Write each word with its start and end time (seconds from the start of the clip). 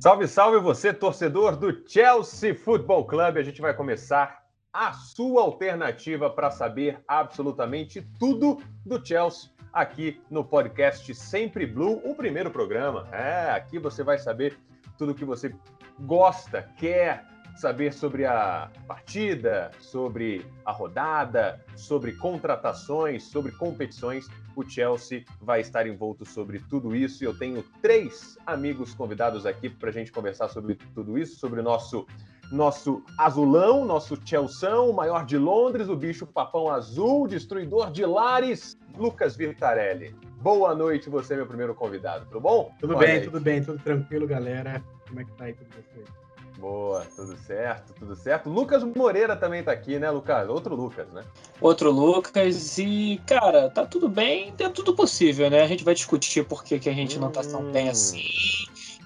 Salve, 0.00 0.26
salve 0.26 0.58
você, 0.60 0.94
torcedor 0.94 1.56
do 1.56 1.86
Chelsea 1.86 2.54
Football 2.54 3.04
Club. 3.04 3.36
A 3.36 3.42
gente 3.42 3.60
vai 3.60 3.74
começar 3.74 4.46
a 4.72 4.94
sua 4.94 5.42
alternativa 5.42 6.30
para 6.30 6.50
saber 6.50 7.04
absolutamente 7.06 8.00
tudo 8.18 8.62
do 8.86 9.06
Chelsea 9.06 9.50
aqui 9.70 10.18
no 10.30 10.42
podcast 10.42 11.14
Sempre 11.14 11.66
Blue, 11.66 12.00
o 12.02 12.14
primeiro 12.14 12.50
programa. 12.50 13.08
É, 13.12 13.50
aqui 13.50 13.78
você 13.78 14.02
vai 14.02 14.18
saber 14.18 14.58
tudo 14.96 15.14
que 15.14 15.22
você 15.22 15.54
gosta, 15.98 16.62
quer 16.78 17.26
saber 17.56 17.92
sobre 17.92 18.24
a 18.24 18.70
partida, 18.88 19.70
sobre 19.80 20.46
a 20.64 20.72
rodada, 20.72 21.62
sobre 21.76 22.12
contratações, 22.12 23.24
sobre 23.24 23.52
competições. 23.52 24.26
O 24.60 24.68
Chelsea 24.68 25.24
vai 25.40 25.62
estar 25.62 25.86
envolto 25.86 26.26
sobre 26.26 26.58
tudo 26.58 26.94
isso 26.94 27.24
e 27.24 27.26
eu 27.26 27.36
tenho 27.36 27.64
três 27.80 28.36
amigos 28.46 28.92
convidados 28.92 29.46
aqui 29.46 29.70
para 29.70 29.88
a 29.88 29.92
gente 29.92 30.12
conversar 30.12 30.48
sobre 30.48 30.74
tudo 30.94 31.16
isso, 31.16 31.38
sobre 31.38 31.60
o 31.60 31.62
nosso 31.62 32.06
nosso 32.52 33.02
azulão, 33.16 33.84
nosso 33.84 34.18
Chelsea, 34.24 34.78
o 34.80 34.92
maior 34.92 35.24
de 35.24 35.38
Londres, 35.38 35.88
o 35.88 35.96
bicho 35.96 36.26
papão 36.26 36.68
azul, 36.68 37.26
destruidor 37.26 37.92
de 37.92 38.04
lares, 38.04 38.76
Lucas 38.98 39.36
Virtarelli. 39.36 40.14
Boa 40.42 40.74
noite, 40.74 41.08
você 41.08 41.34
é 41.34 41.36
meu 41.36 41.46
primeiro 41.46 41.74
convidado, 41.74 42.26
tudo 42.26 42.40
bom? 42.40 42.74
Tudo 42.80 42.94
Boa 42.94 43.04
bem, 43.04 43.14
noite. 43.14 43.30
tudo 43.30 43.40
bem, 43.40 43.62
tudo 43.62 43.78
tranquilo, 43.78 44.26
galera. 44.26 44.82
Como 45.06 45.20
é 45.20 45.24
que 45.24 45.32
tá 45.32 45.44
aí 45.44 45.54
tudo 45.54 45.68
vocês? 45.70 46.19
Boa, 46.60 47.06
tudo 47.16 47.38
certo, 47.38 47.94
tudo 47.98 48.14
certo. 48.14 48.50
Lucas 48.50 48.84
Moreira 48.84 49.34
também 49.34 49.62
tá 49.62 49.72
aqui, 49.72 49.98
né, 49.98 50.10
Lucas? 50.10 50.46
Outro 50.46 50.74
Lucas, 50.74 51.08
né? 51.08 51.24
Outro 51.58 51.90
Lucas 51.90 52.76
e, 52.76 53.18
cara, 53.26 53.70
tá 53.70 53.86
tudo 53.86 54.10
bem 54.10 54.52
dentro 54.58 54.84
do 54.84 54.94
possível, 54.94 55.48
né? 55.48 55.62
A 55.62 55.66
gente 55.66 55.82
vai 55.82 55.94
discutir 55.94 56.44
por 56.44 56.62
que, 56.62 56.78
que 56.78 56.90
a 56.90 56.92
gente 56.92 57.16
hum. 57.16 57.22
não 57.22 57.30
tá 57.30 57.40
tão 57.42 57.72
bem 57.72 57.88
hum. 57.88 57.90
assim. 57.90 58.20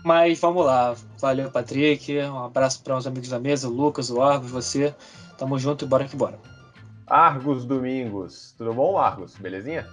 Mas 0.05 0.41
vamos 0.41 0.67
lá. 0.67 0.97
Valeu, 1.21 1.49
Patrick. 1.49 2.19
Um 2.19 2.45
abraço 2.45 2.83
para 2.83 2.97
os 2.97 3.07
amigos 3.07 3.29
da 3.29 3.39
mesa, 3.39 3.69
o 3.69 3.73
Lucas, 3.73 4.11
o 4.11 4.21
Argos, 4.21 4.51
você. 4.51 4.93
Tamo 5.39 5.57
junto 5.57 5.85
e 5.85 5.89
bora 5.89 6.07
que 6.07 6.17
bora. 6.17 6.39
Argos 7.07 7.65
Domingos. 7.65 8.53
Tudo 8.59 8.75
bom, 8.75 8.99
Argos? 8.99 9.37
Belezinha? 9.37 9.87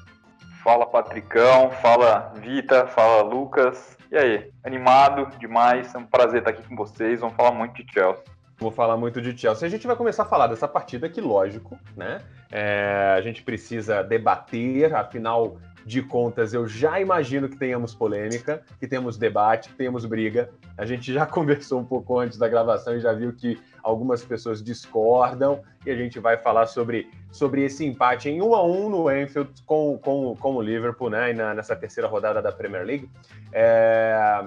Fala, 0.64 0.86
Patricão. 0.86 1.72
Fala, 1.72 2.32
Vita. 2.36 2.86
Fala, 2.88 3.24
Lucas. 3.24 3.98
E 4.12 4.18
aí, 4.18 4.52
animado 4.64 5.26
demais, 5.40 5.94
é 5.96 5.98
um 5.98 6.06
prazer 6.06 6.40
estar 6.40 6.52
aqui 6.52 6.62
com 6.68 6.76
vocês. 6.76 7.20
Vamos 7.20 7.36
falar 7.36 7.52
muito 7.52 7.84
de 7.84 7.92
Chelsea. 7.92 8.24
Vou 8.60 8.70
falar 8.70 8.96
muito 8.96 9.20
de 9.20 9.36
Chelsea. 9.36 9.68
A 9.68 9.72
gente 9.72 9.88
vai 9.88 9.96
começar 9.96 10.24
a 10.24 10.28
falar 10.28 10.46
dessa 10.48 10.68
partida 10.68 11.10
que, 11.10 11.20
lógico, 11.20 11.80
né? 11.98 12.22
É, 12.52 13.16
a 13.18 13.22
gente 13.22 13.42
precisa 13.42 14.04
debater, 14.04 14.94
afinal 14.94 15.58
de 15.86 16.02
contas, 16.02 16.54
eu 16.54 16.68
já 16.68 17.00
imagino 17.00 17.50
que 17.50 17.58
tenhamos 17.58 17.94
polêmica, 17.94 18.64
que 18.80 18.88
temos 18.88 19.18
debate, 19.18 19.70
que 19.70 19.76
tenhamos 19.76 20.06
briga. 20.06 20.50
A 20.78 20.86
gente 20.86 21.12
já 21.12 21.26
conversou 21.28 21.80
um 21.80 21.86
pouco 21.86 22.20
antes 22.20 22.38
da 22.38 22.48
gravação 22.48 22.96
e 22.96 23.00
já 23.00 23.14
viu 23.14 23.34
que 23.34 23.60
algumas 23.84 24.24
pessoas 24.24 24.64
discordam 24.64 25.62
e 25.86 25.92
a 25.92 25.96
gente 25.96 26.20
vai 26.20 26.38
falar 26.38 26.68
sobre, 26.68 27.10
sobre 27.32 27.64
esse 27.64 27.86
empate 27.86 28.30
em 28.30 28.42
1 28.42 28.56
a 28.56 28.64
1 28.64 28.90
no 28.90 29.08
Anfield 29.08 29.52
com, 29.66 29.98
com, 29.98 30.36
com 30.36 30.56
o 30.56 30.62
Liverpool, 30.62 31.10
né? 31.10 31.34
Na, 31.34 31.54
nessa 31.54 31.76
terceira 31.76 32.08
rodada 32.08 32.42
da 32.42 32.52
Premier 32.52 32.86
League. 32.86 33.10
É, 33.52 34.44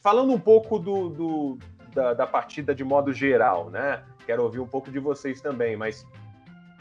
falando 0.00 0.32
um 0.32 0.40
pouco 0.40 0.78
do, 0.78 1.08
do 1.10 1.58
da, 1.94 2.14
da 2.14 2.26
partida 2.26 2.74
de 2.74 2.84
modo 2.84 3.12
geral, 3.12 3.70
né? 3.70 4.02
Quero 4.24 4.42
ouvir 4.42 4.60
um 4.60 4.66
pouco 4.66 4.90
de 4.90 4.98
vocês 4.98 5.40
também, 5.40 5.76
mas 5.76 6.06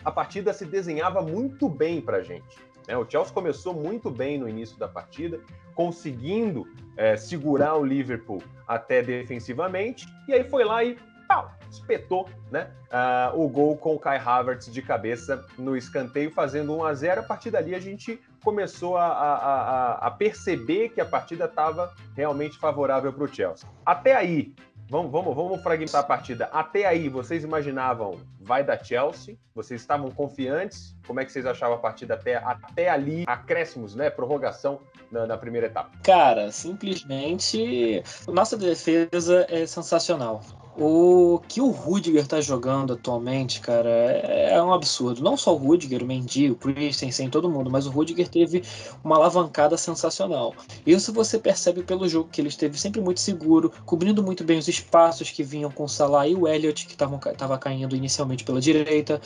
a 0.04 0.12
partida 0.12 0.54
se 0.54 0.66
desenhava 0.66 1.22
muito 1.22 1.68
bem 1.68 2.02
para 2.02 2.18
a 2.18 2.24
gente. 2.24 2.67
Né? 2.88 2.98
O 2.98 3.08
Chelsea 3.08 3.34
começou 3.34 3.74
muito 3.74 4.10
bem 4.10 4.38
no 4.38 4.48
início 4.48 4.78
da 4.78 4.88
partida, 4.88 5.40
conseguindo 5.76 6.68
é, 6.96 7.18
segurar 7.18 7.76
o 7.76 7.86
Liverpool 7.86 8.42
até 8.68 9.02
defensivamente, 9.02 10.08
e 10.28 10.34
aí 10.34 10.44
foi 10.50 10.64
lá 10.64 10.84
e 10.84 10.98
pau, 11.28 11.52
espetou 11.70 12.30
né, 12.50 12.72
uh, 12.88 13.40
o 13.40 13.48
gol 13.50 13.78
com 13.78 13.96
o 13.96 14.00
Kai 14.00 14.18
Havertz 14.18 14.72
de 14.72 14.82
cabeça 14.82 15.46
no 15.58 15.76
escanteio, 15.76 16.32
fazendo 16.32 16.76
1 16.78 16.86
a 16.86 16.94
0 16.94 17.22
A 17.22 17.24
partir 17.24 17.52
dali 17.52 17.76
a 17.76 17.80
gente 17.80 18.20
começou 18.44 18.98
a, 18.98 19.08
a, 19.08 19.34
a, 19.34 20.08
a 20.08 20.12
perceber 20.12 20.90
que 20.90 21.02
a 21.02 21.06
partida 21.06 21.46
estava 21.46 21.94
realmente 22.16 22.58
favorável 22.58 23.12
para 23.12 23.24
o 23.24 23.28
Chelsea. 23.28 23.68
Até 23.86 24.16
aí, 24.16 24.54
Vamos, 24.90 25.12
vamos, 25.12 25.36
vamos 25.36 25.62
fragmentar 25.62 26.02
a 26.02 26.04
partida. 26.04 26.46
Até 26.46 26.86
aí, 26.86 27.10
vocês 27.10 27.44
imaginavam 27.44 28.20
vai 28.40 28.64
da 28.64 28.82
Chelsea? 28.82 29.38
Vocês 29.54 29.82
estavam 29.82 30.10
confiantes? 30.10 30.96
Como 31.06 31.20
é 31.20 31.26
que 31.26 31.32
vocês 31.32 31.46
achavam 31.46 31.76
a 31.76 31.80
partida 31.80 32.14
até, 32.14 32.36
até 32.36 32.90
ali? 32.90 33.26
Acréscimos, 33.28 33.96
né? 33.96 34.10
Prorrogação 34.10 34.80
na, 35.12 35.28
na 35.28 35.38
primeira 35.38 35.68
etapa. 35.68 35.92
Cara, 36.04 36.50
simplesmente 36.54 38.02
nossa 38.30 38.56
defesa 38.56 39.46
é 39.50 39.66
sensacional. 39.66 40.42
O 40.80 41.42
que 41.48 41.60
o 41.60 41.72
Rudiger 41.72 42.28
tá 42.28 42.40
jogando 42.40 42.94
atualmente, 42.94 43.60
cara, 43.60 43.90
é, 43.90 44.52
é 44.52 44.62
um 44.62 44.72
absurdo. 44.72 45.24
Não 45.24 45.36
só 45.36 45.52
o 45.56 45.58
Rudiger, 45.58 46.04
o 46.04 46.06
Mendy, 46.06 46.52
o 46.52 46.56
Christensen, 46.56 47.32
todo 47.32 47.50
mundo, 47.50 47.72
mas 47.72 47.88
o 47.88 47.90
Rudiger 47.90 48.28
teve 48.28 48.62
uma 49.04 49.16
alavancada 49.16 49.76
sensacional. 49.76 50.54
Isso 50.86 51.12
você 51.12 51.40
percebe 51.40 51.82
pelo 51.82 52.08
jogo, 52.08 52.30
que 52.32 52.40
ele 52.40 52.50
esteve 52.50 52.80
sempre 52.80 53.02
muito 53.02 53.20
seguro, 53.20 53.72
cobrindo 53.88 54.22
muito 54.22 54.44
bem 54.44 54.60
os 54.60 54.68
espaços 54.68 55.32
que 55.32 55.42
vinham 55.42 55.72
com 55.72 55.86
o 55.86 55.90
Salah 55.90 56.28
e 56.28 56.36
o 56.36 56.48
Elliott, 56.48 56.86
que 56.86 56.94
estava 56.94 57.58
caindo 57.58 57.96
inicialmente 57.96 58.44
pela 58.44 58.62
direita. 58.62 59.20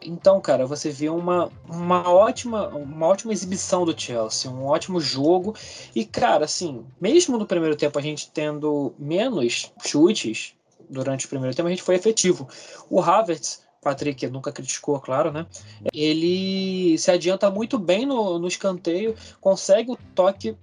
Então, 0.00 0.40
cara, 0.40 0.66
você 0.66 0.88
vê 0.90 1.10
uma, 1.10 1.50
uma, 1.68 2.08
ótima, 2.10 2.68
uma 2.68 3.06
ótima 3.06 3.34
exibição 3.34 3.84
do 3.84 3.98
Chelsea, 3.98 4.50
um 4.50 4.64
ótimo 4.64 4.98
jogo. 5.02 5.54
E, 5.94 6.06
cara, 6.06 6.46
assim, 6.46 6.82
mesmo 6.98 7.36
no 7.36 7.44
primeiro 7.44 7.76
tempo 7.76 7.98
a 7.98 8.02
gente 8.02 8.30
tendo 8.30 8.94
menos 8.98 9.70
chutes, 9.84 10.54
durante 10.94 11.26
o 11.26 11.28
primeiro 11.28 11.54
tempo, 11.54 11.66
a 11.66 11.70
gente 11.70 11.82
foi 11.82 11.96
efetivo. 11.96 12.48
O 12.88 13.02
Havertz, 13.02 13.62
Patrick 13.82 14.26
nunca 14.28 14.50
criticou, 14.50 14.98
claro, 14.98 15.30
né? 15.30 15.46
Ele 15.92 16.96
se 16.96 17.10
adianta 17.10 17.50
muito 17.50 17.78
bem 17.78 18.06
no, 18.06 18.38
no 18.38 18.48
escanteio, 18.48 19.14
consegue 19.40 19.90
o 19.90 19.98
toque 20.14 20.56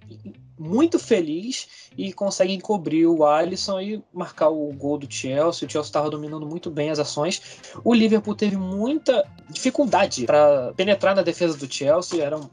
muito 0.62 1.00
feliz 1.00 1.90
e 1.98 2.14
consegue 2.14 2.54
encobrir 2.54 3.08
o 3.08 3.26
Alisson 3.26 3.82
e 3.82 4.04
marcar 4.14 4.50
o 4.50 4.72
gol 4.74 4.98
do 4.98 5.12
Chelsea. 5.12 5.68
O 5.68 5.72
Chelsea 5.72 5.90
estava 5.90 6.10
dominando 6.10 6.46
muito 6.46 6.70
bem 6.70 6.92
as 6.92 7.00
ações. 7.00 7.42
O 7.84 7.94
Liverpool 7.94 8.36
teve 8.36 8.56
muita 8.56 9.28
dificuldade 9.50 10.26
para 10.26 10.72
penetrar 10.76 11.16
na 11.16 11.24
defesa 11.24 11.58
do 11.58 11.72
Chelsea, 11.72 12.24
era 12.24 12.38
um, 12.38 12.48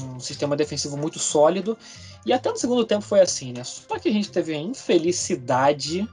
um, 0.00 0.20
sistema 0.20 0.56
defensivo 0.56 0.96
muito 0.96 1.18
sólido. 1.18 1.76
E 2.24 2.32
até 2.32 2.48
no 2.48 2.56
segundo 2.56 2.84
tempo 2.84 3.02
foi 3.02 3.20
assim, 3.20 3.52
né? 3.52 3.64
Só 3.64 3.98
que 3.98 4.08
a 4.08 4.12
gente 4.12 4.30
teve 4.30 4.54
a 4.54 4.58
infelicidade 4.58 6.08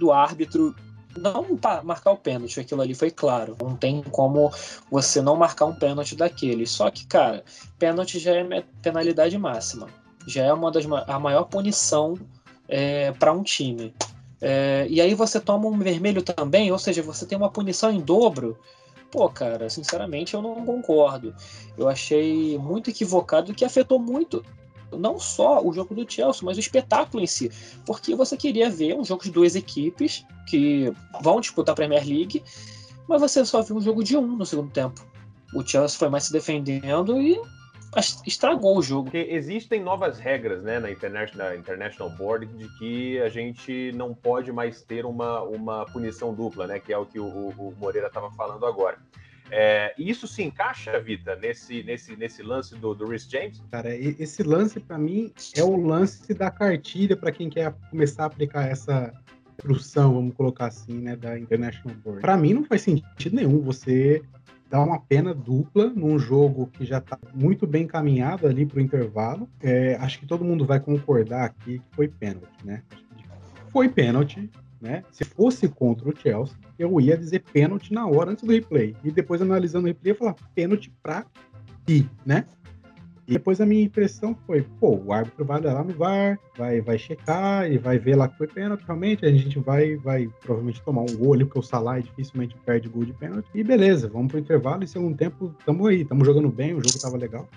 do 0.00 0.10
árbitro 0.10 0.74
não 1.16 1.44
marcar 1.84 2.12
o 2.12 2.16
pênalti, 2.16 2.58
aquilo 2.58 2.80
ali 2.80 2.94
foi 2.94 3.10
claro. 3.10 3.56
Não 3.60 3.76
tem 3.76 4.02
como 4.02 4.50
você 4.90 5.20
não 5.20 5.36
marcar 5.36 5.66
um 5.66 5.74
pênalti 5.74 6.16
daquele. 6.16 6.66
Só 6.66 6.90
que, 6.90 7.06
cara, 7.06 7.44
pênalti 7.78 8.18
já 8.18 8.32
é 8.32 8.64
penalidade 8.82 9.36
máxima. 9.36 9.88
Já 10.26 10.44
é 10.44 10.52
uma 10.52 10.70
das 10.70 10.84
a 11.06 11.18
maior 11.18 11.44
punição 11.44 12.14
é, 12.68 13.12
para 13.12 13.32
um 13.32 13.42
time. 13.42 13.94
É, 14.40 14.86
e 14.88 15.00
aí 15.00 15.14
você 15.14 15.38
toma 15.38 15.68
um 15.68 15.78
vermelho 15.78 16.22
também, 16.22 16.72
ou 16.72 16.78
seja, 16.78 17.02
você 17.02 17.26
tem 17.26 17.36
uma 17.36 17.50
punição 17.50 17.90
em 17.90 18.00
dobro. 18.00 18.58
Pô, 19.10 19.28
cara, 19.28 19.68
sinceramente 19.68 20.34
eu 20.34 20.40
não 20.40 20.64
concordo. 20.64 21.34
Eu 21.76 21.88
achei 21.88 22.56
muito 22.58 22.88
equivocado 22.88 23.52
que 23.52 23.64
afetou 23.64 23.98
muito 23.98 24.44
não 24.92 25.18
só 25.18 25.62
o 25.64 25.72
jogo 25.72 25.94
do 25.94 26.10
Chelsea, 26.10 26.42
mas 26.44 26.56
o 26.56 26.60
espetáculo 26.60 27.22
em 27.22 27.26
si. 27.26 27.50
Porque 27.84 28.14
você 28.14 28.36
queria 28.36 28.70
ver 28.70 28.94
um 28.94 29.04
jogo 29.04 29.22
de 29.22 29.30
duas 29.30 29.54
equipes 29.54 30.24
que 30.46 30.92
vão 31.22 31.40
disputar 31.40 31.72
a 31.72 31.76
Premier 31.76 32.06
League, 32.06 32.42
mas 33.08 33.20
você 33.20 33.44
só 33.44 33.62
viu 33.62 33.76
um 33.76 33.80
jogo 33.80 34.02
de 34.02 34.16
um 34.16 34.36
no 34.36 34.46
segundo 34.46 34.70
tempo. 34.70 35.04
O 35.54 35.66
Chelsea 35.66 35.98
foi 35.98 36.08
mais 36.08 36.24
se 36.24 36.32
defendendo 36.32 37.20
e 37.20 37.40
estragou 38.26 38.78
o 38.78 38.82
jogo. 38.82 39.04
Porque 39.04 39.26
existem 39.30 39.82
novas 39.82 40.18
regras 40.18 40.62
né, 40.62 40.78
na, 40.78 40.90
International, 40.90 41.48
na 41.48 41.56
International 41.56 42.10
Board 42.10 42.46
de 42.46 42.68
que 42.78 43.20
a 43.20 43.28
gente 43.28 43.92
não 43.92 44.14
pode 44.14 44.52
mais 44.52 44.82
ter 44.82 45.04
uma, 45.04 45.42
uma 45.42 45.84
punição 45.86 46.32
dupla, 46.32 46.66
né? 46.66 46.78
Que 46.78 46.92
é 46.92 46.98
o 46.98 47.04
que 47.04 47.18
o, 47.18 47.26
o 47.26 47.74
Moreira 47.78 48.06
estava 48.06 48.30
falando 48.30 48.64
agora. 48.64 48.98
É, 49.50 49.94
isso 49.98 50.26
se 50.26 50.42
encaixa, 50.42 50.98
Vita, 51.00 51.36
nesse, 51.36 51.82
nesse, 51.82 52.16
nesse 52.16 52.42
lance 52.42 52.74
do, 52.76 52.94
do 52.94 53.06
Rhys 53.06 53.28
James? 53.28 53.62
Cara, 53.70 53.94
esse 53.94 54.42
lance, 54.42 54.78
para 54.78 54.98
mim, 54.98 55.32
é 55.56 55.62
o 55.62 55.76
lance 55.76 56.32
da 56.34 56.50
cartilha 56.50 57.16
para 57.16 57.32
quem 57.32 57.50
quer 57.50 57.74
começar 57.90 58.24
a 58.24 58.26
aplicar 58.26 58.68
essa 58.68 59.12
instrução, 59.58 60.14
vamos 60.14 60.34
colocar 60.34 60.66
assim, 60.66 61.00
né, 61.00 61.16
da 61.16 61.38
International 61.38 61.96
Board. 61.98 62.20
Para 62.20 62.36
mim, 62.36 62.54
não 62.54 62.64
faz 62.64 62.82
sentido 62.82 63.36
nenhum 63.36 63.60
você 63.60 64.22
dar 64.70 64.82
uma 64.82 65.00
pena 65.00 65.34
dupla 65.34 65.90
num 65.90 66.18
jogo 66.18 66.68
que 66.68 66.84
já 66.84 66.98
está 66.98 67.18
muito 67.34 67.66
bem 67.66 67.86
caminhado 67.86 68.46
ali 68.46 68.64
para 68.64 68.78
o 68.78 68.80
intervalo. 68.80 69.50
É, 69.60 69.96
acho 69.96 70.20
que 70.20 70.26
todo 70.26 70.44
mundo 70.44 70.64
vai 70.64 70.78
concordar 70.78 71.44
aqui 71.44 71.80
que 71.80 71.96
foi 71.96 72.06
pênalti, 72.06 72.64
né? 72.64 72.82
Foi 73.72 73.88
pênalti, 73.88 74.48
né? 74.80 75.04
Se 75.10 75.24
fosse 75.24 75.68
contra 75.68 76.08
o 76.08 76.16
Chelsea, 76.16 76.56
eu 76.78 77.00
ia 77.00 77.16
dizer 77.16 77.42
pênalti 77.52 77.92
na 77.92 78.06
hora 78.06 78.30
antes 78.30 78.44
do 78.44 78.52
replay. 78.52 78.96
E 79.04 79.10
depois, 79.10 79.42
analisando 79.42 79.84
o 79.84 79.88
replay, 79.88 80.12
eu 80.12 80.16
falar 80.16 80.36
pênalti 80.54 80.92
pra 81.02 81.26
ti, 81.86 82.08
né? 82.24 82.46
E 83.30 83.34
depois 83.34 83.60
a 83.60 83.66
minha 83.66 83.84
impressão 83.84 84.36
foi, 84.44 84.62
pô, 84.80 84.96
o 84.96 85.12
árbitro 85.12 85.44
vai 85.44 85.60
lá 85.60 85.84
no 85.84 85.94
VAR, 85.94 86.36
vai, 86.58 86.80
vai 86.80 86.98
checar 86.98 87.70
e 87.70 87.78
vai 87.78 87.96
ver 87.96 88.16
lá 88.16 88.26
que 88.26 88.36
foi 88.36 88.48
pênalti, 88.48 88.82
realmente, 88.84 89.24
a 89.24 89.30
gente 89.30 89.56
vai, 89.60 89.94
vai 89.94 90.28
provavelmente 90.42 90.82
tomar 90.82 91.02
um 91.02 91.16
gol 91.16 91.34
ali, 91.34 91.44
porque 91.44 91.60
o 91.60 91.62
Salah 91.62 92.00
dificilmente 92.00 92.56
perde 92.66 92.88
gol 92.88 93.04
de 93.04 93.12
pênalti. 93.12 93.48
E 93.54 93.62
beleza, 93.62 94.08
vamos 94.08 94.32
pro 94.32 94.40
intervalo 94.40 94.82
e 94.82 94.88
segundo 94.88 95.16
tempo, 95.16 95.54
tamo 95.64 95.86
aí, 95.86 96.04
tamo 96.04 96.24
jogando 96.24 96.48
bem, 96.48 96.74
o 96.74 96.82
jogo 96.82 96.98
tava 96.98 97.16
legal. 97.16 97.48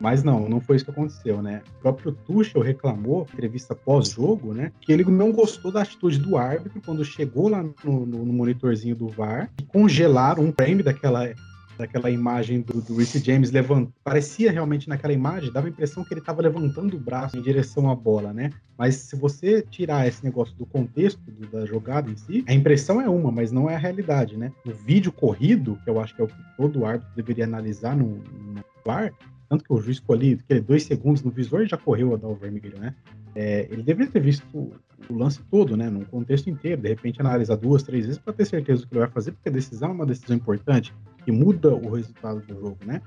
Mas 0.00 0.22
não, 0.22 0.48
não 0.48 0.60
foi 0.60 0.76
isso 0.76 0.84
que 0.84 0.90
aconteceu, 0.90 1.42
né? 1.42 1.62
O 1.78 1.82
próprio 1.82 2.12
Tuchel 2.12 2.62
reclamou, 2.62 3.26
entrevista 3.32 3.74
pós-jogo, 3.74 4.52
né? 4.52 4.72
Que 4.80 4.92
ele 4.92 5.04
não 5.04 5.32
gostou 5.32 5.72
da 5.72 5.82
atitude 5.82 6.18
do 6.18 6.36
árbitro 6.36 6.80
quando 6.84 7.04
chegou 7.04 7.48
lá 7.48 7.62
no, 7.84 8.06
no, 8.06 8.26
monitorzinho 8.26 8.94
do 8.94 9.08
VAR 9.08 9.50
e 9.58 9.62
congelaram 9.64 10.44
um 10.44 10.52
frame 10.52 10.82
daquela 10.82 11.32
daquela 11.76 12.10
imagem 12.10 12.60
do, 12.60 12.80
do 12.80 12.96
Reece 12.96 13.18
James 13.18 13.50
levantando. 13.50 13.92
Parecia 14.02 14.50
realmente 14.50 14.88
naquela 14.88 15.12
imagem, 15.12 15.52
dava 15.52 15.66
a 15.66 15.70
impressão 15.70 16.04
que 16.04 16.12
ele 16.12 16.20
estava 16.20 16.42
levantando 16.42 16.96
o 16.96 17.00
braço 17.00 17.36
em 17.36 17.42
direção 17.42 17.90
à 17.90 17.94
bola, 17.94 18.32
né? 18.32 18.50
Mas 18.76 18.96
se 18.96 19.16
você 19.16 19.62
tirar 19.62 20.06
esse 20.06 20.24
negócio 20.24 20.54
do 20.56 20.66
contexto 20.66 21.20
do, 21.30 21.46
da 21.46 21.66
jogada 21.66 22.10
em 22.10 22.16
si, 22.16 22.44
a 22.46 22.54
impressão 22.54 23.00
é 23.00 23.08
uma, 23.08 23.30
mas 23.30 23.52
não 23.52 23.68
é 23.68 23.74
a 23.74 23.78
realidade, 23.78 24.36
né? 24.36 24.52
No 24.64 24.72
vídeo 24.72 25.12
corrido, 25.12 25.78
que 25.84 25.90
eu 25.90 26.00
acho 26.00 26.14
que 26.14 26.20
é 26.20 26.24
o 26.24 26.28
que 26.28 26.34
todo 26.56 26.84
árbitro 26.84 27.14
deveria 27.14 27.44
analisar 27.44 27.96
no, 27.96 28.16
no 28.16 28.64
VAR, 28.84 29.12
tanto 29.48 29.64
que 29.64 29.72
o 29.72 29.80
juiz 29.80 29.98
escolhi 29.98 30.36
que 30.36 30.60
dois 30.60 30.84
segundos 30.84 31.22
no 31.22 31.30
visor 31.30 31.62
e 31.62 31.68
já 31.68 31.76
correu 31.76 32.14
a 32.14 32.16
dar 32.16 32.28
o 32.28 32.34
vermelho, 32.34 32.78
né? 32.78 32.94
É, 33.34 33.68
ele 33.70 33.82
deveria 33.82 34.10
ter 34.10 34.20
visto 34.20 34.44
o 34.54 35.14
lance 35.14 35.40
todo, 35.50 35.76
né? 35.76 35.90
Num 35.90 36.04
contexto 36.04 36.48
inteiro, 36.48 36.80
de 36.82 36.88
repente 36.88 37.20
analisar 37.20 37.56
duas, 37.56 37.82
três 37.82 38.06
vezes 38.06 38.18
para 38.18 38.32
ter 38.32 38.46
certeza 38.46 38.82
do 38.82 38.88
que 38.88 38.94
ele 38.94 39.00
vai 39.00 39.10
fazer, 39.10 39.32
porque 39.32 39.48
a 39.48 39.52
decisão 39.52 39.90
é 39.90 39.92
uma 39.92 40.06
decisão 40.06 40.36
importante 40.36 40.94
que 41.24 41.30
muda 41.30 41.74
o 41.74 41.94
resultado 41.94 42.40
do 42.40 42.54
jogo, 42.54 42.78
né? 42.84 43.00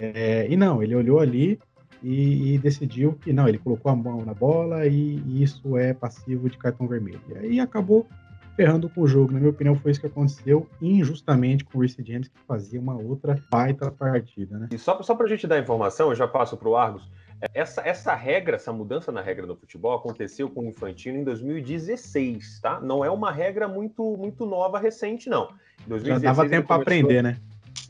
É, 0.00 0.46
e 0.50 0.56
não, 0.56 0.82
ele 0.82 0.94
olhou 0.94 1.20
ali 1.20 1.58
e, 2.02 2.54
e, 2.54 2.58
decidiu 2.58 3.14
que 3.14 3.32
não, 3.32 3.48
ele 3.48 3.58
colocou 3.58 3.90
a 3.90 3.96
mão 3.96 4.24
na 4.24 4.34
bola 4.34 4.86
e, 4.86 5.22
e 5.26 5.42
isso 5.42 5.76
é 5.76 5.94
passivo 5.94 6.50
de 6.50 6.58
cartão 6.58 6.86
vermelho. 6.86 7.20
E 7.30 7.38
aí 7.38 7.60
acabou 7.60 8.06
ferrando 8.56 8.88
com 8.88 9.02
o 9.02 9.06
jogo. 9.06 9.32
Na 9.32 9.38
minha 9.38 9.50
opinião, 9.50 9.76
foi 9.76 9.90
isso 9.90 10.00
que 10.00 10.06
aconteceu 10.06 10.66
injustamente 10.80 11.64
com 11.64 11.78
o 11.78 11.80
Reece 11.82 12.02
James, 12.02 12.28
que 12.28 12.40
fazia 12.48 12.80
uma 12.80 12.96
outra 12.96 13.38
baita 13.50 13.90
partida. 13.90 14.58
Né? 14.58 14.68
E 14.72 14.78
só, 14.78 15.00
só 15.02 15.14
para 15.14 15.26
a 15.26 15.28
gente 15.28 15.46
dar 15.46 15.58
informação, 15.58 16.08
eu 16.08 16.14
já 16.14 16.26
passo 16.26 16.56
para 16.56 16.68
o 16.68 16.76
Argos. 16.76 17.08
Essa, 17.52 17.86
essa 17.86 18.14
regra, 18.14 18.56
essa 18.56 18.72
mudança 18.72 19.12
na 19.12 19.20
regra 19.20 19.46
do 19.46 19.54
futebol 19.54 19.94
aconteceu 19.94 20.48
com 20.48 20.62
o 20.62 20.68
Infantino 20.68 21.18
em 21.18 21.24
2016, 21.24 22.60
tá? 22.60 22.80
Não 22.80 23.04
é 23.04 23.10
uma 23.10 23.30
regra 23.30 23.68
muito, 23.68 24.16
muito 24.16 24.46
nova, 24.46 24.78
recente, 24.78 25.28
não. 25.28 25.50
Em 25.84 25.88
2016, 25.90 26.22
já 26.22 26.32
dava 26.32 26.48
tempo 26.48 26.66
para 26.66 26.80
aprender, 26.80 27.22
né? 27.22 27.36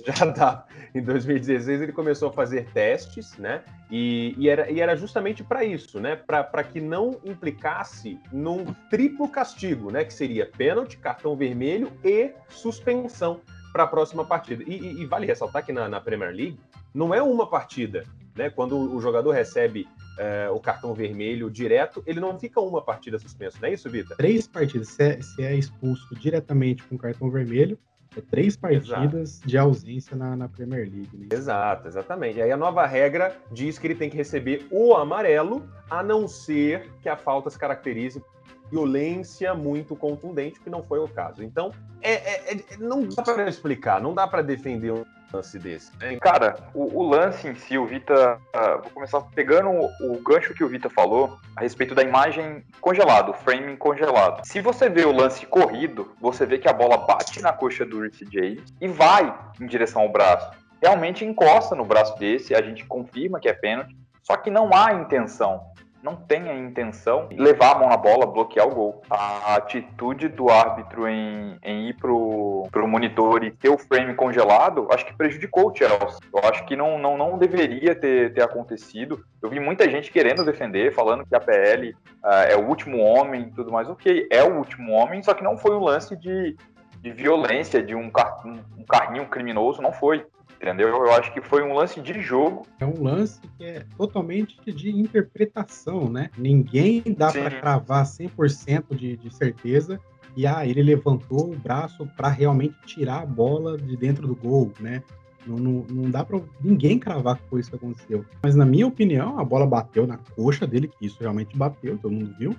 Já 0.14 0.24
dá. 0.26 0.64
Em 0.94 1.02
2016 1.02 1.82
ele 1.82 1.92
começou 1.92 2.28
a 2.28 2.32
fazer 2.32 2.66
testes, 2.72 3.36
né? 3.36 3.62
E, 3.90 4.34
e 4.38 4.48
era, 4.48 4.70
e 4.70 4.80
era 4.80 4.96
justamente 4.96 5.42
para 5.42 5.64
isso, 5.64 5.98
né? 6.00 6.14
Para 6.14 6.62
que 6.62 6.80
não 6.80 7.20
implicasse 7.24 8.20
num 8.32 8.64
triplo 8.88 9.28
castigo, 9.28 9.90
né? 9.90 10.04
Que 10.04 10.14
seria 10.14 10.46
pênalti, 10.46 10.96
cartão 10.96 11.36
vermelho 11.36 11.92
e 12.04 12.30
suspensão 12.48 13.40
para 13.72 13.82
a 13.82 13.86
próxima 13.86 14.24
partida. 14.24 14.62
E, 14.66 14.78
e, 14.78 15.02
e, 15.02 15.06
vale 15.06 15.26
ressaltar 15.26 15.64
que 15.64 15.72
na, 15.72 15.88
na, 15.88 16.00
Premier 16.00 16.30
League 16.30 16.58
não 16.94 17.12
é 17.12 17.20
uma 17.20 17.48
partida, 17.48 18.04
né? 18.36 18.48
Quando 18.48 18.78
o 18.78 19.00
jogador 19.00 19.32
recebe 19.32 19.88
é, 20.18 20.48
o 20.50 20.60
cartão 20.60 20.94
vermelho 20.94 21.50
direto, 21.50 22.02
ele 22.06 22.20
não 22.20 22.38
fica 22.38 22.60
uma 22.60 22.80
partida 22.80 23.18
suspenso, 23.18 23.58
não 23.60 23.68
é 23.68 23.72
isso, 23.72 23.90
Vitor? 23.90 24.16
Três 24.16 24.46
partidas. 24.46 24.88
Se 24.88 25.02
é, 25.02 25.20
se 25.20 25.42
é 25.42 25.54
expulso 25.54 26.14
diretamente 26.14 26.84
com 26.84 26.96
cartão 26.96 27.28
vermelho, 27.28 27.76
é 28.16 28.20
três 28.20 28.56
partidas 28.56 29.34
Exato. 29.34 29.48
de 29.48 29.58
ausência 29.58 30.16
na, 30.16 30.36
na 30.36 30.48
Premier 30.48 30.88
League. 30.90 31.10
Né? 31.12 31.26
Exato, 31.30 31.88
exatamente. 31.88 32.38
E 32.38 32.42
aí 32.42 32.50
a 32.50 32.56
nova 32.56 32.86
regra 32.86 33.36
diz 33.52 33.78
que 33.78 33.86
ele 33.86 33.94
tem 33.94 34.08
que 34.08 34.16
receber 34.16 34.66
o 34.70 34.94
amarelo, 34.94 35.68
a 35.90 36.02
não 36.02 36.26
ser 36.26 36.90
que 37.02 37.08
a 37.08 37.16
falta 37.16 37.50
se 37.50 37.58
caracterize 37.58 38.22
violência 38.70 39.54
muito 39.54 39.94
contundente, 39.94 40.60
que 40.60 40.68
não 40.68 40.82
foi 40.82 40.98
o 40.98 41.06
caso. 41.06 41.42
Então, 41.42 41.70
é, 42.02 42.12
é, 42.12 42.54
é 42.54 42.76
não 42.78 43.06
dá 43.06 43.22
para 43.22 43.48
explicar, 43.48 44.00
não 44.00 44.14
dá 44.14 44.26
para 44.26 44.42
defender 44.42 44.92
um 44.92 45.04
lance 45.32 45.58
desse. 45.58 45.90
Né? 45.98 46.16
Cara, 46.16 46.56
o, 46.74 47.00
o, 47.00 47.02
lance 47.02 47.48
em 47.48 47.54
si, 47.54 47.76
o 47.76 47.86
Vita. 47.86 48.38
Uh, 48.54 48.82
vou 48.82 48.90
começar 48.92 49.20
pegando 49.34 49.68
o, 49.70 50.12
o, 50.12 50.20
gancho 50.20 50.54
que 50.54 50.64
o 50.64 50.68
Vita 50.68 50.88
falou 50.88 51.38
a 51.54 51.60
respeito 51.60 51.94
da 51.94 52.02
imagem 52.02 52.64
congelado, 52.80 53.32
framing 53.32 53.76
congelado. 53.76 54.44
Se 54.44 54.60
você 54.60 54.88
vê 54.88 55.04
o 55.04 55.12
lance 55.12 55.44
corrido, 55.46 56.12
você 56.20 56.46
vê 56.46 56.58
que 56.58 56.68
a 56.68 56.72
bola 56.72 56.98
bate 56.98 57.40
na 57.42 57.52
coxa 57.52 57.84
do 57.84 58.02
James 58.30 58.74
e 58.80 58.88
vai 58.88 59.36
em 59.60 59.66
direção 59.66 60.02
ao 60.02 60.08
braço. 60.08 60.50
Realmente 60.82 61.24
encosta 61.24 61.74
no 61.74 61.84
braço 61.84 62.18
desse, 62.18 62.54
a 62.54 62.62
gente 62.62 62.84
confirma 62.84 63.40
que 63.40 63.48
é 63.48 63.52
pênalti, 63.52 63.96
só 64.22 64.36
que 64.36 64.50
não 64.50 64.70
há 64.74 64.92
intenção 64.92 65.62
não 66.06 66.14
tem 66.14 66.48
a 66.48 66.54
intenção 66.54 67.26
de 67.26 67.36
levar 67.36 67.72
a 67.72 67.78
mão 67.80 67.88
na 67.88 67.96
bola, 67.96 68.24
bloquear 68.24 68.68
o 68.68 68.72
gol. 68.72 69.02
A 69.10 69.56
atitude 69.56 70.28
do 70.28 70.48
árbitro 70.48 71.08
em, 71.08 71.58
em 71.64 71.88
ir 71.88 71.94
pro, 71.94 72.68
pro 72.70 72.86
monitor 72.86 73.42
e 73.42 73.50
ter 73.50 73.68
o 73.68 73.76
frame 73.76 74.14
congelado, 74.14 74.86
acho 74.92 75.04
que 75.04 75.16
prejudicou 75.16 75.68
o 75.68 75.74
Chelsea. 75.74 76.20
Eu 76.32 76.48
acho 76.48 76.64
que 76.64 76.76
não, 76.76 76.96
não, 76.96 77.18
não 77.18 77.36
deveria 77.36 77.92
ter, 77.92 78.32
ter 78.32 78.42
acontecido. 78.42 79.24
Eu 79.42 79.50
vi 79.50 79.58
muita 79.58 79.90
gente 79.90 80.12
querendo 80.12 80.44
defender, 80.44 80.94
falando 80.94 81.26
que 81.26 81.34
a 81.34 81.40
PL 81.40 81.90
uh, 81.90 81.96
ah, 82.22 82.44
é 82.44 82.54
o 82.54 82.68
último 82.68 82.98
homem 82.98 83.42
e 83.42 83.50
tudo 83.50 83.72
mais. 83.72 83.88
Ok, 83.88 84.28
é 84.30 84.44
o 84.44 84.58
último 84.58 84.92
homem, 84.92 85.20
só 85.24 85.34
que 85.34 85.42
não 85.42 85.58
foi 85.58 85.74
um 85.74 85.80
lance 85.80 86.14
de, 86.16 86.56
de 87.00 87.10
violência, 87.10 87.82
de 87.82 87.96
um, 87.96 88.10
car 88.10 88.46
um 88.46 88.84
carrinho 88.88 89.26
criminoso, 89.26 89.82
não 89.82 89.92
foi. 89.92 90.24
Entendeu? 90.60 90.88
Eu 90.88 91.12
acho 91.12 91.32
que 91.32 91.40
foi 91.40 91.62
um 91.62 91.74
lance 91.74 92.00
de 92.00 92.20
jogo. 92.20 92.66
É 92.80 92.86
um 92.86 93.02
lance 93.02 93.40
que 93.58 93.64
é 93.64 93.84
totalmente 93.96 94.56
de 94.72 94.90
interpretação, 94.90 96.08
né? 96.08 96.30
Ninguém 96.36 97.02
dá 97.16 97.30
para 97.30 97.50
cravar 97.50 98.04
100% 98.04 98.94
de, 98.96 99.16
de 99.16 99.34
certeza 99.34 100.00
e 100.36 100.46
ah, 100.46 100.66
ele 100.66 100.82
levantou 100.82 101.52
o 101.52 101.56
braço 101.56 102.06
para 102.16 102.28
realmente 102.28 102.74
tirar 102.84 103.22
a 103.22 103.26
bola 103.26 103.76
de 103.76 103.96
dentro 103.96 104.26
do 104.26 104.34
gol, 104.34 104.72
né? 104.80 105.02
Não, 105.46 105.56
não, 105.56 105.86
não 105.88 106.10
dá 106.10 106.24
para 106.24 106.40
ninguém 106.60 106.98
cravar 106.98 107.36
que 107.36 107.48
foi 107.48 107.60
isso 107.60 107.70
que 107.70 107.76
aconteceu. 107.76 108.24
Mas, 108.42 108.56
na 108.56 108.66
minha 108.66 108.86
opinião, 108.86 109.38
a 109.38 109.44
bola 109.44 109.66
bateu 109.66 110.06
na 110.06 110.18
coxa 110.18 110.66
dele, 110.66 110.88
que 110.88 111.06
isso 111.06 111.18
realmente 111.20 111.56
bateu, 111.56 111.96
todo 111.96 112.12
mundo 112.12 112.34
viu. 112.38 112.54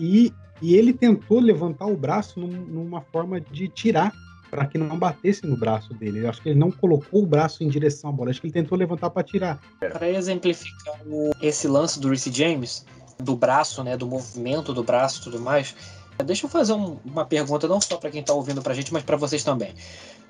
E, 0.00 0.32
e 0.60 0.76
ele 0.76 0.92
tentou 0.92 1.40
levantar 1.40 1.86
o 1.86 1.96
braço 1.96 2.38
num, 2.38 2.46
numa 2.46 3.00
forma 3.00 3.40
de 3.40 3.68
tirar 3.68 4.12
para 4.52 4.66
que 4.66 4.76
não 4.76 4.98
batesse 4.98 5.46
no 5.46 5.56
braço 5.56 5.94
dele. 5.94 6.22
Eu 6.22 6.28
acho 6.28 6.42
que 6.42 6.50
ele 6.50 6.58
não 6.58 6.70
colocou 6.70 7.22
o 7.22 7.26
braço 7.26 7.64
em 7.64 7.68
direção 7.68 8.10
à 8.10 8.12
bola, 8.12 8.28
acho 8.28 8.38
que 8.38 8.48
ele 8.48 8.52
tentou 8.52 8.76
levantar 8.76 9.08
para 9.08 9.22
tirar. 9.22 9.58
Para 9.80 10.10
exemplificar 10.10 10.94
o, 11.06 11.30
esse 11.40 11.66
lance 11.66 11.98
do 11.98 12.10
Reece 12.10 12.30
James, 12.30 12.84
do 13.18 13.34
braço, 13.34 13.82
né, 13.82 13.96
do 13.96 14.06
movimento 14.06 14.74
do 14.74 14.84
braço 14.84 15.20
e 15.20 15.24
tudo 15.24 15.40
mais, 15.40 15.74
deixa 16.22 16.44
eu 16.44 16.50
fazer 16.50 16.74
um, 16.74 16.98
uma 17.02 17.24
pergunta 17.24 17.66
não 17.66 17.80
só 17.80 17.96
para 17.96 18.10
quem 18.10 18.20
está 18.20 18.34
ouvindo 18.34 18.60
para 18.60 18.74
a 18.74 18.76
gente, 18.76 18.92
mas 18.92 19.02
para 19.02 19.16
vocês 19.16 19.42
também. 19.42 19.72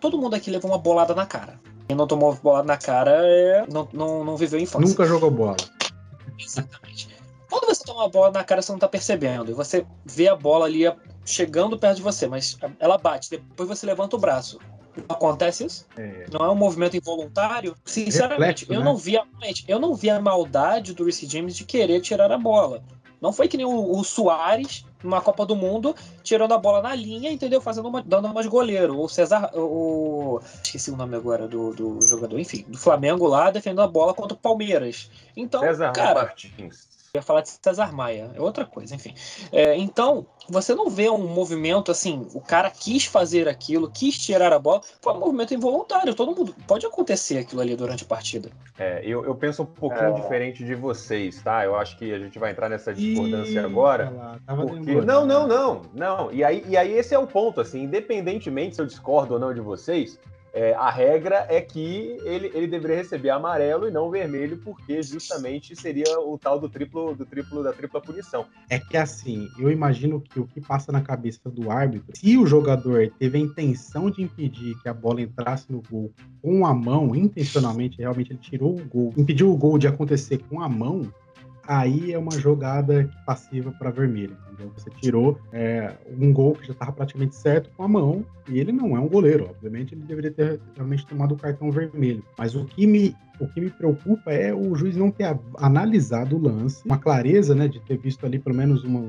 Todo 0.01 0.17
mundo 0.17 0.35
aqui 0.35 0.53
levou 0.53 0.71
uma 0.71 0.79
bolada 0.79 1.17
na 1.17 1.27
cara. 1.27 1.61
Quem 1.89 1.97
não 1.97 2.07
tomou 2.07 2.33
bolada 2.33 2.69
na 2.69 2.77
cara 2.77 3.11
é, 3.25 3.67
não, 3.69 3.89
não, 3.93 4.25
não 4.25 4.37
viveu 4.37 4.61
infância. 4.61 4.89
Nunca 4.89 5.05
jogou 5.05 5.33
bola. 5.33 5.57
Exatamente. 6.39 7.12
Quando 7.53 7.67
você 7.67 7.85
toma 7.85 8.01
uma 8.01 8.09
bola 8.09 8.31
na 8.31 8.43
cara, 8.43 8.63
você 8.63 8.73
não 8.73 8.79
está 8.79 8.89
percebendo. 8.89 9.51
E 9.51 9.55
você 9.55 9.85
vê 10.07 10.27
a 10.27 10.35
bola 10.35 10.65
ali 10.65 10.91
chegando 11.23 11.79
perto 11.79 11.97
de 11.97 12.03
você, 12.03 12.27
mas 12.27 12.57
ela 12.81 12.97
bate. 12.97 13.29
Depois 13.29 13.69
você 13.69 13.85
levanta 13.85 14.17
o 14.17 14.19
braço. 14.19 14.59
Acontece 15.07 15.67
isso? 15.67 15.87
É. 15.95 16.25
Não 16.33 16.47
é 16.47 16.51
um 16.51 16.55
movimento 16.55 16.97
involuntário? 16.97 17.75
Sinceramente, 17.85 18.65
Reflexo, 18.65 18.73
eu, 18.73 18.79
né? 18.79 18.85
não 18.85 18.97
vi 18.97 19.19
a, 19.19 19.25
eu 19.69 19.79
não 19.79 19.95
vi 19.95 20.09
a 20.09 20.19
maldade 20.19 20.95
do 20.95 21.05
Reece 21.05 21.27
James 21.27 21.55
de 21.55 21.65
querer 21.67 22.01
tirar 22.01 22.33
a 22.33 22.39
bola. 22.39 22.83
Não 23.21 23.35
foi 23.35 23.47
que 23.49 23.59
nem 23.59 23.67
o, 23.67 23.99
o 23.99 24.03
Soares, 24.03 24.87
numa 25.03 25.21
Copa 25.21 25.45
do 25.45 25.55
Mundo, 25.55 25.95
tirando 26.23 26.55
a 26.55 26.59
bola 26.59 26.81
na 26.81 26.95
linha, 26.95 27.31
entendeu? 27.31 27.61
Fazendo 27.61 27.87
uma, 27.87 28.03
dando 28.03 28.29
umas 28.29 28.47
goleiro. 28.47 28.99
O 28.99 29.09
César. 29.11 29.51
O, 29.55 30.41
esqueci 30.65 30.91
o 30.91 30.97
nome 30.97 31.17
agora 31.17 31.47
do, 31.47 31.75
do 31.75 32.01
jogador, 32.01 32.39
enfim, 32.39 32.65
do 32.67 32.79
Flamengo 32.79 33.27
lá, 33.27 33.51
defendendo 33.51 33.83
a 33.83 33.87
bola 33.87 34.15
contra 34.15 34.35
o 34.35 34.41
Palmeiras. 34.41 35.11
Então, 35.37 35.61
César 35.61 35.93
cara. 35.93 36.23
Martins 36.23 36.93
ia 37.15 37.21
falar 37.21 37.43
de 37.43 37.51
César 37.51 37.93
Maia, 37.93 38.31
é 38.35 38.41
outra 38.41 38.65
coisa, 38.65 38.95
enfim. 38.95 39.13
É, 39.53 39.77
então, 39.77 40.25
você 40.49 40.75
não 40.75 40.89
vê 40.89 41.11
um 41.11 41.19
movimento 41.19 41.91
assim, 41.91 42.27
o 42.33 42.41
cara 42.41 42.71
quis 42.71 43.05
fazer 43.05 43.47
aquilo, 43.47 43.91
quis 43.91 44.17
tirar 44.17 44.51
a 44.51 44.59
bola, 44.59 44.81
foi 45.03 45.13
um 45.13 45.19
movimento 45.19 45.53
involuntário, 45.53 46.15
todo 46.15 46.35
mundo, 46.35 46.57
pode 46.67 46.87
acontecer 46.87 47.37
aquilo 47.37 47.61
ali 47.61 47.77
durante 47.77 48.05
a 48.05 48.07
partida. 48.07 48.49
É, 48.79 49.03
eu, 49.05 49.27
eu 49.27 49.35
penso 49.35 49.63
um 49.63 49.67
pouquinho 49.67 50.17
é. 50.17 50.21
diferente 50.23 50.65
de 50.65 50.75
vocês, 50.75 51.43
tá? 51.43 51.63
Eu 51.67 51.77
acho 51.77 51.99
que 51.99 52.15
a 52.15 52.19
gente 52.19 52.39
vai 52.39 52.51
entrar 52.51 52.71
nessa 52.71 52.95
discordância 52.95 53.61
Ih, 53.61 53.65
agora. 53.67 54.09
Lá, 54.09 54.57
porque... 54.57 54.95
Não, 55.03 55.27
não, 55.27 55.47
não, 55.47 55.83
não. 55.93 56.33
E 56.33 56.43
aí, 56.43 56.65
e 56.67 56.79
aí 56.79 56.93
esse 56.93 57.15
é 57.15 57.19
o 57.19 57.27
ponto, 57.27 57.61
assim, 57.61 57.83
independentemente 57.83 58.77
se 58.77 58.81
eu 58.81 58.87
discordo 58.87 59.35
ou 59.35 59.39
não 59.39 59.53
de 59.53 59.61
vocês, 59.61 60.19
é, 60.53 60.75
a 60.75 60.91
regra 60.91 61.47
é 61.49 61.61
que 61.61 62.19
ele, 62.25 62.51
ele 62.55 62.67
deveria 62.67 62.97
receber 62.97 63.31
amarelo 63.31 63.89
e 63.89 63.91
não 63.91 64.11
vermelho, 64.11 64.59
porque 64.59 65.03
justamente 65.03 65.75
seria 65.75 66.21
o 66.21 66.37
tal 66.37 66.61
do 66.61 66.69
triplo, 66.69 67.15
do 67.15 67.25
triplo 67.25 67.63
da 67.63 67.73
tripla 67.73 68.01
punição. 68.01 68.47
É 68.69 68.79
que 68.79 68.97
assim, 68.97 69.49
eu 69.59 69.71
imagino 69.71 70.21
que 70.21 70.39
o 70.39 70.47
que 70.47 70.61
passa 70.61 70.93
na 70.93 71.01
cabeça 71.01 71.49
do 71.49 71.71
árbitro, 71.71 72.13
se 72.15 72.37
o 72.37 72.47
jogador 72.47 73.11
teve 73.19 73.39
a 73.39 73.41
intenção 73.41 74.11
de 74.11 74.23
impedir 74.23 74.79
que 74.83 74.89
a 74.89 74.95
bola 74.95 75.23
entrasse 75.23 75.73
no 75.73 75.83
gol 75.91 76.13
com 76.43 76.67
a 76.67 76.75
mão, 76.75 77.15
intencionalmente, 77.17 77.99
realmente 77.99 78.33
ele 78.33 78.39
tirou 78.39 78.79
o 78.79 78.85
gol, 78.85 79.15
impediu 79.17 79.51
o 79.51 79.57
gol 79.57 79.79
de 79.79 79.89
acontecer 79.89 80.39
com 80.51 80.61
a 80.61 80.69
mão, 80.69 81.11
aí 81.79 82.13
é 82.13 82.19
uma 82.19 82.33
jogada 82.33 83.09
passiva 83.27 83.73
para 83.73 83.91
vermelho, 83.91 84.37
entendeu? 84.47 84.73
Você 84.77 84.91
tirou 84.91 85.39
é, 85.53 85.95
um 86.19 86.33
gol 86.33 86.55
que 86.55 86.67
já 86.67 86.73
estava 86.73 86.93
praticamente 86.93 87.35
certo 87.35 87.71
com 87.77 87.83
a 87.83 87.89
mão, 87.89 88.25
e 88.49 88.59
ele 88.59 88.73
não 88.73 88.97
é 88.97 89.01
um 89.01 89.09
goleiro, 89.09 89.49
obviamente 89.49 89.95
ele 89.95 90.03
deveria 90.03 90.31
ter 90.31 90.61
realmente 90.75 91.07
tomado 91.07 91.33
o 91.33 91.37
cartão 91.37 91.71
vermelho. 91.71 92.25
Mas 92.37 92.55
o 92.55 92.65
que 92.65 92.87
me, 92.87 93.17
o 93.41 93.47
que 93.47 93.61
me 93.61 93.71
preocupa 93.71 94.33
é 94.33 94.53
o 94.53 94.75
juiz 94.75 94.97
não 94.97 95.11
ter 95.11 95.37
analisado 95.57 96.37
o 96.37 96.41
lance, 96.41 96.83
uma 96.85 96.99
clareza, 96.99 97.55
né, 97.55 97.69
de 97.69 97.81
ter 97.81 97.97
visto 97.97 98.27
ali 98.27 98.39
pelo 98.39 98.57
menos 98.57 98.85
uma, 98.85 99.01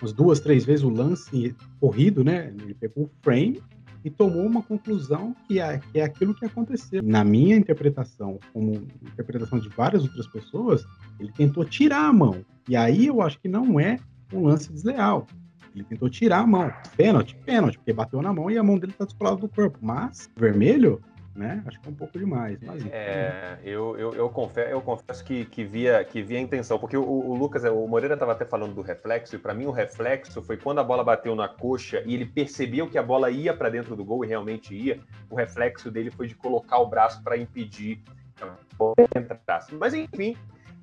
umas 0.00 0.12
duas, 0.12 0.40
três 0.40 0.64
vezes 0.64 0.84
o 0.84 0.90
lance 0.90 1.54
corrido, 1.78 2.24
né? 2.24 2.52
Ele 2.62 2.74
pegou 2.74 3.04
o 3.04 3.10
frame 3.22 3.62
e 4.04 4.10
tomou 4.10 4.46
uma 4.46 4.62
conclusão 4.62 5.34
que 5.46 5.60
é, 5.60 5.78
que 5.78 6.00
é 6.00 6.04
aquilo 6.04 6.34
que 6.34 6.44
aconteceu. 6.44 7.02
Na 7.02 7.24
minha 7.24 7.56
interpretação, 7.56 8.38
como 8.52 8.72
interpretação 9.02 9.58
de 9.58 9.68
várias 9.68 10.02
outras 10.02 10.26
pessoas, 10.26 10.84
ele 11.18 11.32
tentou 11.32 11.64
tirar 11.64 12.06
a 12.06 12.12
mão. 12.12 12.44
E 12.68 12.76
aí 12.76 13.06
eu 13.06 13.20
acho 13.20 13.38
que 13.40 13.48
não 13.48 13.78
é 13.78 13.98
um 14.32 14.44
lance 14.44 14.72
desleal. 14.72 15.26
Ele 15.74 15.84
tentou 15.84 16.08
tirar 16.08 16.40
a 16.40 16.46
mão. 16.46 16.72
Pênalti, 16.96 17.36
pênalti, 17.44 17.78
porque 17.78 17.92
bateu 17.92 18.20
na 18.20 18.32
mão 18.32 18.50
e 18.50 18.58
a 18.58 18.62
mão 18.62 18.78
dele 18.78 18.92
está 18.92 19.04
descolada 19.04 19.36
do 19.36 19.48
corpo. 19.48 19.78
Mas, 19.80 20.28
vermelho, 20.36 21.00
né? 21.40 21.62
Acho 21.66 21.80
que 21.80 21.88
é 21.88 21.90
um 21.90 21.94
pouco 21.94 22.18
demais. 22.18 22.58
Mas, 22.60 22.84
é, 22.86 23.58
eu, 23.64 23.96
eu, 23.98 24.12
eu, 24.12 24.28
confesso, 24.28 24.70
eu 24.70 24.82
confesso 24.82 25.24
que, 25.24 25.46
que, 25.46 25.64
via, 25.64 26.04
que 26.04 26.22
via 26.22 26.38
a 26.38 26.40
intenção, 26.40 26.78
porque 26.78 26.96
o, 26.96 27.02
o 27.02 27.34
Lucas, 27.34 27.64
o 27.64 27.86
Moreira 27.86 28.12
estava 28.12 28.32
até 28.32 28.44
falando 28.44 28.74
do 28.74 28.82
reflexo, 28.82 29.34
e 29.34 29.38
para 29.38 29.54
mim 29.54 29.64
o 29.64 29.70
reflexo 29.70 30.42
foi 30.42 30.58
quando 30.58 30.80
a 30.80 30.84
bola 30.84 31.02
bateu 31.02 31.34
na 31.34 31.48
coxa 31.48 32.02
e 32.04 32.14
ele 32.14 32.26
percebeu 32.26 32.88
que 32.88 32.98
a 32.98 33.02
bola 33.02 33.30
ia 33.30 33.54
para 33.54 33.70
dentro 33.70 33.96
do 33.96 34.04
gol 34.04 34.22
e 34.22 34.28
realmente 34.28 34.74
ia, 34.74 35.00
o 35.30 35.34
reflexo 35.34 35.90
dele 35.90 36.10
foi 36.10 36.26
de 36.26 36.34
colocar 36.34 36.78
o 36.78 36.86
braço 36.86 37.22
para 37.24 37.38
impedir 37.38 38.02
que 38.36 38.44
a 38.44 38.54
bola 38.76 38.94
entrasse. 39.16 39.74
Mas 39.74 39.94
enfim, 39.94 40.36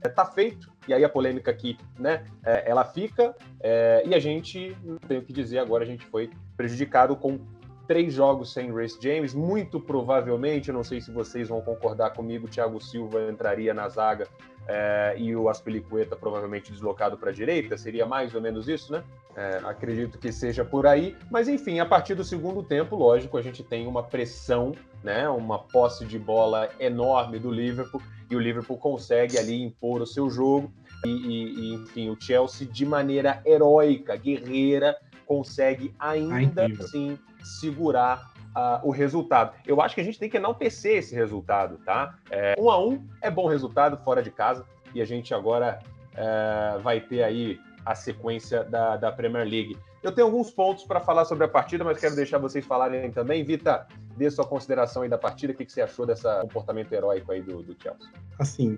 está 0.03 0.23
é, 0.23 0.33
feito, 0.33 0.73
e 0.87 0.93
aí 0.93 1.03
a 1.03 1.09
polêmica 1.09 1.51
aqui, 1.51 1.77
né, 1.99 2.25
é, 2.43 2.67
ela 2.67 2.83
fica, 2.83 3.35
é, 3.59 4.01
e 4.07 4.15
a 4.15 4.19
gente, 4.19 4.75
não 4.83 4.97
tenho 4.97 5.21
o 5.21 5.23
que 5.23 5.31
dizer 5.31 5.59
agora, 5.59 5.83
a 5.83 5.87
gente 5.87 6.03
foi 6.07 6.31
prejudicado 6.55 7.15
com 7.15 7.39
três 7.88 8.13
jogos 8.13 8.51
sem 8.51 8.72
Race 8.72 8.98
James, 9.01 9.34
muito 9.34 9.79
provavelmente, 9.79 10.72
não 10.72 10.84
sei 10.84 11.00
se 11.00 11.10
vocês 11.12 11.48
vão 11.48 11.62
concordar 11.62 12.12
comigo, 12.12 12.48
Thiago 12.48 12.82
Silva 12.82 13.29
entraria 13.29 13.74
na 13.74 13.88
zaga 13.88 14.27
é, 14.67 15.15
e 15.17 15.34
o 15.36 15.48
Aspilicueta 15.48 16.15
provavelmente 16.15 16.72
deslocado 16.72 17.17
para 17.17 17.29
a 17.29 17.34
direita, 17.34 17.77
seria 17.77 18.06
mais 18.06 18.36
ou 18.36 18.41
menos 18.41 18.67
isso, 18.67 18.91
né? 18.91 19.03
É, 19.36 19.62
acredito 19.63 20.17
que 20.17 20.32
seja 20.32 20.65
por 20.65 20.86
aí, 20.86 21.15
mas 21.32 21.48
enfim, 21.48 21.79
a 21.79 21.86
partir 21.86 22.15
do 22.15 22.24
segundo 22.24 22.62
tempo, 22.62 22.96
lógico, 22.96 23.38
a 23.38 23.41
gente 23.41 23.63
tem 23.63 23.88
uma 23.88 24.03
pressão, 24.03 24.74
né? 25.03 25.29
Uma 25.29 25.60
posse 25.60 26.06
de 26.06 26.20
bola 26.20 26.70
enorme 26.79 27.39
do 27.39 27.50
Liverpool 27.50 28.01
e 28.29 28.36
o 28.36 28.39
Liverpool 28.39 28.77
consegue 28.77 29.38
ali 29.38 29.62
impor 29.63 30.01
o 30.01 30.08
seu 30.08 30.29
jogo 30.29 30.72
e, 31.06 31.10
e, 31.10 31.60
e 31.60 31.74
enfim, 31.75 32.10
o 32.10 32.17
Chelsea 32.20 32.67
de 32.67 32.86
maneira 32.86 33.41
heróica, 33.46 34.17
guerreira, 34.17 34.98
consegue 35.25 35.94
ainda 36.00 36.65
assim 36.79 37.17
segurar 37.44 38.32
uh, 38.56 38.88
o 38.88 38.91
resultado. 38.91 39.53
Eu 39.65 39.82
acho 39.82 39.96
que 39.96 40.01
a 40.01 40.03
gente 40.03 40.20
tem 40.20 40.29
que 40.29 40.38
enaltecer 40.38 40.98
esse 40.98 41.15
resultado, 41.15 41.77
tá? 41.86 42.15
É, 42.29 42.56
um 42.60 42.70
a 42.70 42.84
um 42.84 43.06
é 43.22 43.29
bom 43.29 43.48
resultado 43.48 43.98
fora 44.03 44.22
de 44.22 44.32
casa 44.32 44.65
e 44.94 45.01
a 45.01 45.06
gente 45.06 45.34
agora 45.34 45.79
é, 46.15 46.79
vai 46.79 47.00
ter 47.00 47.24
aí 47.24 47.60
a 47.86 47.96
sequência 47.96 48.63
da, 48.63 48.98
da 48.98 49.12
Premier 49.12 49.48
League. 49.48 49.77
Eu 50.03 50.12
tenho 50.12 50.27
alguns 50.27 50.51
pontos 50.51 50.84
para 50.84 51.00
falar 51.00 51.25
sobre 51.25 51.46
a 51.46 51.48
partida, 51.48 51.84
mas 51.84 52.00
quero 52.00 52.15
deixar 52.15 52.38
vocês 52.38 52.65
falarem 52.65 53.12
também. 53.12 53.44
Vita, 53.44 53.88
dê 54.15 54.29
sua 54.29 54.46
consideração 54.46 55.01
aí 55.03 55.10
da 55.10 55.17
partida. 55.17 55.53
O 55.53 55.56
que, 55.56 55.65
que 55.65 55.72
você 55.72 55.82
achou 55.82 56.06
desse 56.06 56.24
comportamento 56.41 56.91
heróico 56.94 57.32
aí 57.32 57.41
do, 57.41 57.62
do 57.62 57.75
Chelsea? 57.82 58.08
Assim, 58.39 58.77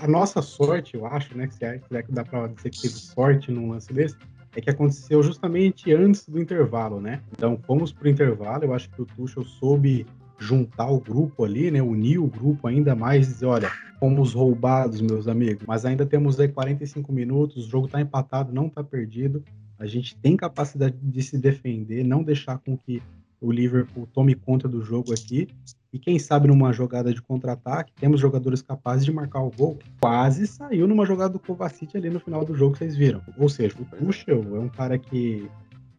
a 0.00 0.06
nossa 0.06 0.42
sorte, 0.42 0.94
eu 0.94 1.06
acho, 1.06 1.36
né? 1.36 1.48
Se 1.50 1.64
é 1.64 1.78
que 1.78 2.12
dá 2.12 2.24
para 2.24 2.48
dizer 2.48 2.70
que 2.70 2.82
teve 2.82 2.94
sorte 2.94 3.50
num 3.50 3.70
lance 3.70 3.92
desse, 3.92 4.16
é 4.54 4.60
que 4.60 4.70
aconteceu 4.70 5.22
justamente 5.22 5.92
antes 5.92 6.26
do 6.28 6.40
intervalo, 6.40 7.00
né? 7.00 7.22
Então 7.32 7.58
fomos 7.66 7.92
para 7.92 8.06
o 8.06 8.10
intervalo, 8.10 8.64
eu 8.64 8.74
acho 8.74 8.90
que 8.90 9.00
o 9.00 9.06
Tuchel 9.06 9.44
soube 9.44 10.06
juntar 10.38 10.90
o 10.90 10.98
grupo 10.98 11.44
ali, 11.44 11.70
né? 11.70 11.82
Unir 11.82 12.18
o 12.18 12.26
grupo 12.26 12.66
ainda 12.66 12.94
mais 12.94 13.28
e 13.28 13.32
dizer, 13.32 13.46
olha, 13.46 13.70
fomos 13.98 14.32
roubados, 14.32 15.00
meus 15.00 15.28
amigos, 15.28 15.64
mas 15.66 15.84
ainda 15.84 16.06
temos 16.06 16.40
aí 16.40 16.48
45 16.48 17.12
minutos, 17.12 17.66
o 17.66 17.70
jogo 17.70 17.86
está 17.86 18.00
empatado, 18.00 18.52
não 18.52 18.66
está 18.66 18.82
perdido, 18.82 19.44
a 19.78 19.86
gente 19.86 20.16
tem 20.16 20.36
capacidade 20.36 20.96
de 21.00 21.22
se 21.22 21.38
defender, 21.38 22.04
não 22.04 22.22
deixar 22.22 22.58
com 22.58 22.76
que 22.76 23.02
o 23.40 23.50
Liverpool 23.50 24.06
tome 24.12 24.34
conta 24.34 24.68
do 24.68 24.82
jogo 24.82 25.12
aqui. 25.12 25.48
E 25.92 25.98
quem 25.98 26.18
sabe 26.18 26.46
numa 26.46 26.72
jogada 26.72 27.12
de 27.12 27.20
contra-ataque, 27.20 27.92
temos 27.96 28.20
jogadores 28.20 28.62
capazes 28.62 29.04
de 29.04 29.12
marcar 29.12 29.40
o 29.40 29.50
gol. 29.50 29.78
Quase 30.00 30.46
saiu 30.46 30.86
numa 30.86 31.04
jogada 31.04 31.32
do 31.32 31.40
Kovacic 31.40 31.96
ali 31.96 32.08
no 32.10 32.20
final 32.20 32.44
do 32.44 32.54
jogo, 32.54 32.76
vocês 32.76 32.96
viram. 32.96 33.20
Ou 33.36 33.48
seja, 33.48 33.74
o 33.80 33.84
Tuchel 33.84 34.56
é 34.56 34.60
um 34.60 34.68
cara 34.68 34.96
que 34.98 35.50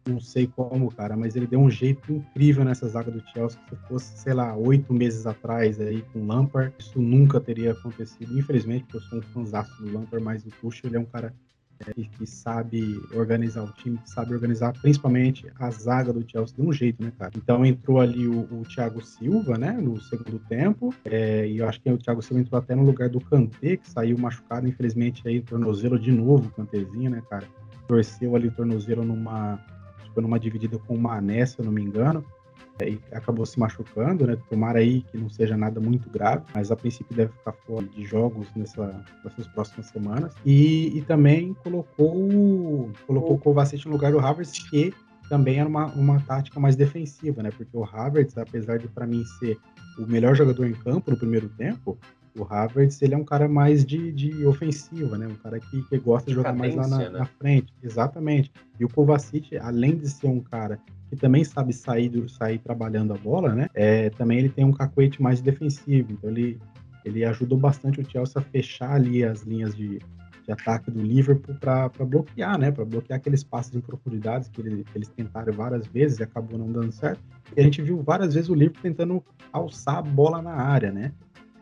não 0.06 0.18
sei 0.18 0.46
como, 0.46 0.90
cara, 0.90 1.16
mas 1.16 1.36
ele 1.36 1.46
deu 1.46 1.60
um 1.60 1.70
jeito 1.70 2.12
incrível 2.12 2.64
nessa 2.64 2.88
zaga 2.88 3.10
do 3.10 3.22
Chelsea. 3.28 3.60
Se 3.68 3.76
fosse, 3.88 4.18
sei 4.18 4.34
lá, 4.34 4.56
oito 4.56 4.92
meses 4.92 5.26
atrás 5.26 5.80
aí 5.80 6.02
com 6.12 6.20
o 6.20 6.26
Lampard, 6.26 6.74
isso 6.78 7.00
nunca 7.00 7.40
teria 7.40 7.72
acontecido. 7.72 8.36
Infelizmente, 8.36 8.84
porque 8.84 8.96
eu 8.96 9.02
sou 9.02 9.18
um 9.18 9.22
fãzaço 9.22 9.82
do 9.82 9.92
Lampard, 9.92 10.24
mas 10.24 10.44
o 10.44 10.50
Tuchel 10.60 10.90
ele 10.90 10.96
é 10.96 11.00
um 11.00 11.04
cara 11.04 11.32
que, 11.82 12.04
que, 12.04 12.26
sabe 12.26 13.00
organizar 13.14 13.64
o 13.64 13.72
time, 13.72 13.98
que 13.98 14.10
sabe 14.10 14.34
organizar 14.34 14.72
principalmente 14.80 15.46
a 15.58 15.70
zaga 15.70 16.12
do 16.12 16.24
Chelsea 16.28 16.56
de 16.56 16.62
um 16.62 16.72
jeito, 16.72 17.02
né, 17.02 17.12
cara? 17.18 17.32
Então 17.36 17.64
entrou 17.64 18.00
ali 18.00 18.26
o, 18.26 18.40
o 18.52 18.62
Thiago 18.64 19.04
Silva, 19.04 19.58
né, 19.58 19.72
no 19.72 20.00
segundo 20.00 20.38
tempo, 20.40 20.94
é, 21.04 21.46
e 21.46 21.58
eu 21.58 21.68
acho 21.68 21.80
que 21.80 21.90
o 21.90 21.98
Thiago 21.98 22.22
Silva 22.22 22.40
entrou 22.40 22.58
até 22.58 22.74
no 22.74 22.84
lugar 22.84 23.08
do 23.08 23.20
Kanté, 23.20 23.76
que 23.76 23.88
saiu 23.88 24.18
machucado, 24.18 24.68
infelizmente, 24.68 25.26
aí, 25.26 25.40
tornozelo 25.40 25.98
de 25.98 26.12
novo, 26.12 26.48
o 26.48 26.52
Kantézinho, 26.52 27.10
né, 27.10 27.22
cara? 27.28 27.46
Torceu 27.88 28.36
ali 28.36 28.48
o 28.48 28.52
tornozelo 28.52 29.04
numa, 29.04 29.58
tipo, 30.04 30.20
numa 30.20 30.38
dividida 30.38 30.78
com 30.78 30.94
o 30.94 31.00
Mané, 31.00 31.44
se 31.46 31.58
eu 31.58 31.64
não 31.64 31.72
me 31.72 31.82
engano 31.82 32.24
e 32.80 32.98
acabou 33.12 33.46
se 33.46 33.58
machucando, 33.58 34.26
né? 34.26 34.36
Tomara 34.48 34.78
aí 34.78 35.02
que 35.02 35.18
não 35.18 35.28
seja 35.28 35.56
nada 35.56 35.80
muito 35.80 36.08
grave, 36.10 36.44
mas 36.54 36.70
a 36.70 36.76
princípio 36.76 37.14
deve 37.14 37.32
ficar 37.32 37.52
fora 37.52 37.86
de 37.86 38.04
jogos 38.04 38.46
nessa, 38.56 39.04
nessas 39.24 39.46
próximas 39.48 39.86
semanas. 39.86 40.34
E, 40.44 40.96
e 40.96 41.02
também 41.02 41.54
colocou, 41.62 42.90
colocou 43.06 43.34
o 43.34 43.38
Kovacic 43.38 43.86
no 43.86 43.92
lugar 43.92 44.12
do 44.12 44.18
Havertz, 44.18 44.68
que 44.68 44.92
também 45.28 45.58
era 45.58 45.68
uma, 45.68 45.86
uma 45.86 46.20
tática 46.20 46.58
mais 46.58 46.76
defensiva, 46.76 47.42
né? 47.42 47.50
Porque 47.56 47.76
o 47.76 47.84
Havertz, 47.84 48.36
apesar 48.36 48.78
de 48.78 48.88
para 48.88 49.06
mim 49.06 49.24
ser 49.38 49.58
o 49.98 50.06
melhor 50.06 50.34
jogador 50.34 50.66
em 50.66 50.74
campo 50.74 51.10
no 51.10 51.16
primeiro 51.16 51.48
tempo, 51.50 51.98
o 52.38 52.44
Havertz 52.44 53.00
ele 53.02 53.14
é 53.14 53.16
um 53.16 53.24
cara 53.24 53.48
mais 53.48 53.84
de, 53.84 54.12
de 54.12 54.46
ofensiva, 54.46 55.18
né? 55.18 55.26
Um 55.26 55.36
cara 55.36 55.60
que, 55.60 55.82
que 55.82 55.98
gosta 55.98 56.30
de 56.30 56.34
jogar 56.34 56.54
mais 56.54 56.74
lá 56.74 56.86
na, 56.86 56.98
né? 56.98 57.08
na, 57.10 57.24
frente. 57.26 57.72
Exatamente. 57.82 58.50
E 58.78 58.84
o 58.84 58.88
Kovacic, 58.88 59.56
além 59.58 59.96
de 59.96 60.08
ser 60.08 60.28
um 60.28 60.40
cara 60.40 60.78
que 61.12 61.16
também 61.16 61.44
sabe 61.44 61.74
sair, 61.74 62.08
do, 62.08 62.26
sair 62.26 62.58
trabalhando 62.58 63.12
a 63.12 63.18
bola, 63.18 63.54
né? 63.54 63.68
É, 63.74 64.08
também 64.08 64.38
ele 64.38 64.48
tem 64.48 64.64
um 64.64 64.72
cacuete 64.72 65.20
mais 65.20 65.42
defensivo, 65.42 66.10
então 66.10 66.30
ele, 66.30 66.58
ele 67.04 67.22
ajudou 67.22 67.58
bastante 67.58 68.00
o 68.00 68.10
Chelsea 68.10 68.40
a 68.40 68.40
fechar 68.40 68.92
ali 68.92 69.22
as 69.22 69.42
linhas 69.42 69.76
de, 69.76 69.98
de 69.98 70.52
ataque 70.52 70.90
do 70.90 71.02
Liverpool 71.02 71.54
para 71.56 71.90
bloquear, 72.06 72.58
né? 72.58 72.70
Para 72.70 72.86
bloquear 72.86 73.18
aqueles 73.18 73.44
passes 73.44 73.74
em 73.74 73.80
profundidades 73.82 74.48
que, 74.48 74.62
ele, 74.62 74.84
que, 74.84 74.96
eles 74.96 75.08
tentaram 75.08 75.52
várias 75.52 75.86
vezes 75.86 76.18
e 76.18 76.22
acabou 76.22 76.58
não 76.58 76.72
dando 76.72 76.90
certo. 76.92 77.20
E 77.54 77.60
a 77.60 77.62
gente 77.62 77.82
viu 77.82 78.02
várias 78.02 78.32
vezes 78.32 78.48
o 78.48 78.54
Liverpool 78.54 78.82
tentando 78.82 79.22
alçar 79.52 79.98
a 79.98 80.02
bola 80.02 80.40
na 80.40 80.54
área, 80.54 80.90
né? 80.90 81.12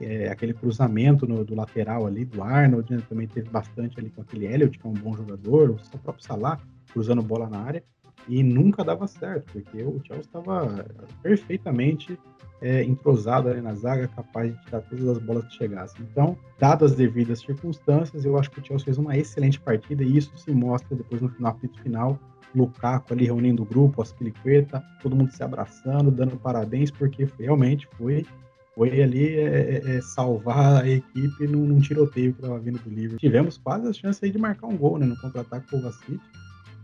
É, 0.00 0.28
aquele 0.28 0.54
cruzamento 0.54 1.26
no, 1.26 1.45
do 1.45 1.57
lateral 1.57 2.07
ali, 2.07 2.25
do 2.25 2.40
Arnold, 2.40 2.95
né? 2.95 3.02
também 3.09 3.26
teve 3.26 3.50
bastante 3.50 3.99
ali 3.99 4.11
com 4.11 4.23
aquele 4.23 4.47
Elliot, 4.47 4.78
que 4.78 4.87
é 4.87 4.88
um 4.88 4.95
bom 4.95 5.16
jogador, 5.16 5.71
o 5.71 5.99
próprio 5.99 6.25
Salah 6.25 6.61
cruzando 6.92 7.21
bola 7.21 7.49
na 7.49 7.59
área 7.59 7.83
e 8.28 8.42
nunca 8.42 8.84
dava 8.84 9.06
certo, 9.06 9.52
porque 9.52 9.82
o 9.82 10.00
Chelsea 10.04 10.20
estava 10.20 10.84
perfeitamente 11.22 12.18
é, 12.60 12.84
entrosado 12.84 13.48
ali 13.48 13.60
na 13.60 13.74
zaga, 13.74 14.06
capaz 14.08 14.52
de 14.52 14.64
tirar 14.64 14.82
todas 14.82 15.08
as 15.08 15.18
bolas 15.18 15.44
que 15.46 15.54
chegassem. 15.54 16.06
Então, 16.10 16.36
dadas 16.58 16.92
as 16.92 16.96
devidas 16.96 17.40
circunstâncias, 17.40 18.24
eu 18.24 18.38
acho 18.38 18.50
que 18.50 18.60
o 18.60 18.64
Chelsea 18.64 18.84
fez 18.84 18.98
uma 18.98 19.16
excelente 19.16 19.58
partida 19.58 20.02
e 20.02 20.16
isso 20.16 20.36
se 20.36 20.50
mostra 20.50 20.96
depois 20.96 21.20
no 21.20 21.28
final, 21.30 21.58
final 21.82 22.18
Lukaku 22.54 23.12
ali 23.12 23.26
reunindo 23.26 23.62
o 23.62 23.66
grupo, 23.66 24.02
as 24.02 24.10
Aspilicueta, 24.10 24.82
todo 25.02 25.16
mundo 25.16 25.32
se 25.32 25.42
abraçando, 25.42 26.10
dando 26.10 26.36
parabéns, 26.36 26.90
porque 26.90 27.28
realmente 27.38 27.88
foi 27.96 28.26
foi 28.74 29.02
ali 29.02 29.34
é, 29.34 29.42
é, 29.42 29.96
é, 29.96 30.00
salvar 30.00 30.84
a 30.84 30.88
equipe 30.88 31.46
num, 31.46 31.66
num 31.66 31.80
tiroteio 31.80 32.32
que 32.32 32.40
estava 32.40 32.58
vindo 32.58 32.78
do 32.78 32.88
livro. 32.88 33.18
Tivemos 33.18 33.58
quase 33.58 33.86
a 33.86 33.92
chance 33.92 34.30
de 34.30 34.38
marcar 34.38 34.68
um 34.68 34.76
gol, 34.76 34.96
né, 34.96 35.04
no 35.04 35.16
contra-ataque 35.20 35.68
com 35.70 35.78
o 35.78 35.82
Vacic, 35.82 36.20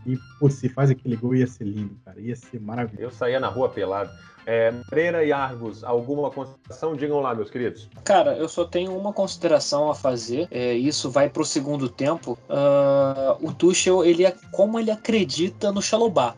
E, 0.07 0.17
pô, 0.39 0.49
se 0.49 0.69
faz 0.69 0.89
aquele 0.89 1.17
gol, 1.17 1.35
ia 1.35 1.45
ser 1.45 1.65
lindo, 1.65 1.97
cara. 2.05 2.17
Ia 2.19 2.35
ser 2.35 2.61
maravilhoso. 2.61 3.03
Eu 3.03 3.11
saía 3.11 3.41
na 3.41 3.49
rua 3.49 3.67
pelado. 3.67 4.09
É, 4.45 4.71
Moreira 4.71 5.25
e 5.25 5.33
Argos, 5.33 5.83
alguma 5.83 6.31
consideração? 6.31 6.95
Digam 6.95 7.19
lá, 7.19 7.35
meus 7.35 7.49
queridos. 7.49 7.89
Cara, 8.05 8.37
eu 8.37 8.47
só 8.47 8.63
tenho 8.63 8.97
uma 8.97 9.11
consideração 9.11 9.91
a 9.91 9.95
fazer. 9.95 10.47
É, 10.49 10.73
isso 10.73 11.11
vai 11.11 11.29
pro 11.29 11.43
segundo 11.43 11.89
tempo. 11.89 12.39
Uh, 12.47 13.45
o 13.45 13.51
Tuchel, 13.51 14.05
ele 14.05 14.25
é 14.25 14.33
como 14.53 14.79
ele 14.79 14.89
acredita 14.89 15.69
no 15.69 15.81
Xalobá, 15.81 16.33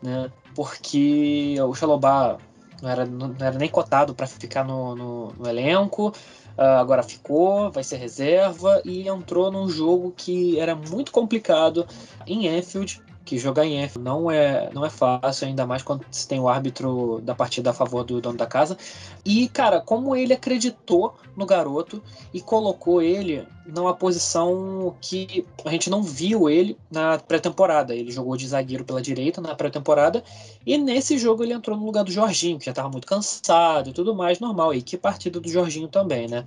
né? 0.00 0.30
Porque 0.54 1.56
o 1.60 1.74
Xalobá 1.74 2.38
não 2.80 2.88
era, 2.88 3.04
não 3.04 3.34
era 3.40 3.58
nem 3.58 3.68
cotado 3.68 4.14
para 4.14 4.28
ficar 4.28 4.64
no, 4.64 4.94
no, 4.94 5.32
no 5.32 5.48
elenco. 5.48 6.12
Uh, 6.56 6.78
agora 6.78 7.02
ficou, 7.02 7.72
vai 7.72 7.82
ser 7.82 7.96
reserva 7.96 8.80
e 8.84 9.08
entrou 9.08 9.50
num 9.50 9.68
jogo 9.68 10.12
que 10.16 10.60
era 10.60 10.76
muito 10.76 11.10
complicado 11.10 11.84
em 12.24 12.46
Enfield 12.46 13.00
que 13.28 13.36
jogar 13.36 13.66
em 13.66 13.78
F 13.82 13.98
não 13.98 14.30
é, 14.30 14.70
não 14.72 14.86
é 14.86 14.88
fácil, 14.88 15.46
ainda 15.46 15.66
mais 15.66 15.82
quando 15.82 16.02
se 16.10 16.26
tem 16.26 16.40
o 16.40 16.48
árbitro 16.48 17.20
da 17.22 17.34
partida 17.34 17.70
a 17.70 17.72
favor 17.74 18.02
do 18.02 18.22
dono 18.22 18.38
da 18.38 18.46
casa. 18.46 18.78
E, 19.22 19.48
cara, 19.50 19.82
como 19.82 20.16
ele 20.16 20.32
acreditou 20.32 21.14
no 21.36 21.44
garoto 21.44 22.02
e 22.32 22.40
colocou 22.40 23.02
ele 23.02 23.46
numa 23.66 23.94
posição 23.94 24.96
que 24.98 25.46
a 25.62 25.70
gente 25.70 25.90
não 25.90 26.02
viu 26.02 26.48
ele 26.48 26.74
na 26.90 27.18
pré-temporada. 27.18 27.94
Ele 27.94 28.10
jogou 28.10 28.34
de 28.34 28.48
zagueiro 28.48 28.82
pela 28.82 29.02
direita 29.02 29.42
na 29.42 29.54
pré-temporada 29.54 30.24
e 30.64 30.78
nesse 30.78 31.18
jogo 31.18 31.44
ele 31.44 31.52
entrou 31.52 31.76
no 31.76 31.84
lugar 31.84 32.04
do 32.04 32.10
Jorginho, 32.10 32.58
que 32.58 32.64
já 32.64 32.72
estava 32.72 32.88
muito 32.88 33.06
cansado 33.06 33.90
e 33.90 33.92
tudo 33.92 34.14
mais, 34.14 34.40
normal. 34.40 34.72
E 34.72 34.80
que 34.80 34.96
partida 34.96 35.38
do 35.38 35.50
Jorginho 35.50 35.88
também, 35.88 36.26
né? 36.26 36.46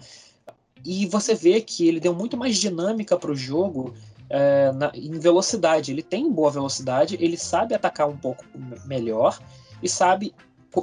E 0.84 1.06
você 1.06 1.36
vê 1.36 1.62
que 1.62 1.88
ele 1.88 2.00
deu 2.00 2.16
muito 2.16 2.36
mais 2.36 2.58
dinâmica 2.58 3.16
para 3.16 3.32
o 3.32 3.36
jogo 3.36 3.94
é, 4.32 4.72
na, 4.72 4.92
em 4.96 5.20
velocidade. 5.20 5.92
Ele 5.92 6.02
tem 6.02 6.32
boa 6.32 6.50
velocidade, 6.50 7.18
ele 7.20 7.38
sabe 7.38 7.76
atacar 7.76 8.08
um 8.08 8.18
pouco 8.18 8.44
melhor 8.86 9.38
e 9.84 9.90
sabe 9.90 10.34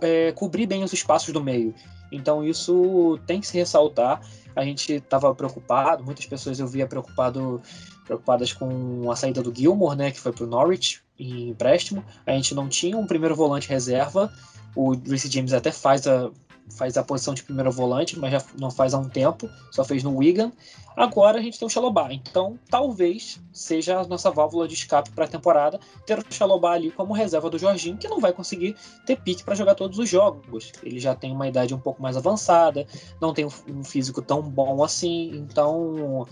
é, 0.02 0.32
cobrir 0.32 0.66
bem 0.66 0.84
os 0.84 0.92
espaços 0.92 1.32
do 1.32 1.42
meio. 1.42 1.74
Então 2.12 2.44
isso 2.44 3.18
tem 3.26 3.40
que 3.40 3.46
se 3.46 3.56
ressaltar. 3.56 4.20
A 4.54 4.64
gente 4.64 4.94
estava 4.94 5.34
preocupado, 5.34 6.04
muitas 6.04 6.26
pessoas 6.26 6.58
eu 6.60 6.66
via 6.66 6.86
preocupado, 6.86 7.62
preocupadas 8.04 8.52
com 8.52 9.10
a 9.10 9.16
saída 9.16 9.42
do 9.42 9.54
Gilmore, 9.54 9.96
né, 9.96 10.10
que 10.10 10.20
foi 10.20 10.32
para 10.32 10.44
o 10.44 10.46
Norwich 10.46 11.00
em 11.18 11.48
empréstimo. 11.48 12.04
A 12.26 12.32
gente 12.32 12.54
não 12.54 12.68
tinha 12.68 12.96
um 12.96 13.06
primeiro 13.06 13.34
volante 13.34 13.68
reserva. 13.68 14.32
O 14.74 14.92
Reece 14.92 15.30
James 15.30 15.52
até 15.52 15.72
faz 15.72 16.06
a, 16.06 16.30
faz 16.70 16.96
a 16.96 17.02
posição 17.02 17.34
de 17.34 17.42
primeiro 17.42 17.70
volante, 17.70 18.18
mas 18.18 18.32
já 18.32 18.42
não 18.58 18.70
faz 18.70 18.94
há 18.94 18.98
um 18.98 19.08
tempo, 19.08 19.48
só 19.70 19.84
fez 19.84 20.02
no 20.02 20.16
Wigan. 20.16 20.52
Agora 20.96 21.38
a 21.38 21.42
gente 21.42 21.58
tem 21.58 21.66
o 21.66 21.70
Xalobá, 21.70 22.12
então 22.12 22.58
talvez 22.68 23.40
seja 23.52 24.00
a 24.00 24.06
nossa 24.06 24.30
válvula 24.30 24.66
de 24.66 24.74
escape 24.74 25.10
para 25.10 25.26
a 25.26 25.28
temporada 25.28 25.78
ter 26.04 26.18
o 26.18 26.24
Xalobá 26.28 26.72
ali 26.72 26.90
como 26.90 27.12
reserva 27.12 27.48
do 27.48 27.58
Jorginho, 27.58 27.96
que 27.96 28.08
não 28.08 28.18
vai 28.18 28.32
conseguir 28.32 28.76
ter 29.06 29.16
pique 29.16 29.44
para 29.44 29.54
jogar 29.54 29.74
todos 29.76 29.98
os 29.98 30.08
jogos. 30.08 30.72
Ele 30.82 30.98
já 30.98 31.14
tem 31.14 31.30
uma 31.30 31.46
idade 31.46 31.72
um 31.72 31.78
pouco 31.78 32.02
mais 32.02 32.16
avançada, 32.16 32.86
não 33.20 33.32
tem 33.32 33.44
um 33.44 33.84
físico 33.84 34.20
tão 34.20 34.42
bom 34.42 34.82
assim, 34.82 35.30
então 35.34 36.26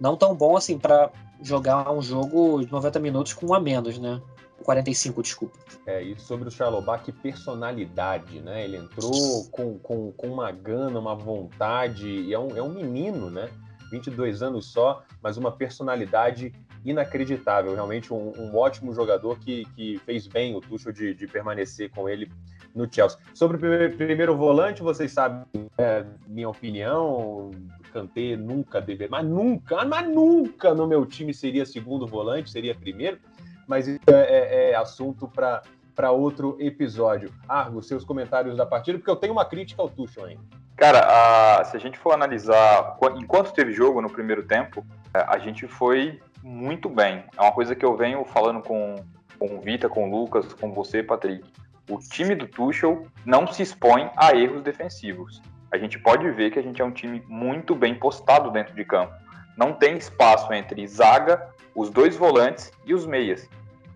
não 0.00 0.16
tão 0.16 0.34
bom 0.34 0.56
assim 0.56 0.78
para 0.78 1.10
jogar 1.42 1.90
um 1.90 2.00
jogo 2.00 2.64
de 2.64 2.70
90 2.70 3.00
minutos 3.00 3.32
com 3.32 3.46
um 3.46 3.54
a 3.54 3.60
menos, 3.60 3.98
né? 3.98 4.20
45, 4.62 5.22
desculpa. 5.22 5.58
É, 5.86 6.02
e 6.02 6.18
sobre 6.18 6.48
o 6.48 6.50
Charlobá, 6.50 6.98
que 6.98 7.12
personalidade, 7.12 8.40
né? 8.40 8.64
Ele 8.64 8.76
entrou 8.76 9.44
com, 9.50 9.78
com, 9.78 10.12
com 10.12 10.28
uma 10.28 10.50
gana, 10.50 10.98
uma 10.98 11.14
vontade, 11.14 12.08
e 12.08 12.32
é 12.32 12.38
um, 12.38 12.56
é 12.56 12.62
um 12.62 12.70
menino, 12.70 13.30
né? 13.30 13.48
22 13.90 14.42
anos 14.42 14.66
só, 14.72 15.02
mas 15.22 15.36
uma 15.36 15.52
personalidade 15.52 16.52
inacreditável. 16.84 17.74
Realmente 17.74 18.12
um, 18.12 18.32
um 18.38 18.56
ótimo 18.56 18.92
jogador 18.94 19.38
que, 19.38 19.64
que 19.76 19.98
fez 19.98 20.26
bem 20.26 20.56
o 20.56 20.60
Tuchel 20.60 20.92
de, 20.92 21.14
de 21.14 21.26
permanecer 21.26 21.90
com 21.90 22.08
ele 22.08 22.30
no 22.74 22.88
Chelsea. 22.90 23.18
Sobre 23.34 23.56
o 23.56 23.60
primeiro, 23.60 23.96
primeiro 23.96 24.36
volante, 24.36 24.82
vocês 24.82 25.12
sabem 25.12 25.44
é, 25.76 26.04
minha 26.26 26.48
opinião, 26.48 27.50
Kanté 27.92 28.36
nunca 28.36 28.80
deveria, 28.80 29.10
mas 29.10 29.26
nunca, 29.26 29.84
mas 29.84 30.08
nunca 30.08 30.74
no 30.74 30.86
meu 30.86 31.04
time 31.04 31.34
seria 31.34 31.66
segundo 31.66 32.06
volante, 32.06 32.50
seria 32.50 32.74
primeiro 32.74 33.18
mas 33.66 33.86
isso 33.86 34.00
é, 34.06 34.12
é, 34.12 34.70
é 34.70 34.74
assunto 34.74 35.28
para 35.28 36.10
outro 36.10 36.56
episódio. 36.60 37.32
Argo, 37.48 37.82
seus 37.82 38.04
comentários 38.04 38.56
da 38.56 38.66
partida, 38.66 38.98
porque 38.98 39.10
eu 39.10 39.16
tenho 39.16 39.32
uma 39.32 39.44
crítica 39.44 39.82
ao 39.82 39.88
Tuchel 39.88 40.24
ainda. 40.24 40.42
Cara, 40.76 41.60
a, 41.60 41.64
se 41.64 41.76
a 41.76 41.80
gente 41.80 41.98
for 41.98 42.12
analisar, 42.12 42.96
enquanto 43.16 43.52
teve 43.52 43.72
jogo 43.72 44.00
no 44.00 44.10
primeiro 44.10 44.42
tempo, 44.42 44.84
é, 45.14 45.24
a 45.28 45.38
gente 45.38 45.66
foi 45.68 46.20
muito 46.42 46.88
bem. 46.88 47.24
É 47.36 47.40
uma 47.40 47.52
coisa 47.52 47.74
que 47.74 47.84
eu 47.84 47.96
venho 47.96 48.24
falando 48.24 48.62
com, 48.62 48.96
com 49.38 49.56
o 49.56 49.60
Vita, 49.60 49.88
com 49.88 50.08
o 50.08 50.10
Lucas, 50.10 50.52
com 50.54 50.72
você, 50.72 51.02
Patrick. 51.02 51.44
O 51.88 51.98
time 51.98 52.34
do 52.34 52.46
Tuchel 52.46 53.06
não 53.24 53.46
se 53.46 53.62
expõe 53.62 54.10
a 54.16 54.34
erros 54.34 54.62
defensivos. 54.62 55.42
A 55.70 55.78
gente 55.78 55.98
pode 55.98 56.30
ver 56.30 56.50
que 56.50 56.58
a 56.58 56.62
gente 56.62 56.82
é 56.82 56.84
um 56.84 56.90
time 56.90 57.22
muito 57.28 57.74
bem 57.74 57.94
postado 57.94 58.50
dentro 58.50 58.74
de 58.74 58.84
campo. 58.84 59.12
Não 59.56 59.72
tem 59.72 59.96
espaço 59.96 60.52
entre 60.52 60.86
zaga, 60.86 61.50
os 61.74 61.90
dois 61.90 62.16
volantes 62.16 62.72
e 62.84 62.94
os 62.94 63.06
meias. 63.06 63.48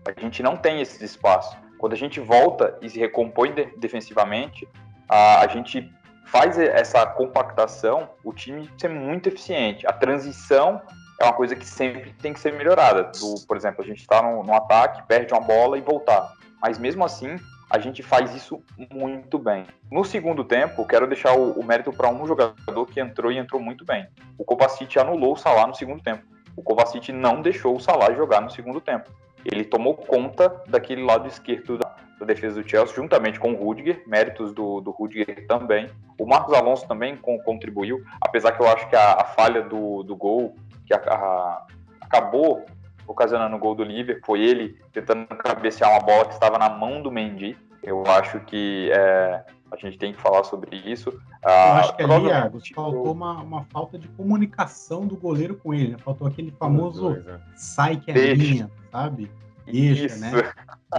A 0.05 0.19
gente 0.19 0.41
não 0.41 0.55
tem 0.55 0.81
esse 0.81 1.03
espaço. 1.03 1.55
Quando 1.77 1.93
a 1.93 1.97
gente 1.97 2.19
volta 2.19 2.77
e 2.81 2.89
se 2.89 2.99
recompõe 2.99 3.53
de 3.53 3.65
defensivamente, 3.77 4.67
a, 5.07 5.41
a 5.41 5.47
gente 5.47 5.91
faz 6.25 6.57
essa 6.57 7.05
compactação, 7.05 8.09
o 8.23 8.33
time 8.33 8.69
ser 8.77 8.89
muito 8.89 9.27
eficiente. 9.27 9.87
A 9.87 9.93
transição 9.93 10.81
é 11.19 11.23
uma 11.23 11.33
coisa 11.33 11.55
que 11.55 11.65
sempre 11.65 12.13
tem 12.13 12.33
que 12.33 12.39
ser 12.39 12.53
melhorada. 12.53 13.11
Do, 13.19 13.35
por 13.47 13.57
exemplo, 13.57 13.83
a 13.83 13.87
gente 13.87 14.01
está 14.01 14.21
no, 14.21 14.53
ataque, 14.53 15.03
perde 15.07 15.33
uma 15.33 15.41
bola 15.41 15.77
e 15.77 15.81
voltar. 15.81 16.33
Mas 16.61 16.77
mesmo 16.77 17.03
assim, 17.03 17.37
a 17.69 17.79
gente 17.79 18.01
faz 18.01 18.33
isso 18.33 18.61
muito 18.91 19.37
bem. 19.37 19.65
No 19.91 20.03
segundo 20.03 20.43
tempo, 20.43 20.85
quero 20.87 21.07
deixar 21.07 21.33
o, 21.37 21.51
o 21.51 21.63
mérito 21.63 21.91
para 21.91 22.09
um 22.09 22.25
jogador 22.25 22.85
que 22.85 22.99
entrou 22.99 23.31
e 23.31 23.37
entrou 23.37 23.61
muito 23.61 23.85
bem. 23.85 24.07
O 24.37 24.45
Kovacic 24.45 24.97
anulou 24.97 25.33
o 25.33 25.37
Salah 25.37 25.67
no 25.67 25.75
segundo 25.75 26.01
tempo 26.01 26.23
o 26.57 26.63
Kovacic 26.63 27.13
não 27.13 27.39
deixou 27.39 27.75
o 27.75 27.79
Salah 27.79 28.11
jogar 28.13 28.41
no 28.41 28.49
segundo 28.49 28.81
tempo. 28.81 29.11
Ele 29.45 29.63
tomou 29.63 29.93
conta 29.93 30.49
daquele 30.67 31.03
lado 31.03 31.27
esquerdo 31.27 31.77
da, 31.77 31.95
da 32.19 32.25
defesa 32.25 32.61
do 32.61 32.67
Chelsea, 32.67 32.95
juntamente 32.95 33.39
com 33.39 33.53
o 33.53 33.55
Rudiger, 33.55 34.01
méritos 34.07 34.51
do, 34.51 34.81
do 34.81 34.89
Rudiger 34.89 35.45
também. 35.47 35.87
O 36.19 36.25
Marcos 36.25 36.55
Alonso 36.55 36.87
também 36.87 37.15
com, 37.15 37.37
contribuiu, 37.43 38.03
apesar 38.19 38.53
que 38.53 38.61
eu 38.61 38.67
acho 38.67 38.89
que 38.89 38.95
a, 38.95 39.13
a 39.13 39.23
falha 39.23 39.61
do, 39.61 40.01
do 40.01 40.15
gol, 40.15 40.55
que 40.87 40.95
a, 40.95 40.97
a, 40.97 41.67
acabou 42.01 42.65
ocasionando 43.07 43.55
o 43.55 43.59
gol 43.59 43.73
do 43.73 43.83
Liverpool, 43.83 44.25
foi 44.25 44.41
ele 44.41 44.79
tentando 44.91 45.25
cabecear 45.27 45.91
uma 45.91 45.99
bola 45.99 46.25
que 46.25 46.33
estava 46.33 46.57
na 46.57 46.69
mão 46.69 47.01
do 47.01 47.11
Mendy. 47.11 47.57
Eu 47.81 48.03
acho 48.05 48.39
que 48.41 48.91
é, 48.91 49.43
a 49.71 49.75
gente 49.77 49.97
tem 49.97 50.13
que 50.13 50.21
falar 50.21 50.43
sobre 50.43 50.75
isso. 50.75 51.09
Eu 51.09 51.21
ah, 51.43 51.79
acho 51.79 51.95
que 51.95 52.03
ali, 52.03 52.31
Argos, 52.31 52.67
faltou 52.69 53.11
uma, 53.11 53.41
uma 53.41 53.63
falta 53.65 53.97
de 53.97 54.07
comunicação 54.09 55.05
do 55.05 55.15
goleiro 55.15 55.55
com 55.55 55.73
ele. 55.73 55.93
Né? 55.93 55.97
Faltou 55.97 56.27
aquele 56.27 56.51
famoso 56.51 57.15
é. 57.15 57.39
sai 57.55 57.97
que 57.97 58.11
é 58.11 58.33
linha, 58.33 58.69
sabe? 58.91 59.31
Deixa, 59.65 60.05
isso. 60.05 60.19
né? 60.19 60.31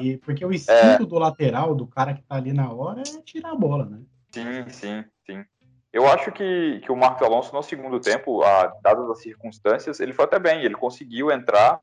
E, 0.01 0.17
porque 0.19 0.45
o 0.45 0.53
instinto 0.53 1.03
é. 1.03 1.07
do 1.07 1.19
lateral, 1.19 1.75
do 1.75 1.87
cara 1.87 2.15
que 2.15 2.23
tá 2.23 2.37
ali 2.37 2.53
na 2.53 2.71
hora, 2.71 3.01
é 3.01 3.23
tirar 3.23 3.53
a 3.53 3.57
bola, 3.57 3.87
né? 3.87 3.99
Sim, 4.31 4.69
sim, 4.69 5.05
sim. 5.27 5.45
Eu 5.93 6.07
acho 6.07 6.31
que, 6.33 6.81
que 6.83 6.93
o 6.93 6.97
Marcos 6.97 7.23
Alonso, 7.23 7.55
no 7.55 7.63
segundo 7.63 7.99
tempo, 7.99 8.43
a, 8.43 8.73
dadas 8.83 9.09
as 9.11 9.23
circunstâncias, 9.23 10.01
ele 10.01 10.13
foi 10.13 10.27
até 10.27 10.39
bem. 10.39 10.63
Ele 10.63 10.75
conseguiu 10.75 11.31
entrar 11.31 11.81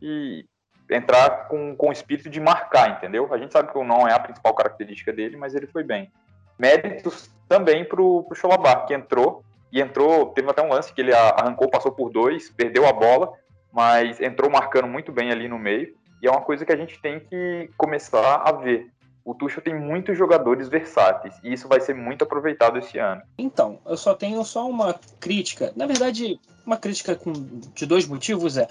e 0.00 0.44
entrar 0.90 1.48
com, 1.48 1.74
com 1.74 1.88
o 1.88 1.92
espírito 1.92 2.28
de 2.28 2.40
marcar, 2.40 2.90
entendeu? 2.90 3.32
A 3.32 3.38
gente 3.38 3.52
sabe 3.52 3.72
que 3.72 3.82
não 3.82 4.06
é 4.06 4.12
a 4.12 4.20
principal 4.20 4.54
característica 4.54 5.12
dele, 5.12 5.36
mas 5.36 5.54
ele 5.54 5.66
foi 5.66 5.82
bem 5.82 6.12
méritos 6.58 7.30
também 7.48 7.84
para 7.84 8.00
o 8.00 8.26
Cholobar, 8.34 8.86
que 8.86 8.94
entrou, 8.94 9.44
e 9.70 9.80
entrou, 9.80 10.26
teve 10.26 10.48
até 10.50 10.62
um 10.62 10.68
lance 10.68 10.92
que 10.92 11.00
ele 11.00 11.12
arrancou, 11.12 11.68
passou 11.68 11.92
por 11.92 12.10
dois, 12.10 12.50
perdeu 12.50 12.86
a 12.86 12.92
bola, 12.92 13.32
mas 13.72 14.20
entrou 14.20 14.50
marcando 14.50 14.88
muito 14.88 15.12
bem 15.12 15.30
ali 15.30 15.48
no 15.48 15.58
meio, 15.58 15.94
e 16.22 16.26
é 16.26 16.30
uma 16.30 16.40
coisa 16.40 16.64
que 16.64 16.72
a 16.72 16.76
gente 16.76 17.00
tem 17.00 17.20
que 17.20 17.70
começar 17.76 18.36
a 18.36 18.52
ver. 18.52 18.90
O 19.26 19.34
Tuchel 19.34 19.62
tem 19.62 19.74
muitos 19.74 20.16
jogadores 20.16 20.68
versáteis 20.68 21.34
e 21.42 21.52
isso 21.52 21.66
vai 21.66 21.80
ser 21.80 21.94
muito 21.94 22.22
aproveitado 22.22 22.78
esse 22.78 22.96
ano. 22.96 23.20
Então, 23.36 23.78
eu 23.84 23.96
só 23.96 24.14
tenho 24.14 24.42
só 24.44 24.66
uma 24.66 24.94
crítica. 25.20 25.72
Na 25.76 25.86
verdade, 25.86 26.40
uma 26.64 26.76
crítica 26.76 27.14
com, 27.14 27.32
de 27.32 27.84
dois 27.84 28.06
motivos 28.06 28.56
é 28.56 28.68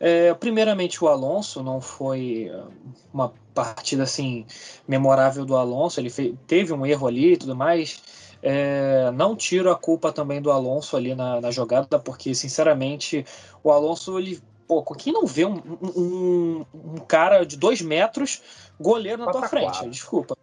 é, 0.00 0.34
primeiramente, 0.34 1.02
o 1.02 1.08
Alonso 1.08 1.62
não 1.62 1.80
foi 1.80 2.50
uh, 2.52 2.68
uma 3.12 3.32
partida 3.54 4.02
assim 4.02 4.44
memorável 4.86 5.44
do 5.44 5.56
Alonso. 5.56 6.00
Ele 6.00 6.10
fez, 6.10 6.34
teve 6.46 6.72
um 6.72 6.84
erro 6.84 7.06
ali 7.06 7.32
e 7.32 7.36
tudo 7.36 7.54
mais. 7.54 8.02
É, 8.42 9.10
não 9.12 9.34
tiro 9.34 9.70
a 9.70 9.76
culpa 9.76 10.12
também 10.12 10.42
do 10.42 10.50
Alonso 10.50 10.96
ali 10.96 11.14
na, 11.14 11.40
na, 11.40 11.50
jogada, 11.50 11.98
porque 11.98 12.34
sinceramente 12.34 13.24
o 13.62 13.70
Alonso 13.70 14.18
ele 14.18 14.38
pô, 14.66 14.82
quem 14.94 15.12
não 15.12 15.26
vê 15.26 15.44
um, 15.44 15.56
um, 15.96 16.66
um 16.74 16.96
cara 16.96 17.44
de 17.44 17.56
dois 17.56 17.80
metros 17.80 18.42
goleiro 18.80 19.24
na 19.24 19.32
tua 19.32 19.48
frente? 19.48 19.88
Desculpa. 19.88 20.36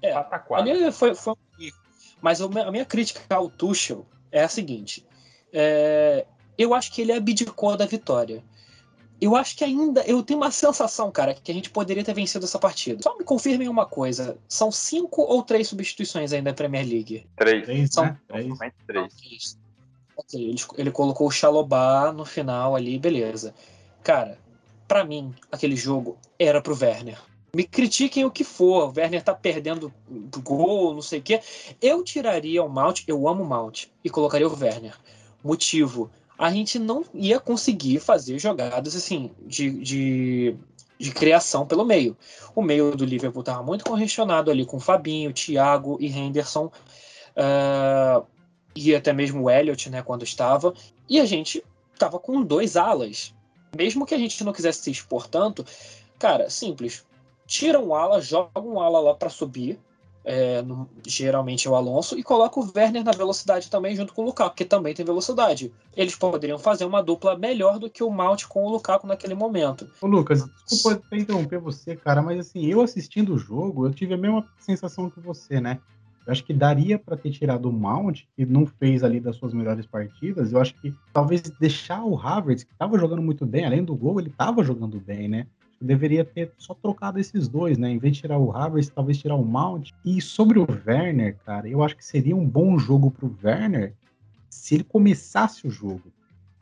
É, 0.00 0.12
ali 0.52 0.90
foi, 0.90 1.14
foi 1.14 1.32
um 1.32 1.70
Mas 2.20 2.40
a 2.40 2.48
minha 2.70 2.84
crítica 2.84 3.22
ao 3.34 3.48
Tuchel 3.48 4.06
é 4.30 4.42
a 4.42 4.48
seguinte: 4.48 5.06
é, 5.52 6.26
eu 6.58 6.74
acho 6.74 6.92
que 6.92 7.02
ele 7.02 7.12
abdicou 7.12 7.76
da 7.76 7.86
vitória 7.86 8.42
eu 9.22 9.36
acho 9.36 9.56
que 9.56 9.62
ainda. 9.62 10.02
Eu 10.02 10.20
tenho 10.20 10.40
uma 10.40 10.50
sensação, 10.50 11.08
cara, 11.12 11.32
que 11.32 11.52
a 11.52 11.54
gente 11.54 11.70
poderia 11.70 12.02
ter 12.02 12.12
vencido 12.12 12.44
essa 12.44 12.58
partida. 12.58 13.00
Só 13.00 13.16
me 13.16 13.22
confirmem 13.22 13.68
uma 13.68 13.86
coisa: 13.86 14.36
são 14.48 14.72
cinco 14.72 15.22
ou 15.22 15.44
três 15.44 15.68
substituições 15.68 16.32
ainda 16.32 16.50
na 16.50 16.56
Premier 16.56 16.84
League? 16.84 17.24
Três. 17.36 17.64
Três, 17.64 17.90
São- 17.92 18.06
né? 18.06 18.18
Três. 18.26 18.58
Três. 18.84 19.58
Ele, 20.32 20.56
ele 20.76 20.90
colocou 20.90 21.26
o 21.26 21.30
Xalobá 21.30 22.12
no 22.12 22.24
final 22.24 22.74
ali, 22.76 22.98
beleza. 22.98 23.54
Cara, 24.02 24.38
pra 24.88 25.04
mim, 25.04 25.34
aquele 25.50 25.76
jogo 25.76 26.16
era 26.38 26.60
pro 26.60 26.78
Werner. 26.78 27.18
Me 27.54 27.64
critiquem 27.64 28.24
o 28.24 28.30
que 28.30 28.44
for, 28.44 28.88
o 28.88 28.92
Werner 28.96 29.22
tá 29.22 29.34
perdendo 29.34 29.92
gol, 30.42 30.94
não 30.94 31.02
sei 31.02 31.18
o 31.18 31.22
quê. 31.22 31.40
Eu 31.82 32.02
tiraria 32.02 32.62
o 32.62 32.68
Mount, 32.68 33.02
eu 33.06 33.28
amo 33.28 33.42
o 33.42 33.46
Mount, 33.46 33.88
e 34.02 34.08
colocaria 34.08 34.48
o 34.48 34.58
Werner. 34.58 34.96
Motivo, 35.44 36.10
a 36.38 36.50
gente 36.50 36.78
não 36.78 37.04
ia 37.12 37.38
conseguir 37.38 38.00
fazer 38.00 38.38
jogadas 38.38 38.96
assim, 38.96 39.30
de, 39.46 39.70
de, 39.70 40.56
de 40.98 41.10
criação 41.10 41.66
pelo 41.66 41.84
meio. 41.84 42.16
O 42.54 42.62
meio 42.62 42.96
do 42.96 43.04
Liverpool 43.04 43.42
tava 43.42 43.62
muito 43.62 43.84
congestionado 43.84 44.50
ali 44.50 44.64
com 44.64 44.80
Fabinho, 44.80 45.32
Thiago 45.32 45.98
e 46.00 46.06
Henderson. 46.06 46.70
Ah, 47.36 48.22
e 48.74 48.94
até 48.94 49.12
mesmo 49.12 49.42
o 49.42 49.50
Elliot, 49.50 49.90
né, 49.90 50.02
quando 50.02 50.22
estava, 50.22 50.72
e 51.08 51.20
a 51.20 51.24
gente 51.24 51.62
tava 51.98 52.18
com 52.18 52.42
dois 52.42 52.76
alas. 52.76 53.34
Mesmo 53.76 54.04
que 54.04 54.14
a 54.14 54.18
gente 54.18 54.42
não 54.44 54.52
quisesse 54.52 54.82
se 54.82 54.90
expor 54.90 55.26
tanto, 55.26 55.64
cara, 56.18 56.50
simples. 56.50 57.04
Tira 57.46 57.78
um 57.80 57.94
ala, 57.94 58.20
joga 58.20 58.60
um 58.60 58.80
ala 58.80 59.00
lá 59.00 59.14
para 59.14 59.28
subir, 59.28 59.78
é, 60.24 60.62
no- 60.62 60.88
geralmente 61.06 61.66
é 61.66 61.70
o 61.70 61.74
Alonso, 61.74 62.18
e 62.18 62.22
coloca 62.22 62.60
o 62.60 62.72
Werner 62.74 63.02
na 63.02 63.10
velocidade 63.12 63.68
também 63.68 63.96
junto 63.96 64.12
com 64.12 64.22
o 64.22 64.26
Lukaku, 64.26 64.54
que 64.54 64.64
também 64.64 64.94
tem 64.94 65.04
velocidade. 65.04 65.72
Eles 65.96 66.14
poderiam 66.14 66.58
fazer 66.58 66.84
uma 66.84 67.02
dupla 67.02 67.36
melhor 67.36 67.78
do 67.78 67.90
que 67.90 68.04
o 68.04 68.10
Mount 68.10 68.44
com 68.44 68.64
o 68.64 68.70
Lukaku 68.70 69.06
naquele 69.06 69.34
momento. 69.34 69.88
Ô, 70.00 70.06
Lucas, 70.06 70.44
desculpa 70.70 71.16
interromper 71.16 71.58
você, 71.58 71.96
cara, 71.96 72.22
mas 72.22 72.38
assim, 72.38 72.64
eu 72.66 72.80
assistindo 72.80 73.34
o 73.34 73.38
jogo, 73.38 73.86
eu 73.86 73.92
tive 73.92 74.14
a 74.14 74.18
mesma 74.18 74.46
sensação 74.58 75.10
que 75.10 75.18
você, 75.20 75.60
né? 75.60 75.80
Eu 76.26 76.32
acho 76.32 76.44
que 76.44 76.52
daria 76.52 76.98
pra 76.98 77.16
ter 77.16 77.30
tirado 77.30 77.68
o 77.68 77.72
Mount, 77.72 78.22
que 78.36 78.46
não 78.46 78.66
fez 78.66 79.02
ali 79.02 79.20
das 79.20 79.36
suas 79.36 79.52
melhores 79.52 79.86
partidas. 79.86 80.52
Eu 80.52 80.60
acho 80.60 80.74
que 80.80 80.94
talvez 81.12 81.42
deixar 81.60 82.04
o 82.04 82.16
Havertz, 82.16 82.64
que 82.64 82.74
tava 82.74 82.98
jogando 82.98 83.22
muito 83.22 83.44
bem, 83.44 83.64
além 83.64 83.84
do 83.84 83.94
gol, 83.94 84.20
ele 84.20 84.30
tava 84.30 84.62
jogando 84.62 85.00
bem, 85.00 85.28
né? 85.28 85.46
Deveria 85.80 86.24
ter 86.24 86.52
só 86.58 86.74
trocado 86.74 87.18
esses 87.18 87.48
dois, 87.48 87.76
né? 87.76 87.90
Em 87.90 87.98
vez 87.98 88.14
de 88.14 88.20
tirar 88.22 88.38
o 88.38 88.54
Havertz, 88.54 88.88
talvez 88.88 89.18
tirar 89.18 89.34
o 89.34 89.44
Mount. 89.44 89.90
E 90.04 90.20
sobre 90.20 90.60
o 90.60 90.66
Werner, 90.86 91.36
cara, 91.44 91.68
eu 91.68 91.82
acho 91.82 91.96
que 91.96 92.04
seria 92.04 92.36
um 92.36 92.48
bom 92.48 92.78
jogo 92.78 93.10
pro 93.10 93.36
Werner 93.42 93.94
se 94.48 94.74
ele 94.74 94.84
começasse 94.84 95.66
o 95.66 95.70
jogo 95.70 96.12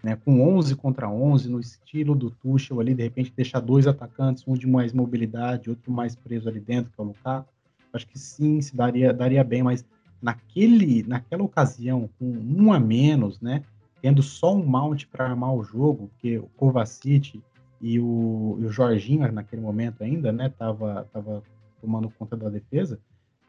né, 0.02 0.16
com 0.16 0.40
11 0.56 0.74
contra 0.76 1.08
11, 1.08 1.48
no 1.48 1.60
estilo 1.60 2.14
do 2.14 2.30
Tuchel 2.30 2.80
ali, 2.80 2.94
de 2.94 3.02
repente 3.02 3.32
deixar 3.34 3.60
dois 3.60 3.86
atacantes, 3.86 4.44
um 4.46 4.54
de 4.54 4.66
mais 4.66 4.92
mobilidade, 4.92 5.70
outro 5.70 5.92
mais 5.92 6.16
preso 6.16 6.48
ali 6.48 6.60
dentro, 6.60 6.90
que 6.90 7.00
é 7.00 7.04
o 7.04 7.06
Lukaku. 7.08 7.52
Acho 7.92 8.06
que 8.06 8.18
sim, 8.18 8.60
se 8.60 8.76
daria, 8.76 9.12
daria 9.12 9.42
bem, 9.42 9.62
mas 9.62 9.84
naquele, 10.22 11.02
naquela 11.02 11.42
ocasião, 11.42 12.08
com 12.18 12.26
um 12.26 12.72
a 12.72 12.78
menos, 12.78 13.40
né, 13.40 13.64
tendo 14.02 14.22
só 14.22 14.54
um 14.54 14.64
mount 14.64 15.06
para 15.06 15.26
armar 15.26 15.54
o 15.54 15.62
jogo, 15.62 16.08
porque 16.08 16.38
o 16.38 16.48
Kovacic 16.56 17.42
e 17.80 17.98
o, 17.98 18.58
e 18.60 18.64
o 18.64 18.70
Jorginho, 18.70 19.30
naquele 19.32 19.62
momento 19.62 20.02
ainda, 20.02 20.30
né, 20.30 20.48
tava, 20.48 21.08
tava 21.12 21.42
tomando 21.80 22.10
conta 22.10 22.36
da 22.36 22.48
defesa, 22.48 22.98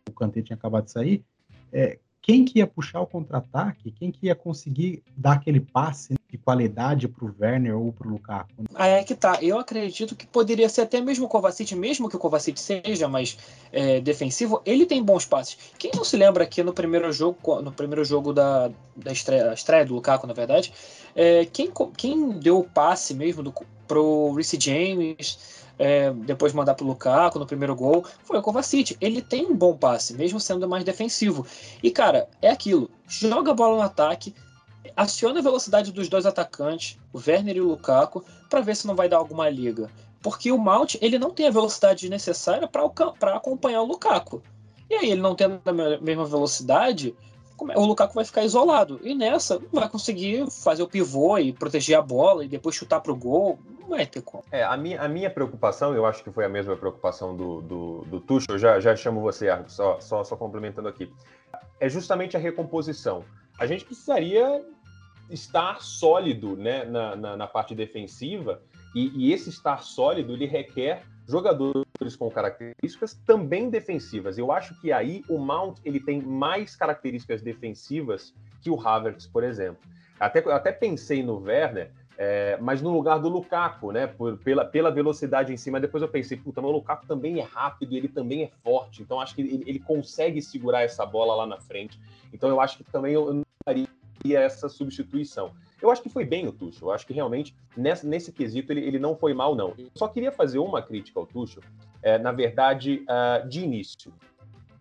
o 0.09 0.13
Kanté 0.13 0.41
tinha 0.41 0.55
acabado 0.55 0.85
de 0.85 0.91
sair, 0.91 1.23
é, 1.71 1.99
quem 2.21 2.45
que 2.45 2.59
ia 2.59 2.67
puxar 2.67 3.01
o 3.01 3.07
contra-ataque, 3.07 3.91
quem 3.91 4.11
que 4.11 4.27
ia 4.27 4.35
conseguir 4.35 5.03
dar 5.17 5.33
aquele 5.33 5.59
passe 5.59 6.15
de 6.31 6.37
qualidade 6.37 7.09
para 7.09 7.25
o 7.25 7.35
Werner 7.37 7.77
ou 7.77 7.91
para 7.91 8.07
o 8.07 8.11
Lukaku? 8.11 8.63
Aí 8.73 8.91
é 8.91 9.03
que 9.03 9.13
tá. 9.13 9.37
Eu 9.41 9.59
acredito 9.59 10.15
que 10.15 10.25
poderia 10.25 10.69
ser 10.69 10.81
até 10.81 11.01
mesmo 11.01 11.25
o 11.25 11.27
Kovacic, 11.27 11.75
mesmo 11.75 12.09
que 12.09 12.15
o 12.15 12.19
Kovacic 12.19 12.57
seja 12.57 13.07
mais 13.09 13.37
é, 13.71 13.99
defensivo, 13.99 14.61
ele 14.65 14.85
tem 14.85 15.03
bons 15.03 15.25
passes. 15.25 15.57
Quem 15.77 15.91
não 15.93 16.05
se 16.05 16.15
lembra 16.15 16.45
que 16.45 16.63
no 16.63 16.71
primeiro 16.71 17.11
jogo, 17.11 17.61
no 17.61 17.71
primeiro 17.71 18.05
jogo 18.05 18.31
da, 18.31 18.71
da 18.95 19.11
estreia, 19.11 19.53
estreia 19.53 19.85
do 19.85 19.93
Lukaku, 19.93 20.25
na 20.25 20.33
verdade, 20.33 20.71
é, 21.13 21.45
quem, 21.45 21.69
quem 21.97 22.29
deu 22.39 22.59
o 22.59 22.63
passe 22.63 23.13
mesmo 23.13 23.43
do, 23.43 23.53
pro 23.85 24.31
Reece 24.33 24.57
James, 24.57 25.37
é, 25.77 26.13
depois 26.13 26.53
mandar 26.53 26.75
pro 26.75 26.85
Lukaku 26.85 27.39
no 27.39 27.45
primeiro 27.45 27.75
gol, 27.75 28.05
foi 28.23 28.37
o 28.37 28.41
Kovacic. 28.41 28.95
Ele 29.01 29.21
tem 29.21 29.47
um 29.47 29.55
bom 29.55 29.75
passe, 29.75 30.13
mesmo 30.13 30.39
sendo 30.39 30.65
mais 30.69 30.85
defensivo. 30.85 31.45
E, 31.83 31.91
cara, 31.91 32.29
é 32.41 32.49
aquilo. 32.49 32.89
Joga 33.05 33.51
a 33.51 33.53
bola 33.53 33.75
no 33.75 33.81
ataque, 33.81 34.33
aciona 34.95 35.39
a 35.39 35.43
velocidade 35.43 35.91
dos 35.91 36.09
dois 36.09 36.25
atacantes, 36.25 36.99
o 37.13 37.19
Werner 37.19 37.57
e 37.57 37.61
o 37.61 37.67
Lukaku, 37.67 38.23
para 38.49 38.61
ver 38.61 38.75
se 38.75 38.87
não 38.87 38.95
vai 38.95 39.07
dar 39.07 39.17
alguma 39.17 39.49
liga. 39.49 39.89
Porque 40.21 40.51
o 40.51 40.57
Mount, 40.57 40.95
ele 41.01 41.17
não 41.17 41.31
tem 41.31 41.47
a 41.47 41.51
velocidade 41.51 42.09
necessária 42.09 42.67
para 42.67 43.35
acompanhar 43.35 43.81
o 43.81 43.85
Lukaku. 43.85 44.41
E 44.89 44.95
aí, 44.95 45.11
ele 45.11 45.21
não 45.21 45.35
tendo 45.35 45.61
a 45.65 45.73
me- 45.73 45.97
mesma 45.99 46.25
velocidade, 46.25 47.15
o 47.57 47.85
Lukaku 47.85 48.13
vai 48.13 48.25
ficar 48.25 48.43
isolado. 48.43 48.99
E 49.03 49.15
nessa, 49.15 49.59
vai 49.71 49.87
conseguir 49.87 50.45
fazer 50.51 50.83
o 50.83 50.87
pivô 50.87 51.37
e 51.37 51.53
proteger 51.53 51.97
a 51.97 52.01
bola 52.01 52.43
e 52.43 52.47
depois 52.47 52.75
chutar 52.75 52.99
pro 52.99 53.15
gol. 53.15 53.59
Não 53.79 53.89
vai 53.89 54.05
ter 54.05 54.21
como. 54.21 54.43
É, 54.51 54.63
a 54.63 54.75
minha, 54.77 55.01
a 55.01 55.07
minha 55.07 55.29
preocupação, 55.29 55.95
eu 55.95 56.05
acho 56.05 56.23
que 56.23 56.31
foi 56.31 56.45
a 56.45 56.49
mesma 56.49 56.75
preocupação 56.75 57.35
do, 57.35 57.61
do, 57.61 58.05
do 58.05 58.19
Tuchel, 58.19 58.57
já, 58.57 58.79
já 58.79 58.95
chamo 58.95 59.21
você, 59.21 59.49
Arthur, 59.49 59.69
só, 59.69 59.99
só, 59.99 60.23
só 60.23 60.35
complementando 60.35 60.87
aqui. 60.87 61.11
É 61.79 61.89
justamente 61.89 62.37
a 62.37 62.39
recomposição. 62.39 63.23
A 63.61 63.67
gente 63.67 63.85
precisaria 63.85 64.65
estar 65.29 65.83
sólido 65.83 66.57
né, 66.57 66.83
na, 66.83 67.15
na, 67.15 67.37
na 67.37 67.47
parte 67.47 67.75
defensiva, 67.75 68.59
e, 68.95 69.11
e 69.15 69.31
esse 69.31 69.49
estar 69.49 69.83
sólido, 69.83 70.33
ele 70.33 70.47
requer 70.47 71.03
jogadores 71.27 72.15
com 72.17 72.27
características 72.31 73.13
também 73.23 73.69
defensivas. 73.69 74.39
Eu 74.39 74.51
acho 74.51 74.73
que 74.81 74.91
aí 74.91 75.23
o 75.29 75.37
Mount 75.37 75.77
ele 75.85 75.99
tem 75.99 76.19
mais 76.19 76.75
características 76.75 77.43
defensivas 77.43 78.33
que 78.63 78.71
o 78.71 78.81
Havertz, 78.81 79.27
por 79.27 79.43
exemplo. 79.43 79.83
Até, 80.19 80.39
até 80.51 80.71
pensei 80.71 81.21
no 81.21 81.37
Werner, 81.37 81.91
é, 82.17 82.57
mas 82.59 82.81
no 82.81 82.91
lugar 82.91 83.19
do 83.19 83.29
Lukaku, 83.29 83.91
né? 83.91 84.07
Por, 84.07 84.39
pela, 84.39 84.65
pela 84.65 84.89
velocidade 84.89 85.53
em 85.53 85.57
cima. 85.57 85.79
Depois 85.79 86.01
eu 86.01 86.09
pensei, 86.09 86.35
puta, 86.35 86.63
mas 86.63 86.71
o 86.71 86.73
Lukaku 86.73 87.05
também 87.05 87.39
é 87.39 87.43
rápido, 87.43 87.95
ele 87.95 88.07
também 88.07 88.41
é 88.41 88.51
forte. 88.63 89.03
Então 89.03 89.21
acho 89.21 89.35
que 89.35 89.41
ele, 89.41 89.63
ele 89.67 89.79
consegue 89.79 90.41
segurar 90.41 90.81
essa 90.81 91.05
bola 91.05 91.35
lá 91.35 91.45
na 91.45 91.59
frente. 91.59 91.99
Então 92.33 92.49
eu 92.49 92.59
acho 92.59 92.77
que 92.77 92.83
também 92.83 93.13
eu 93.13 93.43
faria 93.65 93.87
essa 94.25 94.69
substituição. 94.69 95.51
Eu 95.81 95.89
acho 95.89 96.01
que 96.01 96.09
foi 96.09 96.25
bem 96.25 96.47
o 96.47 96.51
Tuchel. 96.51 96.89
Eu 96.89 96.91
acho 96.93 97.07
que 97.07 97.13
realmente 97.13 97.55
nesse, 97.75 98.05
nesse 98.05 98.31
quesito 98.31 98.71
ele, 98.71 98.81
ele 98.81 98.99
não 98.99 99.15
foi 99.15 99.33
mal, 99.33 99.55
não. 99.55 99.73
Eu 99.77 99.89
só 99.95 100.07
queria 100.07 100.31
fazer 100.31 100.59
uma 100.59 100.81
crítica 100.81 101.19
ao 101.19 101.25
Tuchel, 101.25 101.63
é, 102.03 102.17
na 102.17 102.31
verdade, 102.31 103.03
uh, 103.03 103.47
de 103.47 103.61
início. 103.61 104.13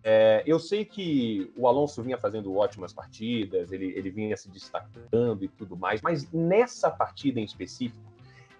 É, 0.03 0.41
eu 0.47 0.59
sei 0.59 0.83
que 0.83 1.51
o 1.55 1.67
Alonso 1.67 2.01
vinha 2.01 2.17
fazendo 2.17 2.55
ótimas 2.55 2.91
partidas, 2.91 3.71
ele, 3.71 3.93
ele 3.95 4.09
vinha 4.09 4.35
se 4.35 4.49
destacando 4.49 5.43
e 5.43 5.47
tudo 5.47 5.77
mais, 5.77 6.01
mas 6.01 6.31
nessa 6.31 6.89
partida 6.89 7.39
em 7.39 7.43
específico, 7.43 8.01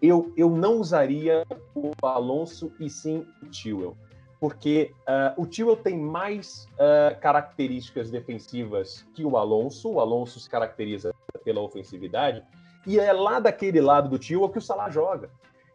eu, 0.01 0.31
eu 0.37 0.49
não 0.49 0.79
usaria 0.79 1.45
o 1.75 1.91
Alonso 2.03 2.71
e 2.79 2.89
sim 2.89 3.25
o 3.41 3.45
Tewell, 3.47 3.97
porque 4.41 4.91
uh, 5.01 5.39
o 5.39 5.45
Tewell 5.45 5.77
tem 5.77 5.95
mais 5.95 6.67
uh, 6.73 7.17
características 7.21 8.09
defensivas 8.09 9.05
que 9.13 9.23
o 9.23 9.37
Alonso, 9.37 9.91
o 9.91 9.99
Alonso 9.99 10.39
se 10.39 10.49
caracteriza 10.49 11.13
pela 11.45 11.61
ofensividade, 11.61 12.43
e 12.87 12.99
é 12.99 13.13
lá 13.13 13.39
daquele 13.39 13.79
lado 13.79 14.09
do 14.09 14.17
Tewell 14.17 14.49
que 14.49 14.57
o 14.57 14.61
Salah 14.61 14.89
joga. 14.89 15.29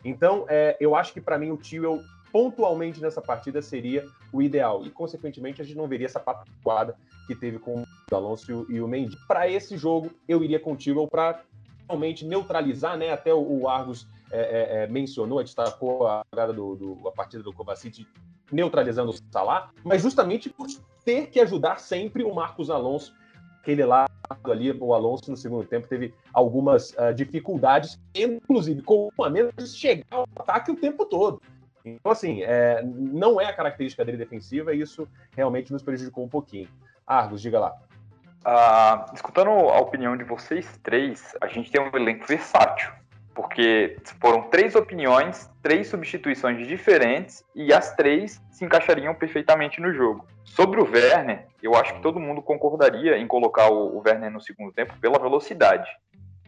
Então, 0.05 0.46
é, 0.48 0.76
eu 0.81 0.96
acho 0.96 1.12
que 1.12 1.20
para 1.20 1.38
mim 1.38 1.52
o 1.52 1.57
Tewell 1.57 2.02
pontualmente 2.33 3.00
nessa 3.00 3.22
partida 3.22 3.62
seria 3.62 4.05
o 4.33 4.42
ideal. 4.42 4.85
E, 4.85 4.90
consequentemente, 4.90 5.62
a 5.62 5.64
gente 5.64 5.76
não 5.76 5.87
veria 5.87 6.07
essa 6.07 6.18
pataquada 6.18 6.96
que 7.29 7.37
teve 7.37 7.61
com 7.61 7.83
o 7.83 8.14
Alonso 8.14 8.66
e 8.68 8.81
o, 8.81 8.88
Mendy. 8.88 9.16
Para 9.29 9.48
esse 9.48 9.76
jogo, 9.76 10.11
eu 10.26 10.42
iria 10.42 10.59
com 10.59 10.72
o 10.72 10.76
Tewell 10.76 11.07
para 11.07 11.40
realmente 11.88 12.24
neutralizar, 12.24 12.98
né? 12.98 13.12
Até 13.12 13.33
o, 13.33 13.61
o 13.61 13.68
Argos 13.68 14.09
é, 14.33 14.83
é, 14.83 14.87
mencionou, 14.88 15.40
destacou 15.42 16.09
a 16.09 16.24
jogada 16.33 16.52
do, 16.52 16.74
do, 16.74 17.09
a 17.09 17.12
partida 17.12 17.44
do 17.44 17.52
Kovacic 17.52 18.07
neutralizando 18.50 19.11
o 19.11 19.14
Salah, 19.32 19.70
mas 19.85 20.02
justamente 20.02 20.48
por 20.48 20.66
ter 21.04 21.28
que 21.28 21.40
ajudar 21.40 21.78
sempre 21.78 22.22
o 22.22 22.35
Marcos 22.35 22.70
Alonso, 22.70 23.14
aquele 23.61 23.85
lado 23.85 24.11
ali, 24.50 24.72
o 24.72 24.94
Alonso 24.94 25.30
no 25.30 25.37
segundo 25.37 25.66
tempo 25.66 25.88
teve 25.88 26.14
algumas 26.32 26.90
uh, 26.92 27.14
dificuldades, 27.14 27.98
inclusive 28.14 28.82
com 28.82 29.11
a 29.22 29.30
menos 29.30 29.52
de 29.56 29.66
chegar 29.68 30.04
ao 30.11 30.28
ataque 30.37 30.70
o 30.70 30.76
tempo 30.76 31.04
todo. 31.06 31.40
Então, 31.85 32.11
assim, 32.11 32.42
é, 32.42 32.82
não 32.82 33.40
é 33.40 33.46
a 33.46 33.52
característica 33.52 34.04
dele 34.04 34.18
defensiva 34.18 34.74
e 34.74 34.80
isso 34.80 35.09
realmente 35.37 35.72
nos 35.72 35.82
prejudicou 35.82 36.24
um 36.24 36.28
pouquinho. 36.28 36.68
Argos, 37.06 37.40
diga 37.40 37.61
lá. 37.61 37.76
Uh, 38.44 39.14
escutando 39.14 39.50
a 39.50 39.80
opinião 39.80 40.16
de 40.16 40.24
vocês 40.24 40.66
três, 40.82 41.35
a 41.40 41.46
gente 41.46 41.70
tem 41.70 41.80
um 41.80 41.96
elenco 41.96 42.26
versátil, 42.26 42.90
porque 43.37 43.99
foram 44.18 44.44
três 44.44 44.75
opiniões, 44.75 45.49
três 45.62 45.88
substituições 45.88 46.66
diferentes 46.66 47.44
e 47.55 47.70
as 47.70 47.94
três 47.94 48.42
se 48.51 48.64
encaixariam 48.64 49.14
perfeitamente 49.14 49.79
no 49.79 49.92
jogo. 49.92 50.27
Sobre 50.42 50.81
o 50.81 50.90
Werner, 50.90 51.46
eu 51.62 51.75
acho 51.77 51.94
que 51.94 52.01
todo 52.01 52.18
mundo 52.18 52.40
concordaria 52.40 53.18
em 53.18 53.27
colocar 53.27 53.70
o, 53.70 53.99
Werner 53.99 54.31
no 54.31 54.40
segundo 54.40 54.72
tempo 54.72 54.94
pela 54.99 55.18
velocidade. 55.18 55.87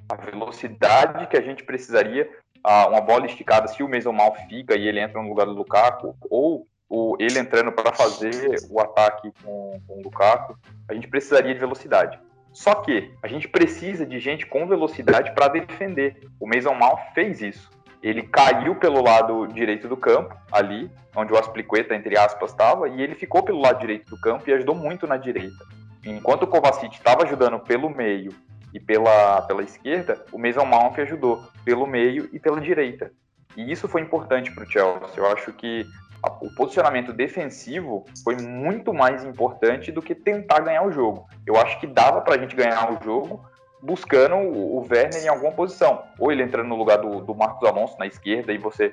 A 0.09 0.16
velocidade 0.16 1.27
que 1.27 1.37
a 1.37 1.42
gente 1.42 1.62
precisaria 1.62 2.27
uma 2.64 3.03
bola 3.03 3.27
esticada, 3.27 3.68
se 3.68 3.83
o 3.83 3.88
Mason 3.88 4.12
Mount 4.12 4.37
fica 4.48 4.74
e 4.74 4.88
ele 4.88 4.98
entra 4.98 5.20
no 5.22 5.29
lugar 5.29 5.44
do 5.44 5.53
Lukaku, 5.53 6.16
ou 6.31 6.66
ele 7.20 7.38
entrando 7.38 7.70
para 7.70 7.94
fazer 7.94 8.57
o 8.70 8.81
ataque 8.81 9.31
com, 9.44 9.79
com 9.87 9.98
o 9.98 10.03
Lukaku, 10.03 10.59
a 10.88 10.94
gente 10.94 11.07
precisaria 11.07 11.53
de 11.53 11.61
velocidade. 11.61 12.18
Só 12.52 12.74
que 12.76 13.12
a 13.22 13.28
gente 13.28 13.48
precisa 13.48 14.04
de 14.04 14.18
gente 14.18 14.46
com 14.46 14.66
velocidade 14.66 15.32
para 15.34 15.48
defender. 15.48 16.28
O 16.40 16.46
Mason 16.46 16.74
Mount 16.74 16.98
fez 17.14 17.40
isso. 17.40 17.70
Ele 18.02 18.22
caiu 18.22 18.76
pelo 18.76 19.02
lado 19.02 19.46
direito 19.48 19.88
do 19.88 19.96
campo, 19.96 20.37
ali, 20.52 20.90
onde 21.16 21.32
o 21.32 21.38
Aspliqueta, 21.38 21.94
entre 21.94 22.16
aspas, 22.16 22.50
estava, 22.50 22.88
e 22.88 23.02
ele 23.02 23.14
ficou 23.14 23.42
pelo 23.42 23.61
lado 23.61 23.80
direito 23.80 24.08
do 24.11 24.20
campo 24.20 24.48
e 24.48 24.52
ajudou 24.52 24.74
muito 24.74 25.06
na 25.06 25.16
direita. 25.16 25.64
Enquanto 26.04 26.44
o 26.44 26.46
Kovacic 26.46 26.94
estava 26.94 27.24
ajudando 27.24 27.58
pelo 27.58 27.90
meio 27.90 28.32
e 28.72 28.78
pela, 28.78 29.42
pela 29.42 29.62
esquerda, 29.62 30.24
o 30.30 30.38
Mason 30.38 30.64
Mount 30.64 30.98
ajudou 30.98 31.42
pelo 31.64 31.87
meio 31.87 32.28
e 32.32 32.38
pela 32.38 32.61
direita. 32.61 33.11
E 33.56 33.70
isso 33.72 33.88
foi 33.88 34.00
importante 34.00 34.54
para 34.54 34.64
o 34.64 34.70
Chelsea. 34.70 35.08
Eu 35.16 35.26
acho 35.26 35.52
que 35.52 35.84
o 36.40 36.50
posicionamento 36.54 37.12
defensivo 37.12 38.04
foi 38.24 38.37
muito 38.37 38.92
mais 38.92 39.24
importante 39.24 39.92
do 39.92 40.02
que 40.02 40.14
tentar 40.14 40.61
ganhar 40.61 40.83
o 40.83 40.90
jogo. 40.90 41.26
Eu 41.46 41.57
acho 41.57 41.78
que 41.78 41.87
dava 41.87 42.20
para 42.20 42.35
a 42.35 42.38
gente 42.38 42.57
ganhar 42.57 42.92
o 42.92 43.04
jogo 43.04 43.44
buscando 43.83 44.37
o 44.37 44.81
Werner 44.81 45.25
em 45.25 45.29
alguma 45.29 45.53
posição. 45.53 46.03
Ou 46.19 46.33
ele 46.33 46.43
entrando 46.43 46.69
no 46.69 46.77
lugar 46.77 46.99
do, 46.99 47.21
do 47.21 47.35
Marcos 47.35 47.69
Alonso 47.69 47.97
na 47.99 48.07
esquerda 48.07 48.53
e 48.53 48.59
você 48.59 48.93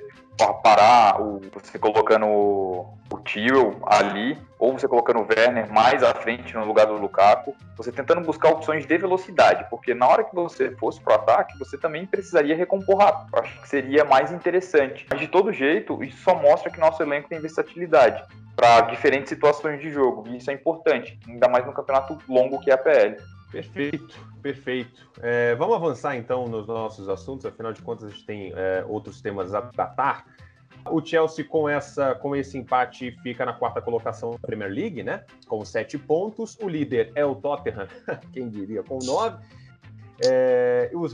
parar, 0.62 1.20
o, 1.20 1.40
você 1.52 1.78
colocando 1.78 2.26
o, 2.26 2.94
o 3.10 3.86
ali, 3.86 4.38
ou 4.58 4.72
você 4.72 4.86
colocando 4.86 5.20
o 5.20 5.26
Werner 5.28 5.72
mais 5.72 6.02
à 6.02 6.14
frente 6.14 6.54
no 6.54 6.64
lugar 6.64 6.86
do 6.86 6.94
Lukaku, 6.94 7.54
você 7.76 7.90
tentando 7.90 8.20
buscar 8.20 8.50
opções 8.50 8.86
de 8.86 8.98
velocidade, 8.98 9.66
porque 9.70 9.94
na 9.94 10.06
hora 10.06 10.24
que 10.24 10.34
você 10.34 10.70
fosse 10.72 11.00
pro 11.00 11.14
ataque, 11.14 11.58
você 11.58 11.76
também 11.76 12.06
precisaria 12.06 12.56
recompor 12.56 12.98
rápido. 12.98 13.30
Eu 13.34 13.42
acho 13.42 13.60
que 13.60 13.68
seria 13.68 14.04
mais 14.04 14.32
interessante. 14.32 15.06
Mas 15.10 15.20
de 15.20 15.28
todo 15.28 15.52
jeito, 15.52 16.02
isso 16.02 16.18
só 16.22 16.34
mostra 16.34 16.70
que 16.70 16.80
nosso 16.80 17.02
elenco 17.02 17.28
tem 17.28 17.40
versatilidade 17.40 18.22
para 18.54 18.82
diferentes 18.82 19.28
situações 19.28 19.80
de 19.80 19.90
jogo, 19.90 20.26
e 20.28 20.38
isso 20.38 20.50
é 20.50 20.54
importante, 20.54 21.18
ainda 21.28 21.46
mais 21.46 21.66
no 21.66 21.74
campeonato 21.74 22.18
longo 22.26 22.58
que 22.58 22.70
é 22.70 22.74
a 22.74 22.78
PL. 22.78 23.16
Perfeito, 23.50 24.18
perfeito. 24.42 25.08
É, 25.20 25.54
vamos 25.54 25.76
avançar 25.76 26.16
então 26.16 26.48
nos 26.48 26.66
nossos 26.66 27.08
assuntos, 27.08 27.46
afinal 27.46 27.72
de 27.72 27.80
contas 27.80 28.06
a 28.06 28.10
gente 28.10 28.26
tem 28.26 28.52
é, 28.54 28.84
outros 28.88 29.20
temas 29.20 29.54
a 29.54 29.62
tratar. 29.62 30.26
O 30.90 31.04
Chelsea 31.04 31.44
com 31.44 31.68
essa 31.68 32.14
com 32.14 32.36
esse 32.36 32.56
empate 32.56 33.10
fica 33.22 33.44
na 33.44 33.52
quarta 33.52 33.80
colocação 33.80 34.32
da 34.32 34.38
Premier 34.38 34.70
League, 34.70 35.02
né? 35.02 35.24
Com 35.48 35.64
sete 35.64 35.98
pontos. 35.98 36.56
O 36.60 36.68
líder 36.68 37.12
é 37.14 37.24
o 37.24 37.34
Tottenham, 37.34 37.88
quem 38.32 38.48
diria, 38.48 38.82
com 38.82 38.98
nove. 38.98 39.44
É, 40.24 40.90
os 40.94 41.12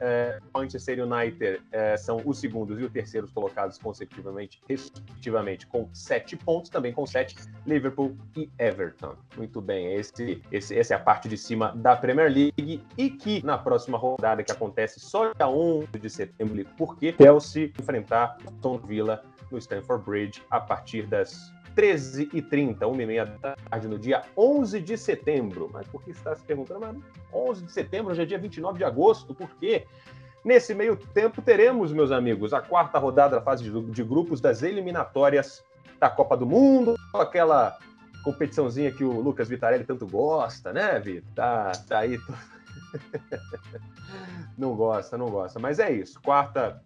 é, 0.00 0.38
Manchester 0.54 1.04
United 1.04 1.60
é, 1.72 1.96
são 1.96 2.20
os 2.24 2.38
segundos 2.38 2.78
e 2.80 2.84
os 2.84 2.92
terceiros 2.92 3.30
colocados 3.30 3.78
consecutivamente, 3.78 4.60
respectivamente, 4.68 5.66
com 5.66 5.88
sete 5.92 6.36
pontos, 6.36 6.70
também 6.70 6.92
com 6.92 7.06
sete, 7.06 7.36
Liverpool 7.66 8.16
e 8.36 8.50
Everton. 8.58 9.14
Muito 9.36 9.60
bem, 9.60 9.94
esse, 9.94 10.42
esse, 10.50 10.78
essa 10.78 10.94
é 10.94 10.96
a 10.96 11.00
parte 11.00 11.28
de 11.28 11.36
cima 11.36 11.72
da 11.76 11.96
Premier 11.96 12.30
League 12.30 12.82
e 12.96 13.10
que 13.10 13.44
na 13.44 13.58
próxima 13.58 13.98
rodada 13.98 14.42
que 14.42 14.52
acontece 14.52 15.00
só 15.00 15.32
dia 15.32 15.48
11 15.48 15.86
de 15.98 16.10
setembro, 16.10 16.64
porque 16.76 17.14
Chelsea 17.16 17.72
enfrentar 17.78 18.36
Aston 18.46 18.78
Villa 18.78 19.22
no 19.50 19.58
Stamford 19.58 20.04
Bridge 20.04 20.42
a 20.50 20.60
partir 20.60 21.06
das 21.06 21.52
13h30, 21.76 22.78
1h30 22.78 23.40
da 23.40 23.56
tarde, 23.56 23.88
no 23.88 23.98
dia 23.98 24.22
11 24.36 24.80
de 24.80 24.96
setembro. 24.96 25.68
Mas 25.72 25.86
por 25.86 26.02
que 26.02 26.10
está 26.10 26.34
se 26.34 26.42
perguntando? 26.42 26.80
Mas 26.80 26.96
11 27.32 27.64
de 27.64 27.72
setembro, 27.72 28.12
hoje 28.12 28.22
é 28.22 28.24
dia 28.24 28.38
29 28.38 28.78
de 28.78 28.84
agosto, 28.84 29.34
por 29.34 29.50
quê? 29.56 29.86
Nesse 30.44 30.74
meio 30.74 30.96
tempo, 30.96 31.42
teremos, 31.42 31.92
meus 31.92 32.10
amigos, 32.10 32.54
a 32.54 32.60
quarta 32.60 32.98
rodada 32.98 33.36
da 33.36 33.42
fase 33.42 33.68
de 33.68 34.04
grupos 34.04 34.40
das 34.40 34.62
eliminatórias 34.62 35.62
da 35.98 36.08
Copa 36.08 36.36
do 36.36 36.46
Mundo, 36.46 36.96
aquela 37.12 37.76
competiçãozinha 38.22 38.92
que 38.92 39.04
o 39.04 39.20
Lucas 39.20 39.48
Vitarelli 39.48 39.84
tanto 39.84 40.06
gosta, 40.06 40.72
né, 40.72 40.98
Vitor? 41.00 41.28
Tá, 41.34 41.72
tá 41.88 41.98
aí. 41.98 42.18
não 44.56 44.74
gosta, 44.74 45.18
não 45.18 45.28
gosta. 45.28 45.58
Mas 45.58 45.78
é 45.78 45.92
isso. 45.92 46.20
Quarta 46.22 46.80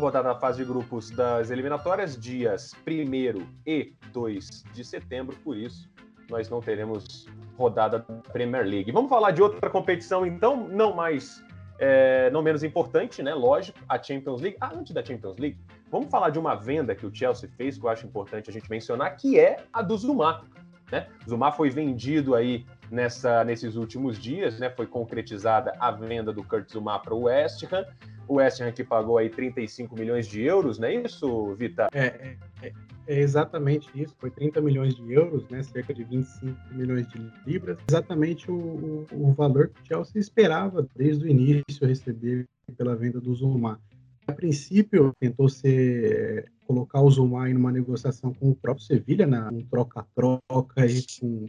rodada 0.00 0.28
na 0.28 0.34
fase 0.34 0.58
de 0.58 0.64
grupos 0.64 1.10
das 1.10 1.50
eliminatórias, 1.50 2.16
dias 2.18 2.72
1 2.86 3.46
e 3.66 3.94
2 4.12 4.64
de 4.72 4.84
setembro, 4.84 5.36
por 5.44 5.56
isso 5.56 5.88
nós 6.28 6.48
não 6.48 6.60
teremos 6.60 7.26
rodada 7.56 8.00
da 8.00 8.14
Premier 8.32 8.64
League. 8.64 8.92
Vamos 8.92 9.08
falar 9.08 9.30
de 9.30 9.42
outra 9.42 9.70
competição, 9.70 10.26
então, 10.26 10.56
não 10.68 10.94
mais, 10.94 11.42
é, 11.78 12.30
não 12.30 12.42
menos 12.42 12.62
importante, 12.62 13.22
né? 13.22 13.34
Lógico, 13.34 13.78
a 13.88 14.02
Champions 14.02 14.40
League. 14.40 14.56
Ah, 14.60 14.72
antes 14.74 14.92
da 14.92 15.04
Champions 15.04 15.36
League, 15.38 15.58
vamos 15.90 16.10
falar 16.10 16.30
de 16.30 16.38
uma 16.38 16.54
venda 16.54 16.94
que 16.94 17.06
o 17.06 17.14
Chelsea 17.14 17.48
fez, 17.56 17.78
que 17.78 17.84
eu 17.84 17.90
acho 17.90 18.06
importante 18.06 18.50
a 18.50 18.52
gente 18.52 18.68
mencionar, 18.68 19.16
que 19.16 19.38
é 19.38 19.64
a 19.72 19.82
do 19.82 19.96
Zuma. 19.96 20.44
Né? 20.90 21.08
Zuma 21.28 21.50
foi 21.50 21.70
vendido 21.70 22.34
aí 22.34 22.64
nessa, 22.90 23.42
nesses 23.44 23.76
últimos 23.76 24.18
dias, 24.18 24.58
né? 24.58 24.70
Foi 24.70 24.86
concretizada 24.86 25.72
a 25.80 25.90
venda 25.90 26.32
do 26.32 26.44
Kurt 26.44 26.70
Zuma 26.70 26.98
para 26.98 27.14
o 27.14 27.22
West 27.22 27.64
Ham 27.72 27.84
o 28.28 28.34
West 28.34 28.60
Ham 28.60 28.72
que 28.72 28.84
pagou 28.84 29.18
aí 29.18 29.28
35 29.28 29.94
milhões 29.94 30.26
de 30.26 30.42
euros, 30.42 30.78
não 30.78 30.88
é 30.88 30.94
isso, 30.94 31.54
Vita? 31.54 31.88
É, 31.92 32.06
é, 32.06 32.36
é, 32.62 32.72
é, 33.06 33.20
exatamente 33.20 33.88
isso, 33.94 34.14
foi 34.18 34.30
30 34.30 34.60
milhões 34.60 34.94
de 34.94 35.12
euros, 35.12 35.48
né, 35.48 35.62
cerca 35.62 35.94
de 35.94 36.04
25 36.04 36.56
milhões 36.72 37.08
de 37.08 37.32
libras, 37.46 37.78
exatamente 37.88 38.50
o, 38.50 38.54
o, 38.54 39.06
o 39.12 39.32
valor 39.32 39.68
que 39.68 39.80
o 39.82 39.86
Chelsea 39.86 40.20
esperava 40.20 40.86
desde 40.94 41.24
o 41.24 41.28
início 41.28 41.86
receber 41.86 42.46
pela 42.76 42.96
venda 42.96 43.20
do 43.20 43.34
Zuma. 43.34 43.80
A 44.26 44.32
princípio, 44.32 45.12
tentou 45.20 45.48
ser 45.48 46.50
colocar 46.66 47.00
o 47.00 47.10
Zuma 47.10 47.48
em 47.48 47.54
uma 47.54 47.70
negociação 47.70 48.34
com 48.34 48.50
o 48.50 48.54
próprio 48.54 48.84
Sevilha, 48.84 49.26
na 49.26 49.48
um 49.50 49.62
troca-troca 49.62 50.86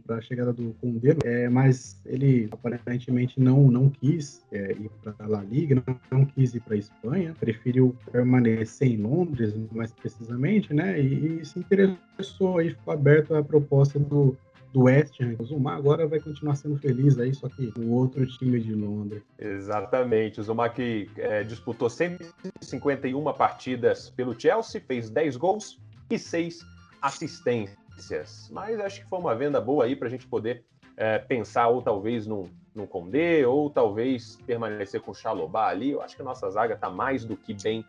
para 0.06 0.18
a 0.18 0.22
chegada 0.22 0.54
do 0.54 0.76
Condé, 0.80 1.18
é, 1.24 1.50
mas 1.50 2.00
ele 2.06 2.48
aparentemente 2.52 3.40
não, 3.40 3.70
não 3.72 3.90
quis 3.90 4.46
é, 4.52 4.74
ir 4.74 4.92
para 5.02 5.16
a 5.20 5.28
La 5.28 5.44
Liga, 5.44 5.84
não, 5.88 6.00
não 6.12 6.26
quis 6.26 6.54
ir 6.54 6.60
para 6.62 6.76
a 6.76 6.78
Espanha, 6.78 7.36
preferiu 7.40 7.96
permanecer 8.12 8.90
em 8.90 8.98
Londres, 8.98 9.54
mais 9.72 9.92
precisamente, 9.92 10.74
né? 10.74 11.02
E, 11.02 11.40
e 11.42 11.46
se 11.46 11.60
interessou 11.60 12.60
aí, 12.60 12.70
ficou 12.70 12.94
aberto 12.94 13.34
à 13.34 13.44
proposta 13.44 13.98
do, 13.98 14.38
do 14.78 14.84
West 14.84 15.20
Ham. 15.20 15.36
O 15.40 15.44
Zuma 15.44 15.76
agora 15.76 16.08
vai 16.08 16.20
continuar 16.20 16.56
sendo 16.56 16.78
feliz 16.78 17.18
aí, 17.18 17.34
só 17.34 17.50
que 17.50 17.74
o 17.80 17.92
outro 17.94 18.26
time 18.28 18.60
de 18.60 18.76
Londres. 18.76 19.24
Exatamente. 19.40 20.40
O 20.40 20.44
Zuma 20.44 20.70
que 20.70 21.10
é, 21.18 21.44
disputou 21.44 21.90
151 21.90 23.34
partidas 23.34 24.12
pelo 24.12 24.40
Chelsea, 24.40 24.80
fez 24.80 25.10
10 25.10 25.36
gols 25.36 25.80
e 26.10 26.20
6 26.20 26.60
assistências. 27.02 28.50
Mas 28.52 28.80
acho 28.80 29.02
que 29.02 29.10
foi 29.10 29.18
uma 29.18 29.36
venda 29.36 29.60
boa 29.60 29.86
aí 29.86 29.96
para 29.96 30.08
a 30.08 30.12
gente 30.12 30.28
poder 30.28 30.64
é, 30.96 31.18
pensar 31.18 31.68
ou 31.70 31.82
talvez 31.82 32.28
num, 32.28 32.48
num 32.76 32.86
Condé, 32.86 33.48
ou 33.48 33.72
talvez 33.72 34.38
permanecer 34.46 35.02
com 35.02 35.12
o 35.12 35.16
Chalobah 35.16 35.70
ali. 35.70 35.92
Eu 35.92 36.02
acho 36.02 36.16
que 36.16 36.22
a 36.22 36.26
nossa 36.26 36.50
zaga 36.52 36.76
está 36.76 36.90
mais 36.90 37.26
do 37.26 37.36
que 37.36 37.54
bem 37.56 37.84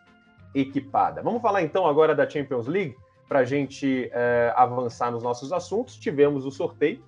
equipada. 0.55 1.22
Vamos 1.22 1.42
falar 1.42 1.62
então 1.62 1.87
agora 1.87 2.14
da 2.14 2.29
Champions 2.29 2.66
League 2.66 2.96
para 3.28 3.40
a 3.40 3.44
gente 3.44 4.10
é, 4.12 4.52
avançar 4.56 5.10
nos 5.10 5.22
nossos 5.22 5.52
assuntos, 5.52 5.96
tivemos 5.96 6.46
o 6.46 6.50
sorteio 6.50 7.02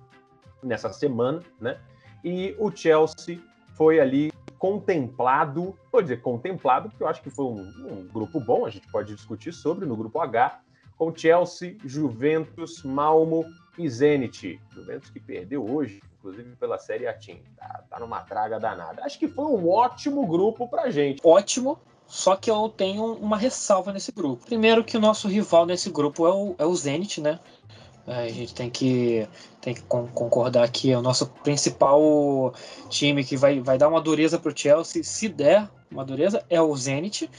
nessa 0.61 0.93
semana, 0.93 1.41
né? 1.59 1.79
E 2.23 2.55
o 2.59 2.69
Chelsea 2.69 3.39
foi 3.75 3.99
ali 3.99 4.31
contemplado, 4.59 5.75
vou 5.91 6.01
dizer 6.03 6.21
contemplado, 6.21 6.89
porque 6.89 7.03
eu 7.03 7.07
acho 7.07 7.21
que 7.23 7.31
foi 7.31 7.45
um, 7.45 7.61
um 7.89 8.07
grupo 8.07 8.39
bom, 8.39 8.65
a 8.65 8.69
gente 8.69 8.87
pode 8.91 9.15
discutir 9.15 9.51
sobre 9.51 9.87
no 9.87 9.95
grupo 9.95 10.19
H, 10.19 10.61
com 10.95 11.15
Chelsea, 11.15 11.77
Juventus, 11.83 12.83
Malmo 12.83 13.43
e 13.75 13.89
Zenit. 13.89 14.61
Juventus 14.69 15.09
que 15.09 15.19
perdeu 15.19 15.67
hoje, 15.67 15.99
inclusive 16.19 16.55
pela 16.57 16.77
Série 16.77 17.07
A 17.07 17.13
Team. 17.13 17.39
Tá, 17.57 17.83
tá 17.89 17.99
numa 17.99 18.19
traga 18.21 18.59
danada. 18.59 19.03
Acho 19.03 19.17
que 19.17 19.27
foi 19.27 19.45
um 19.45 19.67
ótimo 19.67 20.27
grupo 20.27 20.67
pra 20.67 20.91
gente. 20.91 21.19
Ótimo, 21.23 21.79
só 22.11 22.35
que 22.35 22.51
eu 22.51 22.67
tenho 22.67 23.13
uma 23.13 23.37
ressalva 23.37 23.93
nesse 23.93 24.11
grupo. 24.11 24.45
Primeiro 24.45 24.83
que 24.83 24.97
o 24.97 24.99
nosso 24.99 25.29
rival 25.29 25.65
nesse 25.65 25.89
grupo 25.89 26.27
é 26.27 26.33
o, 26.33 26.55
é 26.59 26.65
o 26.65 26.75
Zenit, 26.75 27.21
né? 27.21 27.39
É, 28.05 28.23
a 28.23 28.27
gente 28.27 28.53
tem 28.53 28.69
que, 28.69 29.25
tem 29.61 29.73
que 29.73 29.81
concordar 29.83 30.69
que 30.69 30.91
é 30.91 30.97
o 30.97 31.01
nosso 31.01 31.27
principal 31.41 32.53
time 32.89 33.23
que 33.23 33.37
vai, 33.37 33.61
vai 33.61 33.77
dar 33.77 33.87
uma 33.87 34.01
dureza 34.01 34.37
para 34.37 34.51
o 34.51 34.57
Chelsea, 34.57 35.01
se 35.05 35.29
der 35.29 35.69
uma 35.89 36.03
dureza, 36.03 36.43
é 36.49 36.61
o 36.61 36.75
Zenit. 36.75 37.31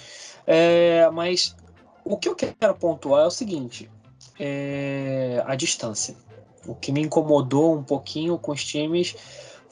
É, 0.46 1.06
mas 1.10 1.54
o 2.02 2.16
que 2.16 2.26
eu 2.26 2.34
quero 2.34 2.74
pontuar 2.74 3.24
é 3.24 3.26
o 3.26 3.30
seguinte: 3.30 3.90
é 4.40 5.42
a 5.46 5.54
distância. 5.54 6.16
O 6.66 6.74
que 6.74 6.90
me 6.90 7.02
incomodou 7.02 7.76
um 7.76 7.82
pouquinho 7.82 8.38
com 8.38 8.52
os 8.52 8.64
times 8.64 9.14